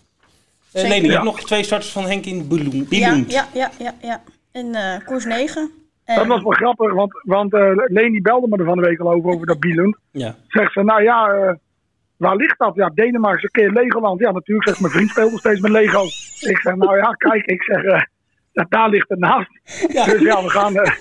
Zeker. 0.73 0.89
Leni, 0.89 1.03
je 1.07 1.11
hebt 1.13 1.23
Ja. 1.25 1.31
nog 1.31 1.41
twee 1.41 1.63
starters 1.63 1.93
van 1.93 2.05
Henk 2.05 2.25
in. 2.25 2.37
Ja, 2.37 2.43
Biloend. 2.89 3.33
ja, 3.33 3.47
ja, 3.55 3.71
ja, 3.79 3.95
ja. 4.03 4.23
In 4.53 4.75
eh, 4.75 5.05
koers 5.07 5.25
9. 5.25 5.71
Dat 6.17 6.27
was 6.27 6.43
wel 6.43 6.53
grappig, 6.53 6.93
want, 6.93 7.21
want 7.23 7.55
eh 7.55 7.71
Leni 7.75 8.23
belde 8.23 8.49
me 8.49 8.57
er 8.57 8.65
van 8.65 8.77
de 8.77 8.83
week 8.89 9.01
al 9.01 9.13
over, 9.13 9.31
over 9.31 9.47
dat 9.47 9.61
Bielund. 9.61 9.97
Ja. 10.11 10.35
Zegt 10.49 10.73
ze, 10.73 10.83
nou 10.83 11.03
ja, 11.03 11.29
eh, 11.29 11.55
waar 12.17 12.37
ligt 12.37 12.59
dat? 12.59 12.75
Ja, 12.75 12.91
Denemarken, 12.95 13.43
een 13.43 13.51
keer 13.51 13.83
Legoland. 13.83 14.21
Ja, 14.21 14.33
natuurlijk, 14.33 14.69
zegt 14.69 14.81
mijn 14.81 14.93
vriend 14.93 15.11
speelt 15.11 15.31
nog 15.31 15.41
steeds 15.41 15.61
met 15.61 15.71
Lego. 15.71 16.05
Ik 16.41 16.59
zeg, 16.63 16.75
nou 16.75 16.97
ja, 16.97 17.11
kijk, 17.13 17.45
ik 17.47 17.63
zeg, 17.63 17.83
eh, 17.83 18.03
ja, 18.53 18.67
daar 18.69 18.89
ligt 18.89 19.09
het 19.09 19.19
naast. 19.19 19.51
Ja. 19.89 20.05
Dus 20.05 20.21
ja, 20.21 20.43
we 20.43 20.51
gaan, 20.51 20.77
eh, 20.77 20.93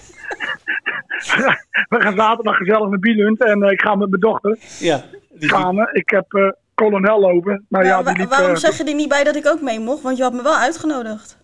we 1.93 2.01
gaan 2.01 2.15
zaterdag 2.15 2.57
gezellig 2.57 2.89
naar 2.89 2.99
Bielund 2.99 3.43
en 3.43 3.63
eh, 3.63 3.71
ik 3.71 3.81
ga 3.81 3.95
met 3.95 4.09
mijn 4.09 4.21
dochter 4.21 4.57
Ja. 4.79 5.01
Die- 5.29 5.49
samen. 5.49 5.89
Ik 5.91 6.09
heb 6.09 6.33
eh 6.33 6.49
kolonel 6.73 7.19
lopen. 7.19 7.65
Nou 7.69 7.85
ja, 7.85 8.03
die 8.03 8.17
liep, 8.17 8.29
waarom 8.29 8.49
eh, 8.49 8.55
zeg 8.55 8.77
je 8.77 8.83
er 8.83 8.93
niet 8.95 9.09
bij 9.09 9.23
dat 9.23 9.35
ik 9.35 9.47
ook 9.47 9.61
mee 9.61 9.79
mocht? 9.79 10.01
Want 10.01 10.17
je 10.17 10.23
had 10.23 10.33
me 10.33 10.41
wel 10.43 10.55
uitgenodigd. 10.55 11.36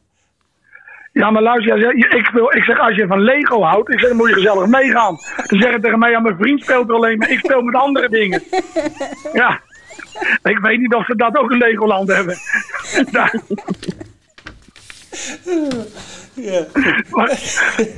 Ja, 1.13 1.31
maar 1.31 1.41
luister, 1.41 1.77
jij 1.77 1.93
zegt, 1.95 2.13
ik, 2.13 2.29
wil, 2.33 2.55
ik 2.55 2.63
zeg 2.63 2.79
als 2.79 2.95
je 2.95 3.07
van 3.07 3.21
Lego 3.21 3.61
houdt, 3.61 3.93
ik 3.93 3.99
zeg, 3.99 4.07
dan 4.07 4.17
moet 4.17 4.29
je 4.29 4.33
gezellig 4.33 4.67
meegaan. 4.67 5.17
Dan 5.47 5.61
zeg 5.61 5.71
je 5.71 5.79
tegen 5.79 5.99
mij, 5.99 6.11
ja, 6.11 6.19
mijn 6.19 6.37
vriend 6.37 6.61
speelt 6.61 6.89
er 6.89 6.95
alleen, 6.95 7.17
maar 7.17 7.31
ik 7.31 7.39
speel 7.39 7.61
met 7.61 7.75
andere 7.75 8.09
dingen. 8.09 8.43
Ja, 9.33 9.61
ik 10.43 10.59
weet 10.59 10.79
niet 10.79 10.93
of 10.93 11.05
ze 11.05 11.15
dat 11.15 11.37
ook 11.37 11.51
in 11.51 11.57
Legoland 11.57 12.13
hebben. 12.13 12.35
Ja, 13.11 13.31
Ja. 16.35 16.65
maar, 17.09 17.39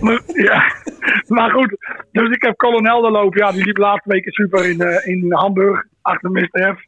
maar, 0.01 0.21
ja. 0.27 0.63
maar 1.27 1.51
goed, 1.51 1.77
dus 2.11 2.29
ik 2.29 2.43
heb 2.43 2.57
kolonel 2.57 3.05
er 3.05 3.11
lopen. 3.11 3.39
Ja, 3.39 3.51
die 3.51 3.65
liep 3.65 3.77
laatste 3.77 4.09
weken 4.09 4.31
super 4.31 4.69
in, 4.69 4.81
eh, 4.81 5.07
in 5.07 5.33
Hamburg, 5.33 5.83
achter 6.01 6.31
Mr. 6.31 6.75
F. 6.75 6.83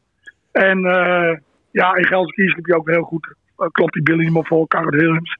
En 0.52 0.84
eh, 0.84 1.36
ja, 1.70 1.94
in 1.94 2.06
Gelsenkirchen 2.06 2.56
liep 2.56 2.66
hij 2.66 2.76
ook 2.76 2.88
heel 2.88 3.02
goed. 3.02 3.34
Eh, 3.56 3.66
klopt 3.70 3.92
die 3.92 4.02
Billy 4.02 4.24
niet 4.24 4.32
meer 4.32 4.46
voor, 4.46 4.66
Willems. 4.68 5.38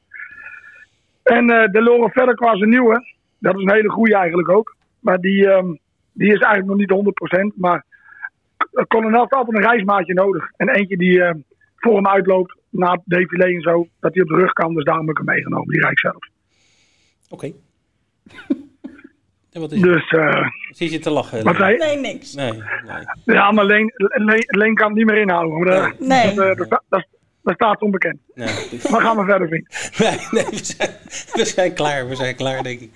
En 1.29 1.51
eh, 1.51 1.71
de 1.73 1.83
Loren 1.83 2.11
verder 2.11 2.35
qua 2.35 2.57
zijn 2.57 2.71
nieuwe. 2.71 3.05
Dat 3.38 3.55
is 3.57 3.62
een 3.62 3.73
hele 3.73 3.88
goede 3.91 4.14
eigenlijk 4.17 4.49
ook. 4.49 4.77
Maar 5.01 5.19
die, 5.21 5.49
ehm, 5.51 5.67
die 6.12 6.33
is 6.33 6.41
eigenlijk 6.41 6.67
nog 6.67 6.77
niet 6.77 6.91
100%. 6.91 7.53
Maar 7.57 7.85
kolonel 8.88 9.21
heeft 9.21 9.33
altijd 9.33 9.57
een 9.57 9.71
reismaatje 9.71 10.14
nodig. 10.14 10.51
En 10.57 10.69
eentje 10.69 10.97
die 10.97 11.23
eh, 11.23 11.35
voor 11.77 11.95
hem 11.95 12.07
uitloopt, 12.09 12.57
na 12.71 12.93
het 12.93 13.01
défilé 13.05 13.45
en 13.45 13.61
zo. 13.61 13.87
Dat 14.01 14.14
hij 14.14 14.23
op 14.23 14.29
de 14.29 14.35
rug 14.35 14.53
kan, 14.53 14.75
dus 14.75 14.85
daarom 14.85 15.07
heb 15.07 15.19
ik 15.19 15.25
hem 15.27 15.35
meegenomen. 15.35 15.69
Die 15.69 15.81
rijdt 15.81 16.01
zelf. 16.01 16.27
Oké. 17.29 17.53
En 19.53 19.61
wat 19.61 19.73
is 19.73 19.81
Dus, 19.81 20.09
eh, 20.09 20.47
Zit 20.71 20.93
je 20.93 20.99
te 20.99 21.11
lachen? 21.11 21.45
wat? 21.45 21.59
Nee, 21.59 21.97
niks. 21.97 22.35
Nee, 22.35 22.53
nee. 22.53 22.64
Ja, 23.37 23.51
maar 23.51 23.64
Leen, 23.64 23.93
Leen, 23.97 24.45
Leen 24.47 24.75
kan 24.75 24.87
het 24.88 24.97
niet 24.97 25.07
meer 25.07 25.17
inhouden. 25.17 25.67
Dat, 25.67 25.99
Nee. 26.01 26.35
dat, 26.35 26.45
eh, 26.51 26.57
dat, 26.57 26.67
sta- 26.67 26.83
dat, 26.88 27.07
dat 27.42 27.55
staat 27.55 27.81
onbekend. 27.83 28.18
nee. 28.35 28.48
Maar 28.90 29.01
gaan 29.01 29.16
we 29.16 29.24
verder, 29.24 29.48
vriend. 29.48 29.66
Nee, 29.98 30.18
nee, 30.31 30.44
we 30.51 30.64
zijn, 30.64 30.90
we 31.33 31.44
zijn 31.44 31.72
klaar. 31.74 32.09
We 32.09 32.14
zijn 32.14 32.37
klaar, 32.37 32.62
denk 32.62 32.81
ik. 32.81 32.90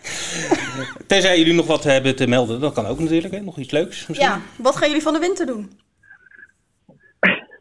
Tenzij 1.06 1.38
jullie 1.38 1.54
nog 1.54 1.66
wat 1.66 1.84
hebben 1.84 2.16
te 2.16 2.26
melden. 2.26 2.60
Dat 2.60 2.72
kan 2.74 2.86
ook 2.86 2.98
natuurlijk. 2.98 3.34
Hè? 3.34 3.40
Nog 3.40 3.58
iets 3.58 3.70
leuks 3.70 4.06
misschien. 4.06 4.28
Ja, 4.28 4.40
wat 4.58 4.76
gaan 4.76 4.88
jullie 4.88 5.02
van 5.02 5.12
de 5.12 5.18
winter 5.18 5.46
doen? 5.46 5.80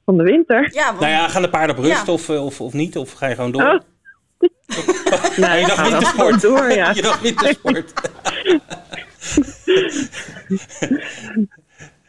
Van 0.06 0.18
de 0.18 0.24
winter. 0.24 0.70
Ja, 0.74 0.86
want- 0.86 1.00
Nou 1.00 1.12
ja, 1.12 1.28
gaan 1.28 1.42
de 1.42 1.50
paarden 1.50 1.78
op 1.78 1.84
rust 1.84 2.06
Ja. 2.06 2.14
of, 2.14 2.30
eh, 2.30 2.46
of, 2.46 2.62
of 2.62 2.74
niet? 2.74 2.98
Of 2.98 3.12
ga 3.12 3.28
je 3.28 3.36
gewoon 3.36 3.52
door? 3.52 3.62
Oh. 3.64 3.80
Nou, 5.38 5.58
je 5.60 5.66
dacht 5.66 5.74
gaan 5.80 5.84
we 5.86 5.90
wintersport. 5.92 6.42
door, 6.42 6.72
ja. 6.72 6.92
je 6.96 7.02
dacht 7.02 7.22
wintersport. 7.22 7.94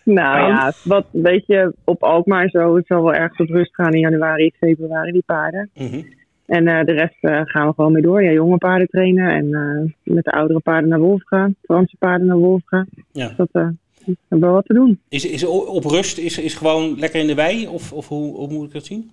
Nou 0.04 0.38
ja, 0.38 0.72
wat 0.84 1.06
weet 1.10 1.46
je, 1.46 1.74
op 1.84 2.02
Alkmaar 2.02 2.48
zo, 2.48 2.76
het 2.76 2.86
zal 2.86 3.02
wel 3.02 3.14
ergens 3.14 3.38
op 3.38 3.48
rust 3.48 3.74
gaan 3.74 3.92
in 3.92 4.00
januari, 4.00 4.52
februari, 4.58 5.12
die 5.12 5.22
paarden. 5.26 5.70
Mhm. 5.74 6.02
En 6.46 6.68
eh, 6.68 6.84
de 6.84 6.92
rest 6.92 7.16
eh, 7.20 7.40
gaan 7.44 7.66
we 7.66 7.74
gewoon 7.74 7.92
mee 7.92 8.02
door. 8.02 8.22
Ja, 8.22 8.30
jonge 8.30 8.56
paarden 8.56 8.88
trainen 8.88 9.30
en 9.30 9.54
eh, 9.54 10.14
met 10.14 10.24
de 10.24 10.30
oudere 10.30 10.60
paarden 10.60 10.88
naar 10.88 11.00
Wolfga, 11.00 11.50
Franse 11.62 11.96
paarden 11.98 12.26
naar 12.26 12.36
Wolfga. 12.36 12.86
Ja. 13.12 13.26
Dus 13.26 13.36
dat 13.36 13.48
we 13.52 13.74
hebben 14.04 14.48
wel 14.48 14.52
wat 14.52 14.66
te 14.66 14.74
doen. 14.74 15.00
Is, 15.08 15.30
is 15.30 15.44
op 15.46 15.84
rust 15.84 16.18
is, 16.18 16.38
is 16.38 16.54
gewoon 16.54 16.98
lekker 16.98 17.20
in 17.20 17.26
de 17.26 17.34
wei? 17.34 17.66
Of, 17.66 17.92
of 17.92 18.08
hoe, 18.08 18.36
hoe 18.36 18.48
moet 18.48 18.66
ik 18.66 18.72
dat 18.72 18.84
zien? 18.84 19.10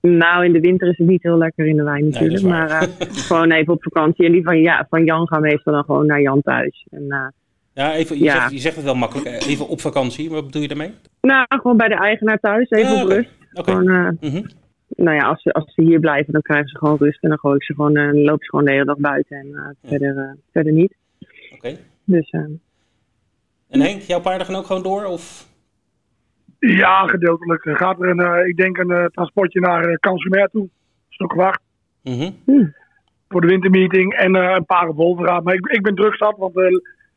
Nou, 0.00 0.44
in 0.44 0.52
de 0.52 0.60
winter 0.60 0.88
is 0.88 0.98
het 0.98 1.06
niet 1.06 1.22
heel 1.22 1.38
lekker 1.38 1.66
in 1.66 1.76
de 1.76 1.82
wijn 1.82 2.06
is 2.06 2.12
natuurlijk. 2.12 2.42
maar 2.42 2.88
gewoon 3.28 3.50
even 3.50 3.72
op 3.72 3.82
vakantie. 3.82 4.26
En 4.26 4.32
die 4.32 4.42
van, 4.42 4.60
ja, 4.60 4.86
van 4.90 5.04
Jan 5.04 5.28
gaan 5.28 5.40
meestal 5.40 5.72
dan 5.72 5.84
gewoon 5.84 6.06
naar 6.06 6.20
Jan 6.20 6.42
thuis. 6.42 6.86
En, 6.90 7.32
Ja, 7.74 7.94
even, 7.94 8.18
je, 8.18 8.24
Ja. 8.24 8.32
Zegt, 8.32 8.50
je 8.52 8.58
zegt 8.58 8.76
het 8.76 8.84
wel 8.84 8.94
makkelijk. 8.94 9.26
eh, 9.26 9.48
Even 9.50 9.68
op 9.68 9.80
vakantie. 9.80 10.30
Wat 10.30 10.44
bedoel 10.44 10.62
je 10.62 10.68
daarmee? 10.68 10.92
nou, 11.20 11.44
gewoon 11.48 11.76
bij 11.76 11.88
de 11.88 11.94
eigenaar 11.94 12.38
thuis, 12.40 12.70
even 12.70 12.94
Ja, 12.96 13.02
op 13.02 13.08
rust. 13.08 13.30
Oké. 13.52 13.70
Gewoon, 13.70 13.88
eh, 14.20 14.30
Mhm. 14.30 14.42
nou 14.88 15.16
ja, 15.16 15.22
als 15.28 15.42
ze, 15.42 15.52
als 15.52 15.74
ze 15.74 15.82
hier 15.82 16.00
blijven, 16.00 16.32
dan 16.32 16.42
krijgen 16.42 16.68
ze 16.68 16.78
gewoon 16.78 16.96
rust. 16.98 17.22
En 17.22 17.28
dan 17.28 17.38
gooi 17.38 17.56
ik 17.56 17.62
ze 17.64 17.74
gewoon, 17.74 17.96
eh, 17.96 18.04
dan 18.06 18.20
lopen 18.22 18.44
ze 18.44 18.50
gewoon 18.50 18.64
de 18.64 18.70
hele 18.70 18.84
dag 18.84 18.96
buiten. 18.98 19.36
En 19.36 19.54
eh, 19.54 19.88
verder, 19.90 20.18
eh, 20.18 20.30
verder 20.52 20.72
niet. 20.72 20.94
Oké. 21.54 21.76
Dus 22.04 22.30
eh, 22.30 22.40
En 23.68 23.80
Henk, 23.80 24.00
jouw 24.00 24.20
paarden 24.20 24.46
gaan 24.46 24.56
ook 24.56 24.66
gewoon 24.66 24.82
door? 24.82 25.04
Of? 25.04 25.48
Ja, 26.58 27.06
gedeeltelijk. 27.06 27.64
Er 27.66 27.76
gaat 27.76 28.00
er 28.00 28.08
een, 28.08 28.20
eh, 28.20 28.46
ik 28.46 28.56
denk 28.56 28.76
een 28.78 28.90
eh, 28.90 29.04
transportje 29.04 29.60
naar 29.60 29.88
uh, 29.88 29.94
Kansumer 30.00 30.48
toe. 30.52 30.68
Stuk 31.08 31.32
wacht. 31.32 31.60
Mhm. 32.02 32.30
Voor 33.28 33.40
de 33.40 33.46
wintermeeting. 33.46 34.12
En 34.14 34.36
eh, 34.36 34.54
een 34.56 34.64
paar 34.64 34.92
Wolveraad. 34.92 35.44
Maar 35.44 35.54
ik, 35.54 35.66
ik 35.66 35.82
ben 35.82 35.94
druk 35.94 36.16
zat, 36.16 36.36
want 36.38 36.56
eh, 36.56 36.66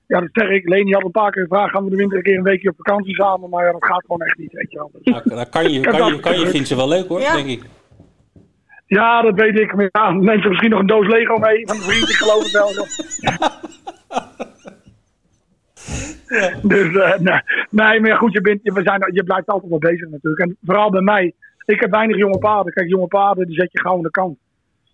ja, 0.08 0.20
dat 0.20 0.30
zeg 0.32 0.50
ik. 0.50 0.70
Leni 0.70 0.92
had 0.94 1.04
een 1.04 1.12
paar 1.12 1.32
keer 1.32 1.42
gevraagd, 1.42 1.72
gaan 1.72 1.84
we 1.84 1.90
de 1.90 1.96
winter 1.96 2.18
een 2.18 2.24
keer 2.24 2.38
een 2.38 2.44
weekje 2.44 2.70
op 2.70 2.76
vakantie 2.78 3.16
samen. 3.16 3.50
Maar 3.50 3.66
ja, 3.66 3.72
dat 3.72 3.86
gaat 3.86 4.02
gewoon 4.06 4.22
echt 4.22 4.38
niet, 4.38 4.52
weet 4.52 4.72
je 4.72 4.78
wel. 4.78 4.92
Dus- 4.94 5.14
Nou, 5.14 5.30
daar 5.30 5.50
kan 5.50 5.72
je, 5.72 5.80
kan 5.80 6.14
je, 6.14 6.20
kan 6.20 6.40
je 6.40 6.48
vindt 6.48 6.68
ze 6.68 6.76
wel 6.76 6.88
leuk 6.88 7.08
hoor, 7.08 7.20
Ja. 7.20 7.36
denk 7.36 7.48
ik. 7.48 7.62
Ja, 8.86 9.22
dat 9.22 9.36
weet 9.36 9.60
ik. 9.60 9.76
Maar 9.76 9.90
ja, 9.92 10.12
neemt 10.12 10.42
ze 10.42 10.48
misschien 10.48 10.70
nog 10.70 10.80
een 10.80 10.88
doos 10.88 11.08
Lego 11.08 11.38
mee 11.38 11.68
van 11.68 11.76
een 11.76 11.82
vriend, 11.82 12.10
ik 12.10 12.16
geloof 12.16 12.44
het 12.44 12.52
wel. 12.52 12.72
Dus 16.62 16.96
eh, 16.96 17.20
nee. 17.20 17.42
nee, 17.70 18.00
maar 18.00 18.18
goed, 18.18 18.34
je, 18.34 18.42
bent, 18.42 18.60
je, 18.64 18.74
we 18.74 18.82
zijn, 18.82 19.10
je 19.14 19.24
blijft 19.24 19.48
altijd 19.48 19.70
wel 19.70 19.80
bezig 19.80 20.10
natuurlijk. 20.10 20.42
En 20.42 20.58
vooral 20.66 20.90
bij 20.90 21.02
mij, 21.02 21.34
ik 21.66 21.80
heb 21.80 21.92
weinig 21.92 22.18
jonge 22.18 22.38
paarden. 22.38 22.74
Kijk, 22.74 22.90
jonge 22.90 23.08
paarden, 23.08 23.48
die 23.48 23.56
zet 23.56 23.72
je 23.72 23.80
gauw 23.82 23.96
aan 23.96 24.02
de 24.02 24.10
kant. 24.12 24.38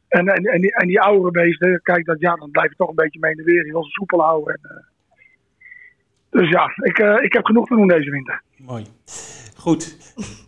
En, 0.07 0.27
en, 0.27 0.43
en, 0.43 0.61
die, 0.61 0.75
en 0.75 0.87
die 0.87 1.01
oudere 1.01 1.31
beesten, 1.31 1.79
kijk, 1.83 2.05
dat, 2.05 2.19
ja, 2.19 2.35
dan 2.35 2.51
blijf 2.51 2.69
je 2.69 2.75
toch 2.75 2.89
een 2.89 2.95
beetje 2.95 3.19
mee 3.19 3.31
in 3.31 3.37
de 3.37 3.43
weer. 3.43 3.65
Je 3.65 3.71
wil 3.71 3.83
ze 3.83 3.89
soepel 3.89 4.21
houden. 4.21 4.53
En, 4.53 4.69
eh, 4.69 4.83
dus 6.33 6.49
ja, 6.49 6.65
ik, 6.83 6.99
eh, 6.99 7.23
ik 7.23 7.33
heb 7.33 7.45
genoeg 7.45 7.67
te 7.67 7.75
doen 7.75 7.87
deze 7.87 8.09
winter. 8.11 8.41
Mooi. 8.57 8.85
Goed, 9.57 9.97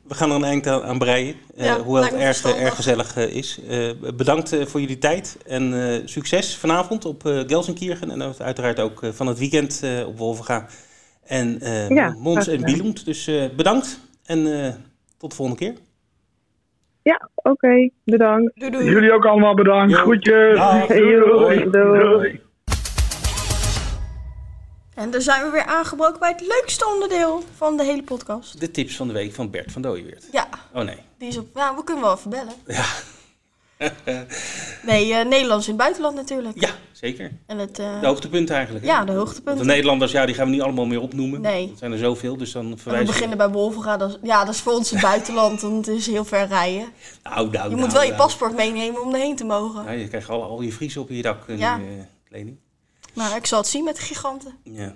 we 0.08 0.14
gaan 0.14 0.30
er 0.30 0.36
een 0.36 0.44
eind 0.44 0.68
aan, 0.68 0.84
aan 0.84 0.98
breien. 0.98 1.36
eh, 1.58 1.66
Ja, 1.66 1.80
hoewel 1.82 2.04
het 2.04 2.14
erg, 2.14 2.44
erg 2.60 2.76
gezellig 2.76 3.16
eh, 3.18 3.36
is. 3.36 3.60
Eh, 3.70 3.90
bedankt 4.16 4.52
eh, 4.54 4.66
voor 4.66 4.80
jullie 4.82 4.98
tijd 4.98 5.38
en 5.48 5.74
eh, 5.90 6.02
succes 6.06 6.58
vanavond 6.58 7.06
op 7.06 7.26
eh 7.26 7.40
Gelsenkirchen. 7.48 8.12
En 8.12 8.34
uiteraard 8.40 8.80
ook 8.80 9.00
van 9.12 9.28
het 9.28 9.40
weekend 9.40 9.82
eh, 9.84 10.08
op 10.08 10.18
Wolvenga. 10.18 10.66
En 11.26 11.62
eh 11.62 11.90
Ja, 11.90 12.16
Mons 12.20 12.48
en. 12.48 12.62
Bielund. 12.62 13.06
Dus 13.06 13.28
eh, 13.28 13.44
bedankt 13.56 14.00
en 14.26 14.64
eh, 14.64 14.74
tot 15.18 15.30
de 15.30 15.36
volgende 15.36 15.60
keer. 15.60 15.74
ja, 17.02 17.30
oké, 17.36 17.90
bedankt. 18.04 18.52
Doei 18.60 18.72
doei. 18.72 18.86
Jullie 18.90 19.12
ook 19.14 19.26
allemaal 19.26 19.54
bedankt. 19.56 19.92
Jo. 19.94 19.98
Groetjes. 19.98 20.58
Dag. 20.58 20.88
Doei. 20.88 21.70
Doei. 21.70 22.42
En 24.96 25.12
dan 25.12 25.22
zijn 25.22 25.44
we 25.46 25.50
weer 25.50 25.66
aangebroken 25.66 26.20
bij 26.20 26.30
het 26.32 26.42
leukste 26.42 26.86
onderdeel 26.94 27.44
van 27.56 27.78
de 27.78 27.84
hele 27.84 28.04
podcast. 28.04 28.60
De 28.60 28.72
tips 28.72 28.96
van 28.96 29.08
de 29.08 29.14
week 29.14 29.34
van 29.34 29.50
Bert 29.50 29.72
van 29.72 29.82
Dooyeweert. 29.82 30.26
Ja, 30.32 30.48
Oh 30.74 30.84
nee. 30.84 30.98
die 31.18 31.28
is 31.28 31.38
op. 31.38 31.48
Nou, 31.54 31.76
we 31.76 31.84
kunnen 31.84 32.04
wel 32.04 32.14
even 32.16 32.30
bellen. 32.30 32.54
Ja. 32.68 32.86
Nee, 34.86 35.14
eh, 35.14 35.26
Nederlands 35.26 35.66
in 35.68 35.74
het 35.74 35.82
buitenland 35.82 36.16
natuurlijk. 36.16 36.62
ja, 36.62 36.70
zeker. 36.92 37.32
En 37.48 37.58
het, 37.58 37.80
eh, 37.80 38.00
De 38.00 38.06
hoogtepunten 38.08 38.56
eigenlijk. 38.56 38.86
hè? 38.86 38.92
ja, 38.92 39.00
de 39.00 39.06
Want 39.06 39.18
hoogtepunten. 39.18 39.66
De 39.68 39.72
Nederlanders, 39.72 40.12
ja, 40.12 40.26
die 40.26 40.36
gaan 40.36 40.46
we 40.46 40.52
niet 40.52 40.62
allemaal 40.62 40.86
meer 40.86 41.02
opnoemen. 41.02 41.42
Nee. 41.42 41.70
Er 41.72 41.78
zijn 41.78 41.92
er 41.92 41.98
zoveel, 41.98 42.38
dus 42.38 42.52
dan 42.52 42.66
En 42.66 42.72
we 42.72 42.78
verwijzen 42.78 43.14
beginnen 43.14 43.38
bij 43.38 43.50
Wolvenga. 43.50 43.98
Dat 43.98 44.10
is, 44.10 44.18
ja, 44.22 44.46
dat 44.46 44.54
is 44.54 44.62
voor 44.62 44.74
ons 44.74 44.90
het 44.92 45.02
buitenland, 45.02 45.62
want 45.62 45.86
het 45.86 45.96
is 45.96 46.08
heel 46.08 46.26
ver 46.26 46.48
rijden. 46.48 46.88
Nou, 47.24 47.36
nou, 47.36 47.52
Je 47.52 47.58
nou, 47.58 47.76
moet 47.76 47.92
wel 47.94 48.02
je 48.02 48.08
nou. 48.12 48.22
paspoort 48.22 48.56
meenemen 48.56 49.02
om 49.02 49.14
erheen 49.14 49.36
te 49.36 49.44
mogen. 49.44 49.84
Ja, 49.84 49.92
je 49.92 50.08
krijgt 50.08 50.30
al, 50.30 50.44
al 50.44 50.62
je 50.62 50.72
Friese 50.72 51.00
op 51.00 51.10
je 51.10 51.22
dak, 51.22 51.48
eh, 51.48 51.58
Ja. 51.60 51.78
nu, 51.78 51.84
eh, 51.84 52.04
Leni. 52.30 52.60
Nou, 53.16 53.36
ik 53.36 53.46
zal 53.46 53.60
het 53.60 53.68
zien 53.68 53.84
met 53.84 53.96
de 53.96 54.02
giganten. 54.02 54.58
Ja. 54.64 54.96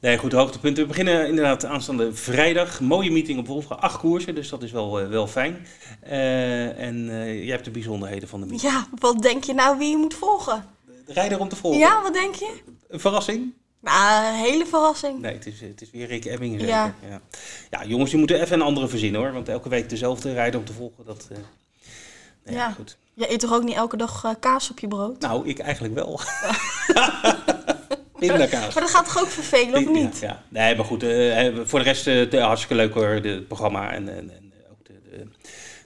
Nee, 0.00 0.18
goed, 0.18 0.32
hoogtepunten. 0.32 0.82
We 0.82 0.88
beginnen 0.88 1.28
inderdaad 1.28 1.64
aanstaande 1.64 2.14
vrijdag. 2.14 2.80
Mooie 2.80 3.10
meeting 3.10 3.38
op 3.38 3.46
Wolfga. 3.46 3.74
Acht 3.74 3.98
koersen, 3.98 4.34
dus 4.34 4.48
dat 4.48 4.62
is 4.62 4.70
wel, 4.72 5.00
eh, 5.00 5.08
wel 5.08 5.26
fijn. 5.26 5.66
Eh, 6.00 6.78
en 6.78 7.08
eh, 7.10 7.42
jij 7.44 7.52
hebt 7.52 7.64
de 7.64 7.70
bijzonderheden 7.70 8.28
van 8.28 8.40
de 8.40 8.46
meeting. 8.46 8.72
Ja, 8.72 8.86
wat 8.98 9.22
denk 9.22 9.44
je 9.44 9.54
nou 9.54 9.78
wie 9.78 9.90
je 9.90 9.96
moet 9.96 10.14
volgen? 10.14 10.64
De 11.06 11.12
rijder 11.12 11.38
om 11.40 11.48
te 11.48 11.56
volgen. 11.56 11.80
Ja, 11.80 12.02
wat 12.02 12.12
denk 12.12 12.34
je? 12.34 12.52
Een 12.88 13.00
verrassing? 13.00 13.52
Nou, 13.80 14.26
een 14.26 14.34
hele 14.34 14.66
verrassing. 14.66 15.20
Nee, 15.20 15.34
het 15.34 15.46
is, 15.46 15.60
het 15.60 15.82
is 15.82 15.90
weer 15.90 16.06
Rick 16.06 16.24
Ebbingen. 16.24 16.66
Ja. 16.66 16.94
Ja. 17.08 17.20
ja, 17.70 17.84
jongens, 17.84 18.10
die 18.10 18.18
moeten 18.18 18.40
even 18.40 18.54
een 18.60 18.66
andere 18.66 18.88
verzinnen 18.88 19.20
hoor. 19.20 19.32
Want 19.32 19.48
elke 19.48 19.68
week 19.68 19.88
dezelfde 19.88 20.32
rijder 20.32 20.60
om 20.60 20.66
te 20.66 20.72
volgen, 20.72 21.04
dat... 21.04 21.28
nee, 22.44 22.54
Ja. 22.54 22.70
goed. 22.70 22.96
Je 23.18 23.32
eet 23.32 23.40
toch 23.40 23.52
ook 23.52 23.62
niet 23.62 23.74
elke 23.74 23.96
dag 23.96 24.24
eh, 24.24 24.30
kaas 24.40 24.70
op 24.70 24.78
je 24.78 24.88
brood? 24.88 25.20
Nou, 25.20 25.48
ik 25.48 25.58
eigenlijk 25.58 25.94
wel. 25.94 26.20
Pindakaas. 28.18 28.74
Maar 28.74 28.82
dat 28.82 28.90
gaat 28.92 29.04
toch 29.04 29.20
ook 29.22 29.28
vervelen, 29.28 29.74
of 29.86 29.88
niet? 29.92 30.18
Ja, 30.18 30.26
ja. 30.28 30.42
Nee, 30.48 30.76
maar 30.76 30.84
goed. 30.84 31.02
eh, 31.02 31.56
voor 31.64 31.78
de 31.78 31.84
rest 31.84 32.06
eh, 32.06 32.30
de- 32.30 32.40
hartstikke 32.40 32.74
leuk 32.74 32.94
hoor, 32.94 33.06
het 33.08 33.46
programma. 33.48 33.92
En, 33.92 34.08
en, 34.08 34.30
en 34.30 34.52
ook 34.70 34.86
de, 34.86 34.92
de, 35.10 35.28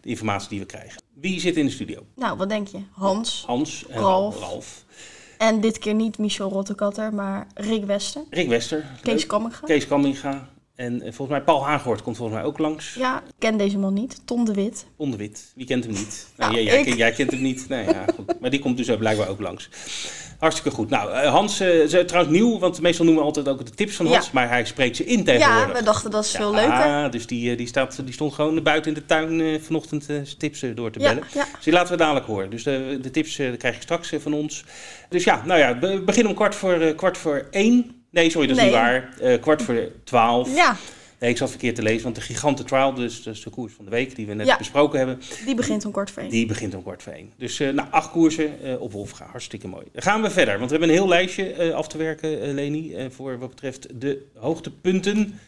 de 0.03 0.09
informatie 0.09 0.49
die 0.49 0.61
we 0.61 0.67
krijgen. 0.67 1.03
Wie 1.15 1.41
zit 1.41 1.57
in 1.57 1.65
de 1.67 1.71
studio? 1.73 2.07
Nou, 2.15 2.37
wat 2.37 2.49
denk 2.49 2.69
je? 2.69 2.79
Hans. 2.93 3.43
Hans 3.47 3.85
en 3.89 4.01
Ralf. 4.01 4.39
Ralf. 4.39 4.85
En 5.39 5.61
dit 5.61 5.79
keer 5.79 5.95
niet 5.95 6.19
Michel 6.19 6.49
Rottekatter, 6.51 7.15
maar 7.15 7.47
Rick 7.55 7.85
Wester. 7.85 8.23
Rick 8.31 8.49
Wester. 8.49 8.85
Kees. 9.03 9.27
Kamminga. 9.27 9.59
Kees 9.65 9.87
Kamminga. 9.87 10.49
En 10.77 10.95
eh, 10.95 11.01
volgens 11.03 11.29
mij 11.29 11.43
Paul 11.43 11.67
Haaghoort 11.67 12.03
komt 12.03 12.17
volgens 12.17 12.39
mij 12.39 12.47
ook 12.49 12.59
langs. 12.59 12.95
Ja, 12.95 13.19
ik 13.27 13.33
ken 13.39 13.57
deze 13.57 13.79
man 13.79 13.95
niet. 13.95 14.21
Tom 14.25 14.45
de 14.45 14.53
Wit. 14.55 14.87
Onderwit. 14.97 15.53
Wie 15.55 15.67
kent 15.67 15.85
hem 15.85 15.93
niet? 15.93 16.27
Nou, 16.37 16.53
Nou, 16.53 16.65
jij, 16.65 16.85
jij, 16.85 17.13
kent 17.13 17.31
hem 17.31 17.43
niet. 17.43 17.69
Nee, 17.69 17.85
ja, 17.85 18.05
goed. 18.17 18.41
Maar 18.41 18.51
die 18.51 18.61
komt 18.61 18.77
dus 18.77 18.97
blijkbaar 18.97 19.29
ook 19.29 19.41
langs. 19.41 19.69
Hartstikke 20.39 20.71
goed. 20.77 20.89
Nou, 20.91 21.13
eh, 21.13 21.31
Hans 21.33 21.61
eh, 21.61 21.81
is 21.83 21.91
trouwens 21.91 22.37
nieuw, 22.37 22.59
want 22.59 22.81
meestal 22.81 23.05
noemen 23.05 23.23
we 23.23 23.29
altijd 23.29 23.49
ook 23.49 23.65
de 23.67 23.71
tips 23.73 23.95
van 23.97 24.07
Ja. 24.07 24.13
Hans, 24.13 24.31
maar 24.31 24.49
hij 24.49 24.65
spreekt 24.65 24.97
ze 24.97 25.05
in 25.05 25.19
Ja, 25.19 25.25
tegenwoordig. 25.25 25.79
we 25.79 25.85
dachten 25.85 26.11
dat 26.11 26.25
is 26.25 26.31
veel 26.31 26.55
Ja, 26.55 26.61
leuker. 26.61 27.11
dus 27.11 27.27
die, 27.27 27.57
die, 27.57 27.67
staat, 27.67 28.01
die 28.05 28.15
stond 28.15 28.33
gewoon 28.33 28.63
buiten 28.63 28.95
in 28.95 28.99
de 28.99 29.07
tuin 29.07 29.61
vanochtend 29.63 30.09
tips 30.39 30.65
door 30.75 30.91
te 30.91 31.01
Ja, 31.01 31.09
bellen. 31.09 31.27
ja. 31.35 31.45
Dus 31.55 31.65
die 31.65 31.73
laten 31.73 31.91
we 31.93 31.99
dadelijk 31.99 32.27
horen. 32.27 32.51
Dus 32.51 32.63
de, 32.63 32.99
de 33.03 33.11
tips 33.11 33.35
krijg 33.37 33.75
je 33.77 33.83
straks 33.83 34.13
van 34.19 34.33
ons. 34.33 34.65
Dus 35.09 35.25
ja, 35.25 35.43
nou 35.47 35.61
ja, 35.61 35.79
we 35.79 36.03
beginnen 36.05 36.31
om 36.31 36.37
kwart 36.39 36.55
voor, 36.55 36.79
kwart 36.95 37.19
voor 37.19 37.47
één. 37.51 38.02
Nee, 38.13 38.31
sorry, 38.31 38.47
dat 38.47 38.57
is 38.57 38.63
Nee. 38.63 38.71
niet 38.73 38.81
waar. 38.81 39.15
Eh, 39.21 39.41
kwart 39.41 39.63
voor 39.63 39.89
twaalf. 40.05 40.55
Ja, 40.55 40.77
Nee, 41.19 41.31
ik 41.31 41.37
zat 41.37 41.51
verkeerd 41.51 41.75
te 41.75 41.83
lezen, 41.83 42.03
want 42.03 42.15
de 42.15 42.21
Gigante 42.21 42.65
Trial, 42.65 42.95
dus, 42.95 43.23
dus 43.23 43.43
de 43.43 43.51
koers 43.51 43.73
van 43.73 43.85
de 43.85 43.91
week 43.91 44.17
die 44.17 44.27
we 44.27 44.35
net 44.35 44.47
Ja. 44.47 44.57
besproken 44.57 44.99
hebben, 44.99 45.21
die 45.45 45.55
begint 45.55 45.85
om 45.85 45.93
kwart 45.93 46.11
voor 46.11 46.23
één. 46.23 46.31
die 46.31 46.47
begint 46.47 46.75
om 46.75 46.83
kwart 46.83 47.03
voor 47.03 47.13
één. 47.13 47.33
Dus 47.37 47.61
eh 47.61 47.69
nou, 47.73 47.89
acht 47.91 48.11
koersen 48.11 48.63
eh, 48.63 48.81
op 48.81 48.93
Wolfga. 48.93 49.27
Hartstikke 49.31 49.69
mooi. 49.69 49.85
Dan 49.93 50.03
gaan 50.03 50.23
we 50.23 50.31
verder, 50.31 50.59
want 50.59 50.71
we 50.71 50.77
hebben 50.77 50.89
een 50.95 51.01
heel 51.03 51.09
lijstje 51.09 51.75
af 51.75 51.89
te 51.89 51.99
werken, 51.99 52.55
Leni, 52.55 52.97
voor 53.11 53.39
wat 53.39 53.49
betreft 53.49 54.01
de 54.01 54.27
hoogtepunten. 54.39 55.39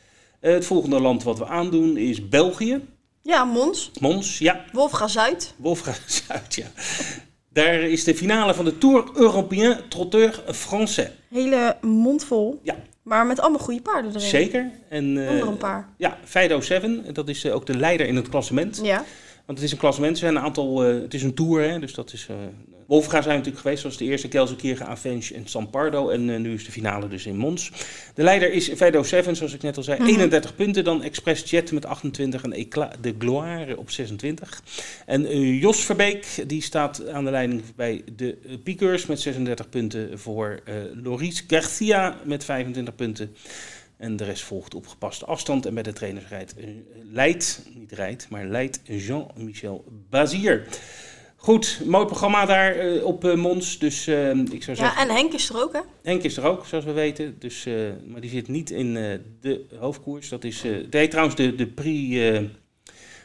Het 0.41 0.67
volgende 0.67 1.01
land 1.01 1.23
wat 1.23 1.39
we 1.39 1.47
aandoen 1.47 1.97
is 1.97 2.29
België. 2.29 2.81
Ja, 3.23 3.45
Mons. 3.45 3.91
Mons, 4.01 4.39
ja. 4.39 4.65
Wolfga 4.73 5.07
Zuid. 5.09 5.55
Wolfga 5.57 5.93
Zuid, 6.27 6.55
ja. 6.55 6.67
Daar 7.55 7.81
is 7.81 8.05
de 8.05 8.15
finale 8.15 8.55
van 8.55 8.65
de 8.65 8.79
Tour 8.79 9.05
Européen 9.15 9.81
Trotteur 9.89 10.43
Français. 10.53 11.09
Hele 11.31 11.77
mond 11.81 12.25
vol. 12.25 12.61
Ja. 12.63 12.77
Maar 13.03 13.27
met 13.27 13.41
allemaal 13.41 13.61
goede 13.61 13.83
paarden 13.83 14.11
erin. 14.11 14.29
Zeker. 14.29 14.71
En, 14.89 15.27
eh, 15.27 15.31
Onder 15.31 15.49
een 15.49 15.57
paar. 15.57 15.89
Ja, 15.97 16.19
Fido 16.25 16.61
7, 16.61 17.05
dat 17.13 17.29
is 17.29 17.45
eh, 17.45 17.55
ook 17.55 17.67
de 17.67 17.77
leider 17.77 18.07
in 18.07 18.17
het 18.17 18.29
klassement. 18.29 18.81
Ja. 18.83 19.05
Want 19.47 19.59
het 19.59 19.63
is 19.63 19.73
een 19.73 19.79
klassement, 19.79 20.13
er 20.13 20.19
zijn 20.19 20.37
een 20.37 20.43
aantal, 20.43 20.85
eh, 20.85 21.03
het 21.03 21.15
is 21.15 21.23
een 21.23 21.35
tour, 21.35 21.69
hè, 21.69 21.79
dus 21.79 21.95
dat 21.95 22.13
is... 22.13 22.29
Wolfga 22.87 23.11
zijn 23.11 23.25
we 23.25 23.31
natuurlijk 23.31 23.61
geweest, 23.61 23.81
zoals 23.81 23.97
de 23.97 24.05
eerste 24.05 24.29
Kelsenkirchen, 24.29 24.87
Avenge 24.87 25.35
en 25.35 25.47
San 25.47 25.71
Pardo. 25.71 26.09
En 26.09 26.31
eh, 26.31 26.39
nu 26.41 26.55
is 26.55 26.65
de 26.65 26.73
finale 26.73 27.09
dus 27.09 27.27
in 27.27 27.37
Mons. 27.37 27.71
De 28.15 28.23
leider 28.23 28.53
is 28.53 28.69
Fido 28.77 29.03
7, 29.03 29.37
zoals 29.37 29.53
ik 29.55 29.63
net 29.63 29.77
al 29.77 29.83
zei, 29.83 29.99
Mhm. 30.01 30.09
31 30.09 30.55
punten. 30.55 30.85
Dan 30.85 31.03
Express 31.03 31.51
Jet 31.51 31.73
met 31.73 31.87
28 31.87 32.43
en 32.43 32.51
de 33.01 33.15
Gloire 33.19 33.79
op 33.79 33.91
26. 33.91 34.63
En 35.07 35.27
eh, 35.27 35.61
Jos 35.61 35.85
Verbeek, 35.85 36.27
die 36.47 36.63
staat 36.63 37.09
aan 37.09 37.25
de 37.25 37.31
leiding 37.31 37.63
bij 37.77 38.03
de 38.17 38.39
eh, 38.47 38.55
Piekers 38.65 39.07
met 39.07 39.21
36 39.21 39.69
punten 39.69 40.19
voor 40.19 40.61
eh 40.65 40.75
Loris 41.03 41.45
Garcia 41.47 42.17
met 42.25 42.45
25 42.45 42.95
punten. 42.95 43.35
En 43.97 44.17
de 44.17 44.25
rest 44.25 44.43
volgt 44.43 44.75
op 44.75 44.87
gepaste 44.87 45.25
afstand. 45.25 45.67
En 45.67 45.75
bij 45.75 45.83
de 45.83 45.93
trainers 45.93 46.29
rijdt, 46.29 46.55
leidt, 47.13 47.63
niet 47.75 47.93
rijdt, 47.93 48.27
maar 48.31 48.45
leidt 48.47 48.81
Jean-Michel 48.85 49.85
Bazier. 50.11 50.67
Goed, 51.45 51.81
mooi 51.85 52.07
programma 52.07 52.47
daar 52.47 52.77
eh, 52.77 53.05
op 53.05 53.25
eh, 53.25 53.35
Mons. 53.35 53.79
Dus 53.79 54.07
eh, 54.07 54.31
ik 54.31 54.63
zou 54.63 54.77
zeggen, 54.77 54.85
ja, 54.85 54.99
en 54.99 55.15
Henk 55.15 55.33
is 55.33 55.49
er 55.49 55.63
ook, 55.63 55.73
hè? 55.73 55.81
Henk 56.03 56.23
is 56.23 56.37
er 56.37 56.45
ook, 56.45 56.67
zoals 56.67 56.85
we 56.85 56.93
weten. 56.93 57.37
Dus, 57.39 57.67
maar 58.07 58.21
die 58.21 58.31
zit 58.31 58.49
niet 58.49 58.71
in 58.71 58.95
de 59.41 59.67
hoofdkoers. 59.79 60.29
Dat 60.29 60.45
is, 60.45 60.63
heet 60.91 61.11
trouwens 61.11 61.37
de, 61.37 61.55
de, 61.55 61.67
Prix, 61.67 62.15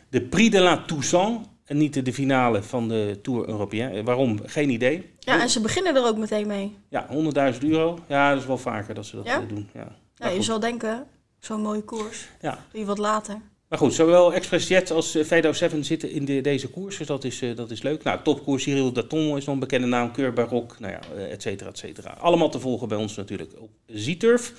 de 0.09 0.21
Prix 0.21 0.51
de 0.51 0.59
la 0.59 0.77
Toussaint. 0.85 1.47
En 1.65 1.77
niet 1.77 1.93
de, 1.93 2.01
de 2.01 2.13
finale 2.13 2.63
van 2.63 2.87
de 2.87 3.19
Tour 3.21 3.47
Européen. 3.47 4.05
Waarom? 4.05 4.39
Geen 4.45 4.69
idee. 4.69 5.09
Ja, 5.19 5.41
en 5.41 5.49
ze 5.49 5.61
beginnen 5.61 5.95
er 5.95 6.05
ook 6.05 6.17
meteen 6.17 6.47
mee. 6.47 6.75
Ja, 6.89 7.07
100.000 7.53 7.59
euro. 7.59 7.99
Ja, 8.07 8.29
dat 8.29 8.41
is 8.41 8.47
wel 8.47 8.57
vaker 8.57 8.93
dat 8.93 9.05
ze 9.05 9.15
dat 9.15 9.25
Ja? 9.25 9.39
doen. 9.39 9.69
Ja. 9.73 9.95
Ja, 10.15 10.27
je 10.27 10.35
goed. 10.35 10.45
zou 10.45 10.59
denken, 10.59 11.07
zo'n 11.39 11.61
mooie 11.61 11.83
koers. 11.83 12.29
Ja. 12.41 12.65
Doe 12.71 12.79
je 12.79 12.87
wat 12.87 12.97
later. 12.97 13.41
Maar 13.69 13.79
goed, 13.79 13.93
zowel 13.93 14.33
Express 14.33 14.67
Jet 14.67 14.91
als 14.91 15.15
eh, 15.15 15.23
Vedo 15.25 15.53
7 15.53 15.83
zitten 15.85 16.11
in 16.11 16.25
de, 16.25 16.41
deze 16.41 16.67
koers, 16.69 16.97
dus 16.97 17.07
dat 17.07 17.23
is, 17.23 17.41
eh, 17.41 17.55
dat 17.55 17.71
is 17.71 17.81
leuk. 17.81 18.03
Nou, 18.03 18.19
topkoers 18.23 18.63
Cyril 18.63 18.91
Daton 18.91 19.37
is 19.37 19.45
nog 19.45 19.53
een 19.53 19.59
bekende 19.59 19.87
naam, 19.87 20.11
Keur 20.11 20.33
Barok, 20.33 20.79
nou 20.79 20.93
ja, 20.93 20.99
eh, 21.15 21.31
et 21.31 21.41
cetera, 21.41 21.69
et 21.69 21.77
cetera. 21.77 22.09
Allemaal 22.19 22.49
te 22.49 22.59
volgen 22.59 22.87
bij 22.87 22.97
ons 22.97 23.15
natuurlijk 23.15 23.51
op 23.57 23.69
Z-Turf. 23.85 24.53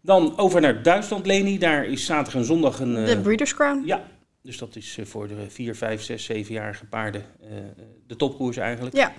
Dan 0.00 0.38
over 0.38 0.60
naar 0.60 0.82
Duitsland, 0.82 1.26
Leni. 1.26 1.58
Daar 1.58 1.84
is 1.86 2.04
zaterdag 2.04 2.34
en 2.34 2.44
zondag 2.44 2.80
een... 2.80 2.96
eh, 2.96 3.06
De 3.06 3.18
Breeders' 3.20 3.54
Crown. 3.54 3.82
ja, 3.86 4.04
dus 4.42 4.58
dat 4.58 4.76
is 4.76 4.96
eh, 4.98 5.04
voor 5.06 5.28
de 5.28 5.34
4, 5.48 5.76
5, 5.76 6.02
6, 6.02 6.30
7-jarige 6.32 6.84
paarden 6.84 7.24
eh, 7.42 7.48
de 8.06 8.16
topkoers 8.16 8.56
eigenlijk. 8.56 8.96
Ja. 8.96 9.12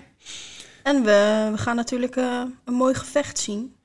En 0.84 1.04
we, 1.04 1.50
we 1.52 1.58
gaan 1.58 1.76
natuurlijk 1.76 2.15
eh, 2.15 2.41
een 2.65 2.74
mooi 2.74 2.93
gevecht 2.93 3.39
zien. 3.39 3.76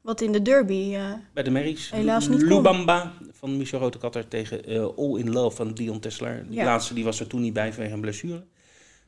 Wat 0.00 0.20
in 0.20 0.32
de 0.32 0.42
derby. 0.42 0.94
eh, 0.94 1.12
Bij 1.34 1.42
de 1.42 1.50
Merries. 1.50 1.90
Helaas 1.90 2.28
niet. 2.28 2.42
Lubamba 2.42 3.12
van 3.32 3.56
Michel 3.56 3.78
Rotekatter 3.78 4.28
tegen 4.28 4.64
eh, 4.64 4.86
All 4.96 5.18
in 5.18 5.30
Love 5.30 5.56
van 5.56 5.74
Dion 5.74 6.00
Tessler. 6.00 6.44
Die 6.48 6.58
Ja. 6.58 6.64
laatste 6.64 6.94
die 6.94 7.04
was 7.04 7.20
er 7.20 7.26
toen 7.26 7.40
niet 7.40 7.52
bij 7.52 7.72
vanwege 7.72 7.94
een 7.94 8.00
blessure. 8.00 8.44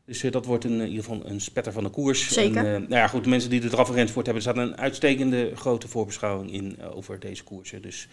Dus 0.05 0.23
eh, 0.23 0.33
dat 0.33 0.47
wordt 0.47 0.65
een, 0.65 0.81
in 0.81 0.89
ieder 0.89 1.05
geval 1.05 1.21
een 1.27 1.41
spetter 1.41 1.73
van 1.73 1.85
de 1.85 1.91
koers. 1.91 2.33
Zeker. 2.33 2.67
En, 2.67 2.81
nou 2.81 2.95
ja, 2.95 3.09
goed, 3.09 3.25
de 3.25 3.31
mensen 3.31 3.51
die 3.51 3.61
de 3.61 3.69
draf 3.69 3.89
en 3.89 3.95
rensport 3.95 4.27
hebben, 4.27 4.45
er 4.45 4.51
staat 4.53 4.67
een 4.67 4.77
uitstekende 4.77 5.53
grote 5.55 5.89
voorbeschouwing 5.89 6.53
in 6.53 6.83
over 6.83 7.21
deze 7.21 7.45
koersen. 7.45 7.83
Dus 7.83 8.09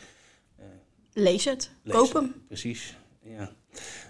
lees 1.13 1.45
het. 1.45 1.71
lees 1.83 1.95
Koop 1.95 2.05
het. 2.05 2.13
hem. 2.13 2.33
Precies, 2.47 2.95
ja. 3.23 3.51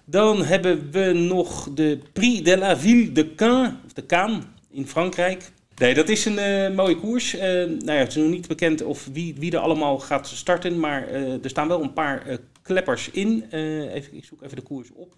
Dan 0.06 0.44
hebben 0.44 0.92
we 0.92 1.12
nog 1.14 1.70
de 1.74 2.00
Prix 2.14 2.42
de 2.44 2.58
la 2.58 2.78
Ville 2.78 3.12
de 3.12 3.36
Caen, 3.36 3.80
of 3.86 3.94
de 3.94 4.06
Caen 4.06 4.44
in 4.70 4.88
Frankrijk. 4.88 5.52
Nee, 5.80 5.94
dat 5.94 6.10
is 6.10 6.26
een 6.26 6.40
eh, 6.40 6.76
mooie 6.76 6.96
koers. 6.96 7.34
Eh, 7.34 7.42
nou 7.52 7.92
ja, 7.92 7.94
het 7.94 8.10
is 8.10 8.16
nog 8.16 8.30
niet 8.30 8.48
bekend 8.48 8.84
of 8.84 9.08
wie, 9.12 9.36
wie 9.38 9.52
er 9.52 9.60
allemaal 9.60 10.00
gaat 10.00 10.28
starten, 10.28 10.80
maar 10.80 11.08
eh, 11.08 11.44
er 11.44 11.50
staan 11.50 11.68
wel 11.68 11.82
een 11.82 11.94
paar 11.94 12.40
kleppers 12.62 13.10
in. 13.10 13.46
Even, 13.52 14.16
ik 14.16 14.26
zoek 14.26 14.44
even 14.44 14.56
de 14.56 14.62
koers 14.62 14.90
op. 14.94 15.16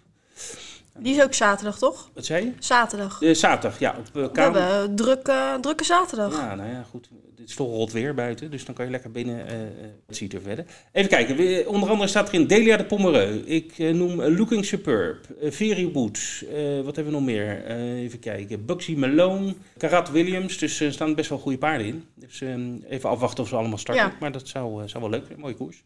Die 0.98 1.14
is 1.16 1.22
ook 1.22 1.34
zaterdag, 1.34 1.78
toch? 1.78 2.10
Wat 2.14 2.24
zei 2.24 2.44
je? 2.44 2.52
Zaterdag. 2.58 3.22
Eh, 3.22 3.34
zaterdag, 3.34 3.78
ja, 3.78 3.96
op 3.98 4.16
uh, 4.22 4.32
We 4.32 4.40
hebben 4.40 4.74
een 4.82 4.96
drukke, 4.96 5.58
drukke 5.60 5.84
zaterdag. 5.84 6.32
Ja, 6.32 6.54
nou 6.54 6.70
ja, 6.70 6.82
goed. 6.90 7.08
Het 7.38 7.50
is 7.50 7.56
toch 7.56 7.68
rot 7.70 7.92
weer 7.92 8.14
buiten, 8.14 8.50
dus 8.50 8.64
dan 8.64 8.74
kan 8.74 8.84
je 8.84 8.90
lekker 8.90 9.10
binnen 9.10 9.46
eh, 9.46 9.62
eh, 9.62 9.68
het 10.06 10.16
ziet 10.16 10.32
er 10.34 10.40
verder. 10.40 10.64
Even 10.92 11.10
kijken, 11.10 11.36
we- 11.36 11.64
onder 11.66 11.88
andere 11.90 12.08
staat 12.08 12.28
erin 12.28 12.46
Delia 12.46 12.76
de 12.76 12.84
Pomereux. 12.84 13.42
Ik 13.46 13.78
eh, 13.78 13.94
noem 13.94 14.20
eh, 14.22 14.36
Looking 14.38 14.64
Superb, 14.64 15.26
eh 15.40 15.50
Very 15.50 15.90
Woods. 15.92 16.44
Eh, 16.44 16.56
wat 16.80 16.96
hebben 16.96 17.04
we 17.04 17.10
nog 17.18 17.22
meer? 17.22 17.64
Eh, 17.64 18.00
even 18.02 18.18
kijken, 18.18 18.64
Bugsy 18.66 18.94
Malone, 18.94 19.54
Karat 19.76 20.10
Williams. 20.10 20.58
Dus 20.58 20.80
er 20.80 20.92
staan 20.92 21.14
best 21.14 21.28
wel 21.28 21.38
goede 21.38 21.58
paarden 21.58 21.86
in. 21.86 22.04
Dus 22.14 22.40
eh, 22.40 22.54
even 22.88 23.08
afwachten 23.10 23.42
of 23.42 23.48
ze 23.48 23.56
allemaal 23.56 23.78
starten. 23.78 24.04
Ja. 24.04 24.12
Maar 24.20 24.32
dat 24.32 24.48
zou, 24.48 24.82
eh, 24.82 24.88
zou 24.88 25.02
wel 25.02 25.12
leuk 25.12 25.24
zijn, 25.26 25.40
mooie 25.40 25.54
koers. 25.54 25.82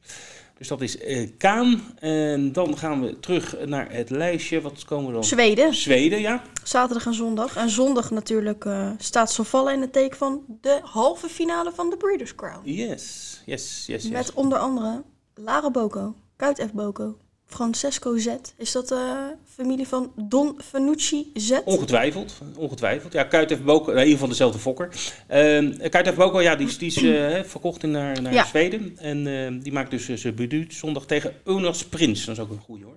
Dus 0.58 0.68
dat 0.68 0.80
is 0.80 0.98
eh 0.98 1.30
Kaan. 1.38 1.82
En 1.98 2.52
dan 2.52 2.78
gaan 2.78 3.00
we 3.00 3.20
terug 3.20 3.66
naar 3.66 3.92
het 3.92 4.10
lijstje. 4.10 4.60
Wat 4.60 4.84
komen 4.84 5.06
we 5.06 5.12
dan? 5.12 5.24
Zweden, 5.24 5.74
Zweden, 5.74 6.20
ja. 6.20 6.42
zaterdag 6.64 7.06
en 7.06 7.14
zondag. 7.14 7.56
En 7.56 7.70
zondag 7.70 8.10
natuurlijk 8.10 8.64
eh, 8.64 8.90
staat 8.98 9.32
Sofalla 9.32 9.72
in 9.72 9.80
het 9.80 9.92
teken 9.92 10.16
van 10.16 10.44
de 10.60 10.80
halve 10.82 11.28
finale 11.28 11.72
van 11.72 11.90
de 11.90 11.96
Breeders' 11.96 12.34
Crown. 12.34 12.60
Yes, 12.70 13.42
yes, 13.44 13.84
yes, 13.86 14.02
yes. 14.02 14.08
Met 14.08 14.32
onder 14.34 14.58
andere 14.58 15.02
Lara 15.34 15.70
Boko, 15.70 16.14
Kuit 16.36 16.64
F. 16.68 16.72
Boko, 16.72 17.16
Francesco 17.46 18.16
Z. 18.18 18.26
Is 18.56 18.72
dat 18.72 18.88
de 18.88 19.32
familie 19.54 19.88
van 19.88 20.12
Don 20.16 20.58
Fanucci 20.68 21.30
Z? 21.34 21.50
Ongetwijfeld, 21.64 22.34
ongetwijfeld. 22.56 23.12
Ja, 23.12 23.22
Kuit 23.24 23.48
heeft 23.48 23.64
Boko, 23.64 23.90
in 23.90 23.96
ieder 23.98 24.12
geval 24.12 24.28
dezelfde 24.28 24.58
fokker. 24.58 24.88
Ehm 25.26 25.88
Kuit 25.88 26.04
heeft 26.04 26.16
Boko, 26.16 26.40
ja, 26.42 26.56
die, 26.56 26.66
is- 26.66 26.78
die 26.78 26.88
is 26.88 26.96
eh, 27.02 27.42
verkocht 27.44 27.82
in 27.82 27.90
naar, 27.90 28.22
naar 28.22 28.32
Ja. 28.32 28.44
Zweden. 28.44 28.96
En 28.98 29.26
ehm, 29.26 29.58
die 29.58 29.72
maakt 29.72 29.90
dus 29.90 30.08
eh, 30.08 30.16
zijn 30.16 30.36
debuut 30.36 30.74
zondag 30.74 31.06
tegen 31.06 31.34
Unas 31.46 31.84
Prins. 31.84 32.24
Dat 32.24 32.36
is 32.36 32.42
ook 32.42 32.50
een 32.50 32.60
goeie 32.64 32.84
hoor. 32.84 32.96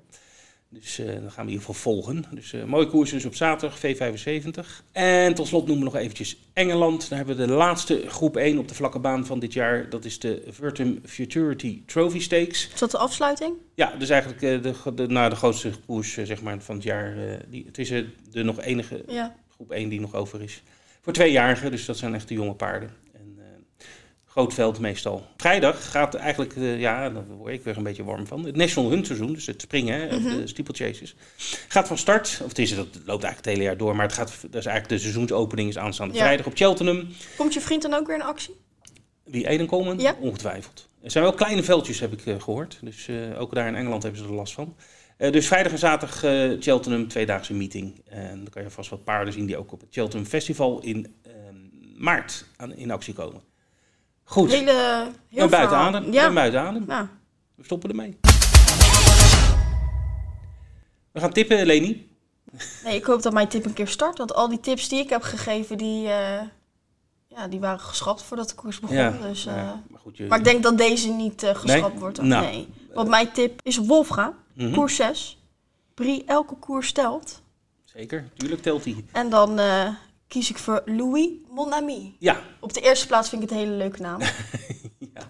Dus 0.72 1.00
eh, 1.00 1.06
dan 1.06 1.16
gaan 1.16 1.46
we 1.46 1.52
in 1.52 1.58
ieder 1.58 1.66
geval 1.66 1.74
volgen. 1.94 2.26
Dus 2.32 2.54
eh, 2.54 2.64
mooie 2.64 2.88
koers 2.88 3.10
dus 3.12 3.26
op 3.26 3.36
zaterdag, 3.36 3.80
V75. 3.80 4.84
En 4.92 5.34
tot 5.34 5.48
slot 5.48 5.68
noemen 5.68 5.86
we 5.86 5.92
nog 5.92 6.02
eventjes 6.02 6.38
Engeland. 6.54 7.10
Daar 7.10 7.18
hebben 7.18 7.38
we 7.38 7.46
de 7.46 7.54
laatste 7.54 8.04
groep 8.08 8.38
1 8.38 8.58
op 8.58 8.68
de 8.68 8.76
vlakke 8.76 9.00
baan 9.00 9.26
van 9.26 9.40
dit 9.40 9.54
jaar. 9.54 9.90
Dat 9.90 10.06
is 10.06 10.20
de 10.20 10.44
Virtum 10.48 11.00
Futurity 11.06 11.82
Trophy 11.86 12.20
Stakes. 12.20 12.70
Is 12.74 12.80
dat 12.80 12.92
de 12.92 12.98
afsluiting? 12.98 13.54
Ja, 13.76 13.96
dus 13.98 14.10
eigenlijk 14.10 14.42
eh, 14.42 14.62
de, 14.62 14.94
de, 14.96 15.08
nou, 15.08 15.30
de 15.30 15.36
grootste 15.36 15.72
koers 15.86 16.14
zeg 16.14 16.42
maar, 16.42 16.62
van 16.62 16.76
het 16.76 16.84
jaar. 16.84 17.16
die, 17.50 17.64
het 17.66 17.78
is 17.78 17.90
de 18.32 18.44
nog 18.44 18.62
enige 18.62 19.04
Ja. 19.08 19.36
groep 19.54 19.72
1 19.72 19.90
die 19.90 20.00
nog 20.00 20.14
over 20.14 20.42
is. 20.42 20.64
Voor 21.02 21.14
tweejarigen, 21.14 21.72
dus 21.72 21.86
dat 21.86 21.98
zijn 21.98 22.16
echt 22.16 22.28
de 22.28 22.34
jonge 22.34 22.54
paarden. 22.54 22.90
Groot 24.40 24.54
veld 24.54 24.80
meestal. 24.80 25.26
Vrijdag 25.38 25.92
gaat 25.92 26.16
eigenlijk, 26.16 26.56
eh, 26.56 26.80
ja, 26.80 27.10
daar 27.10 27.28
word 27.28 27.54
ik 27.54 27.64
weer 27.64 27.78
een 27.78 27.84
beetje 27.84 28.04
warm 28.04 28.28
van. 28.28 28.46
Het 28.46 28.56
National 28.56 28.90
Hunt 28.90 29.06
seizoen, 29.06 29.34
dus 29.34 29.46
het 29.46 29.62
springen, 29.62 30.10
of 30.16 30.24
de 30.24 30.48
steeplechases, 30.48 31.16
gaat 31.68 31.88
van 31.88 31.98
start. 31.98 32.40
Of 32.42 32.48
het, 32.48 32.60
is, 32.60 32.76
dat 32.76 32.86
loopt 32.86 33.24
eigenlijk 33.24 33.36
het 33.36 33.46
hele 33.46 33.64
jaar 33.64 33.78
door, 33.78 33.96
maar 33.96 34.06
het 34.06 34.16
gaat, 34.16 34.38
dat 34.42 34.56
is 34.56 34.66
eigenlijk 34.66 34.90
de 34.90 34.98
seizoensopening 35.00 35.70
is 35.70 35.78
aanstaande 35.78 36.14
Ja. 36.14 36.20
vrijdag 36.20 36.46
op 36.46 36.56
Cheltenham. 36.56 37.08
Komt 37.38 37.54
je 37.54 37.62
vriend 37.62 37.82
dan 37.82 37.94
ook 37.94 38.08
weer 38.08 38.16
in 38.16 38.22
actie? 38.22 38.56
Wie 39.24 39.48
Eden 39.48 39.68
komen? 39.68 40.00
Ja. 40.00 40.16
Ongetwijfeld. 40.20 40.88
Er 41.02 41.12
zijn 41.12 41.24
wel 41.24 41.34
kleine 41.34 41.64
veldjes, 41.64 42.00
heb 42.00 42.14
ik 42.14 42.26
eh, 42.26 42.42
gehoord. 42.42 42.80
Dus 42.82 43.08
eh, 43.08 43.42
ook 43.42 43.56
daar 43.56 43.68
in 43.68 43.76
Engeland 43.76 44.04
hebben 44.04 44.22
ze 44.22 44.28
er 44.28 44.34
last 44.34 44.54
van. 44.54 44.76
Dus 45.18 45.48
vrijdag 45.48 45.72
en 45.72 45.78
zaterdag 45.78 46.20
Cheltenham, 46.60 47.08
tweedaagse 47.08 47.54
meeting. 47.54 48.02
En 48.06 48.38
dan 48.38 48.50
kan 48.50 48.64
je 48.64 48.70
vast 48.70 48.90
wat 48.90 49.04
paarden 49.04 49.34
zien 49.34 49.46
die 49.46 49.58
ook 49.58 49.72
op 49.72 49.80
het 49.80 49.90
Cheltenham 49.92 50.28
Festival 50.28 50.82
in 50.82 51.16
eh, 51.22 51.32
maart 51.98 52.46
aan, 52.58 52.74
in 52.74 52.92
actie 52.92 53.14
komen. 53.14 53.49
Goed, 54.30 54.52
Hele, 54.52 55.08
heel 55.30 55.48
buiten 55.48 55.70
verhaal. 55.78 55.88
adem. 55.96 56.12
Ja. 56.14 56.34
buiten 56.34 56.62
adem. 56.62 56.84
Nou, 56.88 57.08
We 57.56 57.64
stoppen 57.64 57.90
ermee. 57.90 58.18
We 61.12 61.20
gaan 61.20 61.32
tippen, 61.32 61.66
Leni. 61.66 62.08
nee, 62.84 62.96
ik 62.96 63.04
hoop 63.06 63.22
dat 63.22 63.34
mijn 63.34 63.48
tip 63.48 63.66
een 63.66 63.74
keer 63.74 63.88
start. 63.88 64.18
Want 64.18 64.34
al 64.34 64.50
die 64.50 64.60
tips 64.60 64.90
die 64.90 65.00
ik 65.00 65.10
heb 65.10 65.22
gegeven, 65.22 65.78
die, 65.78 66.08
eh, 66.08 66.42
ja, 67.28 67.48
die 67.48 67.60
waren 67.60 67.80
geschrapt 67.80 68.22
voordat 68.24 68.50
de 68.50 68.56
koers 68.56 68.80
begon. 68.80 68.96
Ja, 68.98 69.10
Dus, 69.22 69.46
eh, 69.46 69.56
ja, 69.56 69.84
maar 69.90 70.00
goed, 70.00 70.18
je... 70.18 70.26
Maar 70.28 70.38
ik 70.38 70.44
denk 70.44 70.64
dat 70.64 70.78
deze 70.78 71.10
niet 71.10 71.44
eh, 71.44 71.56
geschrapt 71.56 71.92
Nee? 71.92 72.00
wordt. 72.00 72.22
Nou. 72.22 72.46
Nee. 72.46 72.68
Want 72.94 73.10
mijn 73.10 73.32
tip 73.32 73.60
is 73.64 73.78
Wolfga, 73.78 74.34
Mhm. 74.54 74.74
koers 74.74 74.96
6. 74.96 75.38
Brie, 75.94 76.24
elke 76.26 76.56
koers 76.56 76.92
telt. 76.92 77.42
Zeker, 77.84 78.30
tuurlijk 78.38 78.62
telt 78.62 78.84
hij. 78.84 79.06
En 79.12 79.30
dan 79.30 79.60
kies 80.30 80.50
ik 80.50 80.58
voor 80.58 80.82
Louis 80.86 81.28
Mon 81.50 81.74
Ami. 81.74 82.16
Ja, 82.20 82.42
Op 82.60 82.74
de 82.74 82.82
eerste 82.82 83.08
plaats 83.08 83.30
vind 83.30 83.44
ik 83.44 83.50
het 83.50 83.58
een 83.58 83.64
hele 83.66 83.78
leuke 83.78 84.02
naam. 84.02 84.20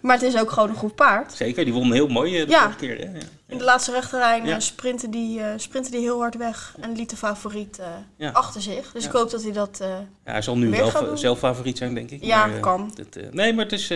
Maar 0.01 0.13
het 0.19 0.23
is 0.25 0.37
ook 0.37 0.51
gewoon 0.51 0.69
een 0.69 0.75
goed 0.75 0.95
paard. 0.95 1.33
zeker. 1.33 1.63
Die 1.65 1.73
won 1.73 1.93
heel 1.93 2.07
mooi 2.07 2.31
de 2.45 2.49
Ja. 2.51 2.61
vorige 2.61 2.77
keer. 2.79 2.97
Hè? 2.97 3.03
Ja. 3.17 3.23
In 3.47 3.57
de 3.57 3.63
laatste 3.63 3.91
rechterlijn 3.91 4.45
Ja. 4.45 4.55
eh, 4.55 4.59
sprintte, 4.61 5.09
die, 5.09 5.41
sprintte 5.55 5.91
die 5.91 5.99
heel 5.99 6.19
hard 6.19 6.35
weg 6.35 6.75
en 6.79 6.95
liet 6.95 7.09
de 7.09 7.15
favoriet 7.17 7.79
eh, 7.79 7.87
Ja. 8.17 8.29
achter 8.31 8.61
zich. 8.61 8.91
Dus 8.91 9.03
Ja. 9.03 9.09
ik 9.09 9.15
hoop 9.15 9.29
dat 9.29 9.43
hij 9.43 9.51
dat... 9.51 9.77
Ja, 9.81 10.07
hij 10.31 10.41
zal 10.41 10.57
nu 10.57 10.69
wel 10.69 11.17
zelf 11.17 11.39
favoriet 11.39 11.77
zijn, 11.77 11.93
denk 11.93 12.09
ik. 12.11 12.23
Ja, 12.23 12.49
eh, 12.49 12.59
kan. 12.59 12.91
dat, 12.95 13.33
nee, 13.33 13.53
maar 13.53 13.63
het 13.63 13.73
is 13.73 13.89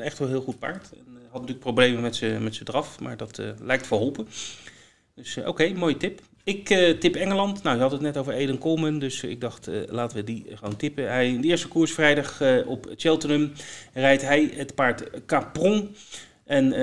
echt 0.00 0.18
wel 0.18 0.28
een 0.28 0.34
heel 0.34 0.42
goed 0.42 0.58
paard. 0.58 0.88
En, 0.92 1.06
had 1.22 1.32
natuurlijk 1.32 1.60
problemen 1.60 2.00
met 2.02 2.16
zijn 2.16 2.42
met 2.44 2.52
zijn 2.54 2.64
draf, 2.66 3.00
maar 3.00 3.16
dat 3.16 3.40
lijkt 3.60 3.86
verholpen. 3.86 4.28
Dus 5.14 5.38
oké, 5.46 5.72
mooie 5.72 5.96
tip. 5.96 6.20
Ik 6.44 6.70
eh, 6.70 6.98
tip 6.98 7.14
Engeland. 7.14 7.62
Nou, 7.62 7.76
je 7.76 7.82
had 7.82 7.92
het 7.92 8.00
net 8.00 8.16
over 8.16 8.32
Eden 8.32 8.58
Coleman, 8.58 8.98
dus 8.98 9.22
ik 9.22 9.40
dacht, 9.40 9.68
eh, 9.68 9.76
laten 9.86 10.16
we 10.16 10.24
die 10.24 10.46
gewoon 10.54 10.76
tippen. 10.76 11.08
Hij, 11.08 11.28
in 11.28 11.40
de 11.40 11.48
eerste 11.48 11.68
koers 11.68 11.92
vrijdag 11.92 12.40
eh, 12.40 12.68
op 12.68 12.92
Cheltenham 12.96 13.52
rijdt 13.92 14.22
hij 14.22 14.52
het 14.54 14.74
paard 14.74 15.26
Capron. 15.26 15.94
En 16.44 16.72
eh 16.72 16.80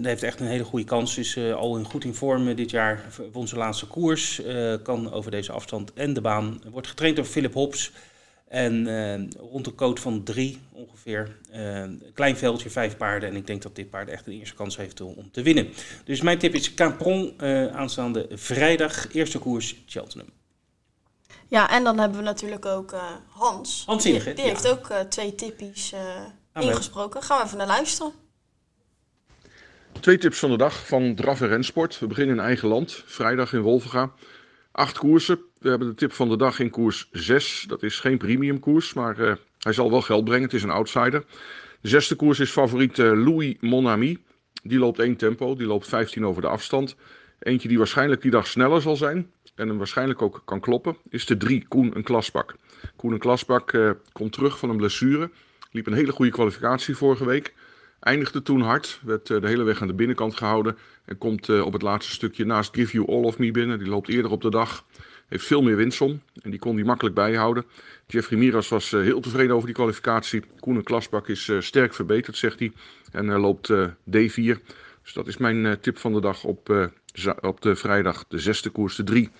hij 0.00 0.10
heeft 0.10 0.22
echt 0.22 0.40
een 0.40 0.46
hele 0.46 0.64
goede 0.64 0.84
kans. 0.84 1.18
Is 1.18 1.36
eh, 1.36 1.54
al 1.54 1.76
in 1.76 1.84
goed 1.84 2.04
in 2.04 2.14
vorm 2.14 2.48
eh, 2.48 2.56
dit 2.56 2.70
jaar. 2.70 3.04
Won 3.32 3.48
zijn 3.48 3.60
laatste 3.60 3.86
koers. 3.86 4.42
eh, 4.44 4.74
kan 4.82 5.12
over 5.12 5.30
deze 5.30 5.52
afstand 5.52 5.92
en 5.92 6.12
de 6.12 6.20
baan. 6.20 6.62
Wordt 6.70 6.88
getraind 6.88 7.16
door 7.16 7.24
Philip 7.24 7.54
Hobbs. 7.54 7.92
En 8.52 8.86
eh, 8.86 9.40
rond 9.50 9.66
een 9.66 9.74
coat 9.74 10.00
van 10.00 10.22
drie 10.22 10.60
ongeveer. 10.72 11.36
Eh, 11.50 11.74
een 11.74 12.02
klein 12.14 12.36
veldje, 12.36 12.70
vijf 12.70 12.96
paarden. 12.96 13.28
En 13.28 13.36
ik 13.36 13.46
denk 13.46 13.62
dat 13.62 13.76
dit 13.76 13.90
paard 13.90 14.08
echt 14.08 14.26
een 14.26 14.32
eerste 14.32 14.54
kans 14.54 14.76
heeft 14.76 15.00
om 15.00 15.30
te 15.30 15.42
winnen. 15.42 15.68
Dus 16.04 16.20
mijn 16.20 16.38
tip 16.38 16.54
is 16.54 16.74
Capron 16.74 17.34
eh, 17.38 17.66
aanstaande 17.66 18.26
vrijdag. 18.30 19.14
Eerste 19.14 19.38
koers 19.38 19.76
Cheltenham. 19.86 20.28
ja, 21.48 21.70
en 21.70 21.84
dan 21.84 21.98
hebben 21.98 22.18
we 22.18 22.24
natuurlijk 22.24 22.66
ook 22.66 22.92
eh, 22.92 23.02
Hans. 23.28 23.82
Hans 23.86 24.02
die, 24.02 24.22
die 24.22 24.36
ja. 24.36 24.42
heeft 24.42 24.68
ook 24.68 24.92
twee 25.08 25.34
tippies 25.34 25.92
eh, 25.92 26.00
we- 26.52 26.60
ingesproken. 26.62 27.22
Gaan 27.22 27.38
we 27.38 27.44
even 27.44 27.58
naar 27.58 27.66
luisteren. 27.66 28.12
Twee 30.00 30.18
tips 30.18 30.38
van 30.38 30.50
de 30.50 30.56
dag 30.56 30.86
van 30.86 31.14
Draf 31.14 31.40
en 31.40 31.48
Rensport. 31.48 31.98
We 31.98 32.06
beginnen 32.06 32.36
in 32.36 32.42
eigen 32.42 32.68
land, 32.68 33.02
vrijdag 33.06 33.52
in 33.52 33.60
Wolvenga. 33.60 34.12
Acht 34.72 34.98
koersen. 34.98 35.40
We 35.58 35.68
hebben 35.68 35.88
de 35.88 35.94
tip 35.94 36.12
van 36.12 36.28
de 36.28 36.36
dag 36.36 36.58
in 36.58 36.70
koers 36.70 37.08
6. 37.12 37.64
Dat 37.68 37.82
is 37.82 38.00
geen 38.00 38.18
premium 38.18 38.60
koers, 38.60 38.94
maar 38.94 39.18
eh, 39.18 39.34
hij 39.58 39.72
zal 39.72 39.90
wel 39.90 40.02
geld 40.02 40.24
brengen. 40.24 40.44
Het 40.44 40.54
is 40.54 40.62
een 40.62 40.70
outsider. 40.70 41.24
De 41.80 41.88
zesde 41.88 42.14
koers 42.14 42.40
is 42.40 42.50
favoriet 42.50 42.98
eh, 42.98 43.24
Louis 43.24 43.56
Monami. 43.60 44.18
Die 44.62 44.78
loopt 44.78 44.98
één 44.98 45.16
tempo, 45.16 45.54
die 45.54 45.66
loopt 45.66 45.88
15 45.88 46.26
over 46.26 46.42
de 46.42 46.48
afstand. 46.48 46.96
Eentje 47.38 47.68
die 47.68 47.78
waarschijnlijk 47.78 48.22
die 48.22 48.30
dag 48.30 48.46
sneller 48.46 48.80
zal 48.80 48.96
zijn 48.96 49.30
en 49.54 49.68
hem 49.68 49.78
waarschijnlijk 49.78 50.22
ook 50.22 50.42
kan 50.44 50.60
kloppen, 50.60 50.96
is 51.08 51.26
de 51.26 51.36
3 51.36 51.66
Koen 51.68 51.96
een 51.96 52.02
Klasbak. 52.02 52.54
Koen 52.96 53.12
een 53.12 53.18
Klasbak 53.18 53.72
eh, 53.72 53.90
komt 54.12 54.32
terug 54.32 54.58
van 54.58 54.70
een 54.70 54.76
blessure. 54.76 55.30
Liep 55.70 55.86
een 55.86 55.92
hele 55.92 56.12
goede 56.12 56.30
kwalificatie 56.30 56.96
vorige 56.96 57.24
week. 57.24 57.54
Eindigde 58.02 58.42
toen 58.42 58.60
hard, 58.60 59.00
werd 59.02 59.30
eh, 59.30 59.40
de 59.40 59.48
hele 59.48 59.62
weg 59.62 59.80
aan 59.80 59.86
de 59.86 59.94
binnenkant 59.94 60.36
gehouden 60.36 60.76
en 61.04 61.18
komt 61.18 61.48
eh, 61.48 61.64
op 61.66 61.72
het 61.72 61.82
laatste 61.82 62.12
stukje 62.12 62.44
naast 62.44 62.74
Give 62.74 62.92
You 62.92 63.08
All 63.08 63.24
of 63.24 63.38
Me 63.38 63.50
binnen. 63.50 63.78
Die 63.78 63.88
loopt 63.88 64.08
eerder 64.08 64.30
op 64.30 64.42
de 64.42 64.50
dag, 64.50 64.84
heeft 65.28 65.46
veel 65.46 65.62
meer 65.62 65.76
winstsom 65.76 66.22
en 66.42 66.50
die 66.50 66.58
kon 66.58 66.76
die 66.76 66.84
makkelijk 66.84 67.14
bijhouden. 67.14 67.64
Jeffrey 68.06 68.38
Miras 68.38 68.68
was 68.68 68.92
eh, 68.92 69.00
heel 69.00 69.20
tevreden 69.20 69.54
over 69.54 69.66
die 69.66 69.74
kwalificatie. 69.74 70.42
Koen 70.60 70.82
Klasbak 70.82 71.28
is 71.28 71.50
sterk 71.58 71.94
verbeterd, 71.94 72.36
zegt 72.36 72.58
hij, 72.58 72.72
en 73.12 73.28
hij 73.28 73.38
loopt 73.38 73.70
eh, 73.70 73.86
D4. 73.88 74.58
Dus 75.02 75.12
dat 75.12 75.26
is 75.26 75.36
mijn 75.36 75.80
tip 75.80 75.98
van 75.98 76.12
de 76.12 76.20
dag 76.20 76.44
op, 76.44 76.90
op 77.40 77.60
de 77.60 77.76
vrijdag, 77.76 78.24
de 78.28 78.38
zesde 78.38 78.70
koers, 78.70 78.96
de 78.96 79.04
3. 79.04 79.30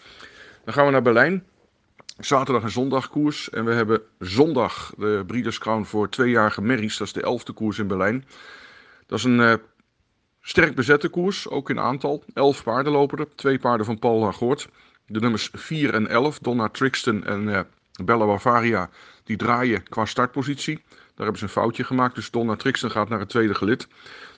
Dan 0.65 0.75
gaan 0.75 0.87
we 0.87 0.91
naar 0.91 1.03
Berlijn. 1.03 1.45
Zaterdag 2.25 2.63
en 2.63 2.71
zondag 2.71 3.09
koers. 3.09 3.51
En 3.51 3.65
we 3.65 3.73
hebben 3.73 4.03
zondag 4.19 4.95
de 4.97 5.25
Breeders' 5.27 5.59
Crown 5.59 5.85
voor 5.85 6.09
tweejarige 6.09 6.63
merries. 6.63 6.97
Dat 6.97 7.07
is 7.07 7.13
de 7.13 7.23
elfde 7.23 7.53
koers 7.53 7.79
in 7.79 7.87
Berlijn. 7.87 8.25
Dat 9.07 9.19
is 9.19 9.25
een 9.25 9.41
eh, 9.41 9.55
sterk 10.41 10.75
bezette 10.75 11.09
koers, 11.09 11.49
ook 11.49 11.71
in 11.71 11.81
aantal. 11.81 12.25
Elf 12.35 12.63
paarden 12.63 12.93
lopen 12.93 13.19
er. 13.19 13.35
Twee 13.35 13.59
paarden 13.59 13.87
van 13.87 13.99
Paul 13.99 14.19
Lagoort. 14.19 14.69
De 15.07 15.21
nummers 15.21 15.51
4 15.53 15.95
en 15.95 16.07
11, 16.09 16.39
Donna 16.39 16.69
Trixton 16.69 17.25
en 17.25 17.55
eh, 17.55 17.61
Bella 18.05 18.27
Bavaria, 18.27 18.91
die 19.25 19.37
draaien 19.37 19.83
qua 19.83 20.05
startpositie. 20.05 20.83
Daar 20.89 21.05
hebben 21.15 21.39
ze 21.39 21.45
een 21.45 21.51
foutje 21.51 21.85
gemaakt, 21.85 22.15
dus 22.15 22.31
Donna 22.31 22.57
Trixton 22.57 22.91
gaat 22.91 23.09
naar 23.09 23.19
het 23.19 23.29
tweede 23.29 23.55
gelid. 23.55 23.89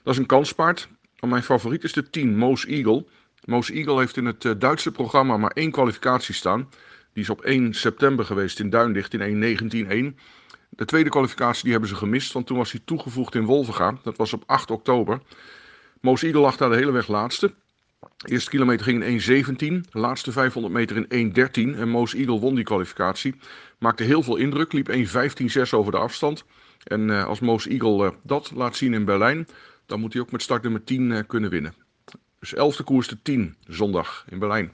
Dat 0.03 0.13
is 0.13 0.19
een 0.19 0.25
kanspaard. 0.25 0.87
Mijn 1.19 1.43
favoriet 1.43 1.83
is 1.83 1.93
de 1.93 2.09
10, 2.09 2.37
Moos 2.37 2.65
Eagle. 2.65 3.05
Moos 3.43 3.69
Eagle 3.69 3.99
heeft 3.99 4.17
in 4.17 4.25
het 4.25 4.45
eh, 4.45 4.51
Duitse 4.57 4.91
programma 4.91 5.37
maar 5.37 5.51
één 5.51 5.71
kwalificatie 5.71 6.35
staan. 6.35 6.69
Die 7.15 7.23
is 7.23 7.29
op 7.29 7.41
1 7.41 7.73
september 7.73 8.25
geweest 8.25 8.59
in 8.59 8.69
Duinlicht 8.69 9.13
in 9.13 9.57
1.19.1. 10.13 10.19
De 10.69 10.85
tweede 10.85 11.09
kwalificatie 11.09 11.63
die 11.63 11.71
hebben 11.71 11.89
ze 11.89 11.95
gemist, 11.95 12.33
want 12.33 12.47
toen 12.47 12.57
was 12.57 12.71
hij 12.71 12.81
toegevoegd 12.85 13.35
in 13.35 13.45
Wolvenga. 13.45 13.97
Dat 14.03 14.17
was 14.17 14.33
op 14.33 14.43
8 14.45 14.71
oktober. 14.71 15.21
Moos 16.01 16.23
Eagle 16.23 16.39
lag 16.39 16.57
daar 16.57 16.69
de 16.69 16.75
hele 16.75 16.91
weg 16.91 17.07
laatste. 17.07 17.53
De 18.17 18.31
eerste 18.31 18.49
kilometer 18.49 18.85
ging 18.85 19.03
in 19.03 19.45
1.17, 19.45 19.89
de 19.91 19.99
laatste 19.99 20.31
500 20.31 20.73
meter 20.73 21.05
in 21.09 21.33
1.13 21.75 21.79
en 21.79 21.89
Moos 21.89 22.13
Eagle 22.13 22.39
won 22.39 22.55
die 22.55 22.63
kwalificatie. 22.63 23.35
Maakte 23.79 24.03
heel 24.03 24.23
veel 24.23 24.35
indruk, 24.35 24.73
liep 24.73 24.89
1.15.6 24.89 25.69
over 25.71 25.91
de 25.91 25.97
afstand. 25.97 26.45
En 26.83 27.09
eh, 27.09 27.25
als 27.25 27.39
Moos 27.39 27.67
Eagle 27.67 28.05
eh, 28.05 28.11
dat 28.23 28.51
laat 28.55 28.75
zien 28.75 28.93
in 28.93 29.05
Berlijn, 29.05 29.47
dan 29.85 29.99
moet 29.99 30.13
hij 30.13 30.21
ook 30.21 30.31
met 30.31 30.41
startnummer 30.41 30.83
10 30.83 31.11
eh, 31.11 31.23
kunnen 31.27 31.49
winnen. 31.49 31.73
Dus 32.39 32.55
11e 32.55 32.83
koers 32.83 33.07
de 33.07 33.17
10, 33.21 33.55
zondag 33.67 34.25
in 34.29 34.39
Berlijn. 34.39 34.73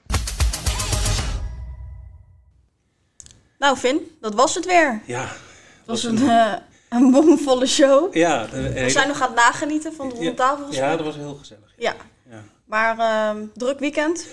Nou 3.62 3.76
Finn, 3.76 4.16
dat 4.20 4.34
was 4.34 4.54
het 4.54 4.66
weer. 4.66 5.02
Ja, 5.06 5.20
Het 5.22 5.86
was 5.86 6.04
een, 6.04 6.28
eh, 6.28 6.52
een 6.88 7.10
bomvolle 7.10 7.66
show. 7.66 8.14
ja, 8.14 8.48
We 8.50 8.90
zijn 8.90 9.08
nog 9.08 9.20
aan 9.20 9.26
het 9.26 9.36
nagenieten 9.36 9.92
van 9.94 10.08
de 10.08 10.14
rondtafel. 10.14 10.72
ja, 10.72 10.96
dat 10.96 11.04
was 11.06 11.14
heel 11.16 11.34
gezellig. 11.34 11.74
ja. 11.76 11.94
Ja. 12.30 12.42
Maar 12.64 12.98
ehm, 12.98 13.46
druk 13.54 13.78
weekend. 13.78 14.26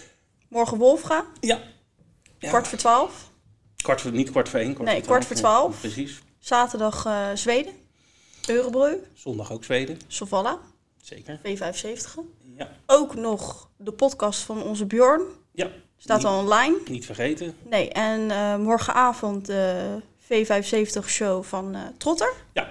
Morgen 0.48 0.78
Wolfga, 0.78 1.26
Ja. 1.40 1.60
Ja. 2.40 2.48
kwart 2.50 2.68
voor 2.68 2.78
twaalf. 2.78 3.30
Kwart 3.82 4.02
voor, 4.02 4.12
niet 4.12 4.32
kwart 4.32 4.50
voor 4.50 4.60
één, 4.60 4.74
kwart 4.74 4.88
Nee, 4.90 4.98
voor 4.98 5.06
kwart 5.08 5.26
voor 5.26 5.36
twaalf. 5.36 5.80
Precies. 5.80 6.20
Zaterdag 6.40 7.06
eh, 7.06 7.28
Zweden, 7.34 7.74
Eurebreu, 8.48 8.96
Zondag 9.14 9.52
ook 9.52 9.64
Zweden, 9.64 10.00
Sovalla, 10.08 10.58
zeker. 11.02 11.40
V75. 11.44 12.20
Ja, 12.58 12.70
Ook 12.86 13.16
nog 13.16 13.70
de 13.78 13.92
podcast 13.92 14.42
van 14.42 14.64
onze 14.64 14.86
Bjorn. 14.86 15.22
ja. 15.52 15.70
Staat 16.02 16.18
niet, 16.18 16.26
al 16.28 16.40
online. 16.40 16.78
Niet 16.90 17.06
vergeten. 17.06 17.54
Nee, 17.70 17.90
en 17.90 18.32
eh, 18.32 18.56
morgenavond 18.58 19.46
de 19.46 19.86
V75-show 20.24 21.44
van 21.44 21.76
eh, 21.76 21.82
Trotter. 21.98 22.34
Ja. 22.54 22.70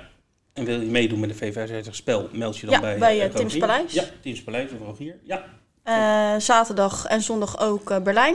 En 0.53 0.65
wil 0.65 0.81
je 0.81 0.87
meedoen 0.87 1.21
met 1.21 1.39
de 1.39 1.53
V75 1.53 1.91
spel, 1.91 2.29
meld 2.33 2.59
je 2.59 2.67
dan 2.67 2.75
Ja, 2.75 2.81
bij, 2.81 2.99
bij, 2.99 3.19
eh, 3.19 3.25
eh, 3.25 3.31
Tim's 3.31 3.43
Rogier. 3.43 3.61
Paleis. 3.61 3.93
Ja, 3.93 4.05
Tim's 4.23 4.43
Paleis 4.43 4.71
of 4.73 4.79
Rogier. 4.87 5.17
Ja. 5.23 5.45
Eh, 5.83 6.41
zaterdag 6.41 7.05
en 7.05 7.23
zondag 7.23 7.59
ook 7.61 7.91
eh, 7.91 8.03
Berlijn. 8.03 8.35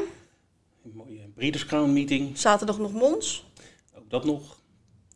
Een 0.86 0.92
mooie 0.96 1.20
Breeders' 1.36 1.66
Crown 1.66 1.94
meeting. 1.94 2.38
Zaterdag 2.38 2.78
nog 2.80 2.92
Mons. 2.94 3.46
Ook 3.98 4.10
dat 4.10 4.26
nog. 4.26 4.58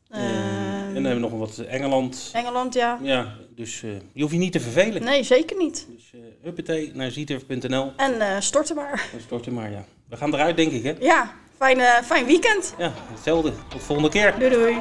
Eh, 0.09 0.19
Eh, 0.23 0.95
en 0.95 1.03
dan 1.03 1.11
hebben 1.11 1.30
we 1.30 1.38
nog 1.38 1.47
wat 1.47 1.57
Engeland. 1.65 2.30
Engeland, 2.34 2.73
ja. 2.73 2.99
Ja, 3.01 3.36
dus 3.55 3.84
eh 3.84 3.89
je 4.13 4.21
hoeft 4.21 4.34
je 4.34 4.39
niet 4.39 4.51
te 4.51 4.59
vervelen. 4.59 5.03
Nee, 5.03 5.23
zeker 5.23 5.57
niet. 5.57 5.88
Uh, 6.18 6.24
huppatee 6.41 6.91
naar 6.93 7.11
zieturf.nl 7.11 7.91
En 7.95 8.22
eh 8.22 8.36
storten 8.39 8.76
maar. 8.76 9.09
en 9.13 9.22
stort 9.22 9.45
er 9.45 9.53
maar, 9.53 9.72
ja. 9.72 9.86
We 10.09 10.18
gaan 10.18 10.34
eruit, 10.34 10.55
denk 10.57 10.72
ik, 10.72 10.84
hè? 10.84 10.93
Ja, 10.99 11.32
fijn, 11.57 11.80
eh, 11.80 12.03
fijn 12.03 12.26
weekend. 12.26 12.74
Ja, 12.78 12.91
hetzelfde. 13.13 13.51
Tot 13.70 13.80
de 13.80 13.86
volgende 13.86 14.09
keer. 14.09 14.34
Doei 14.39 14.49
doei. 14.51 14.78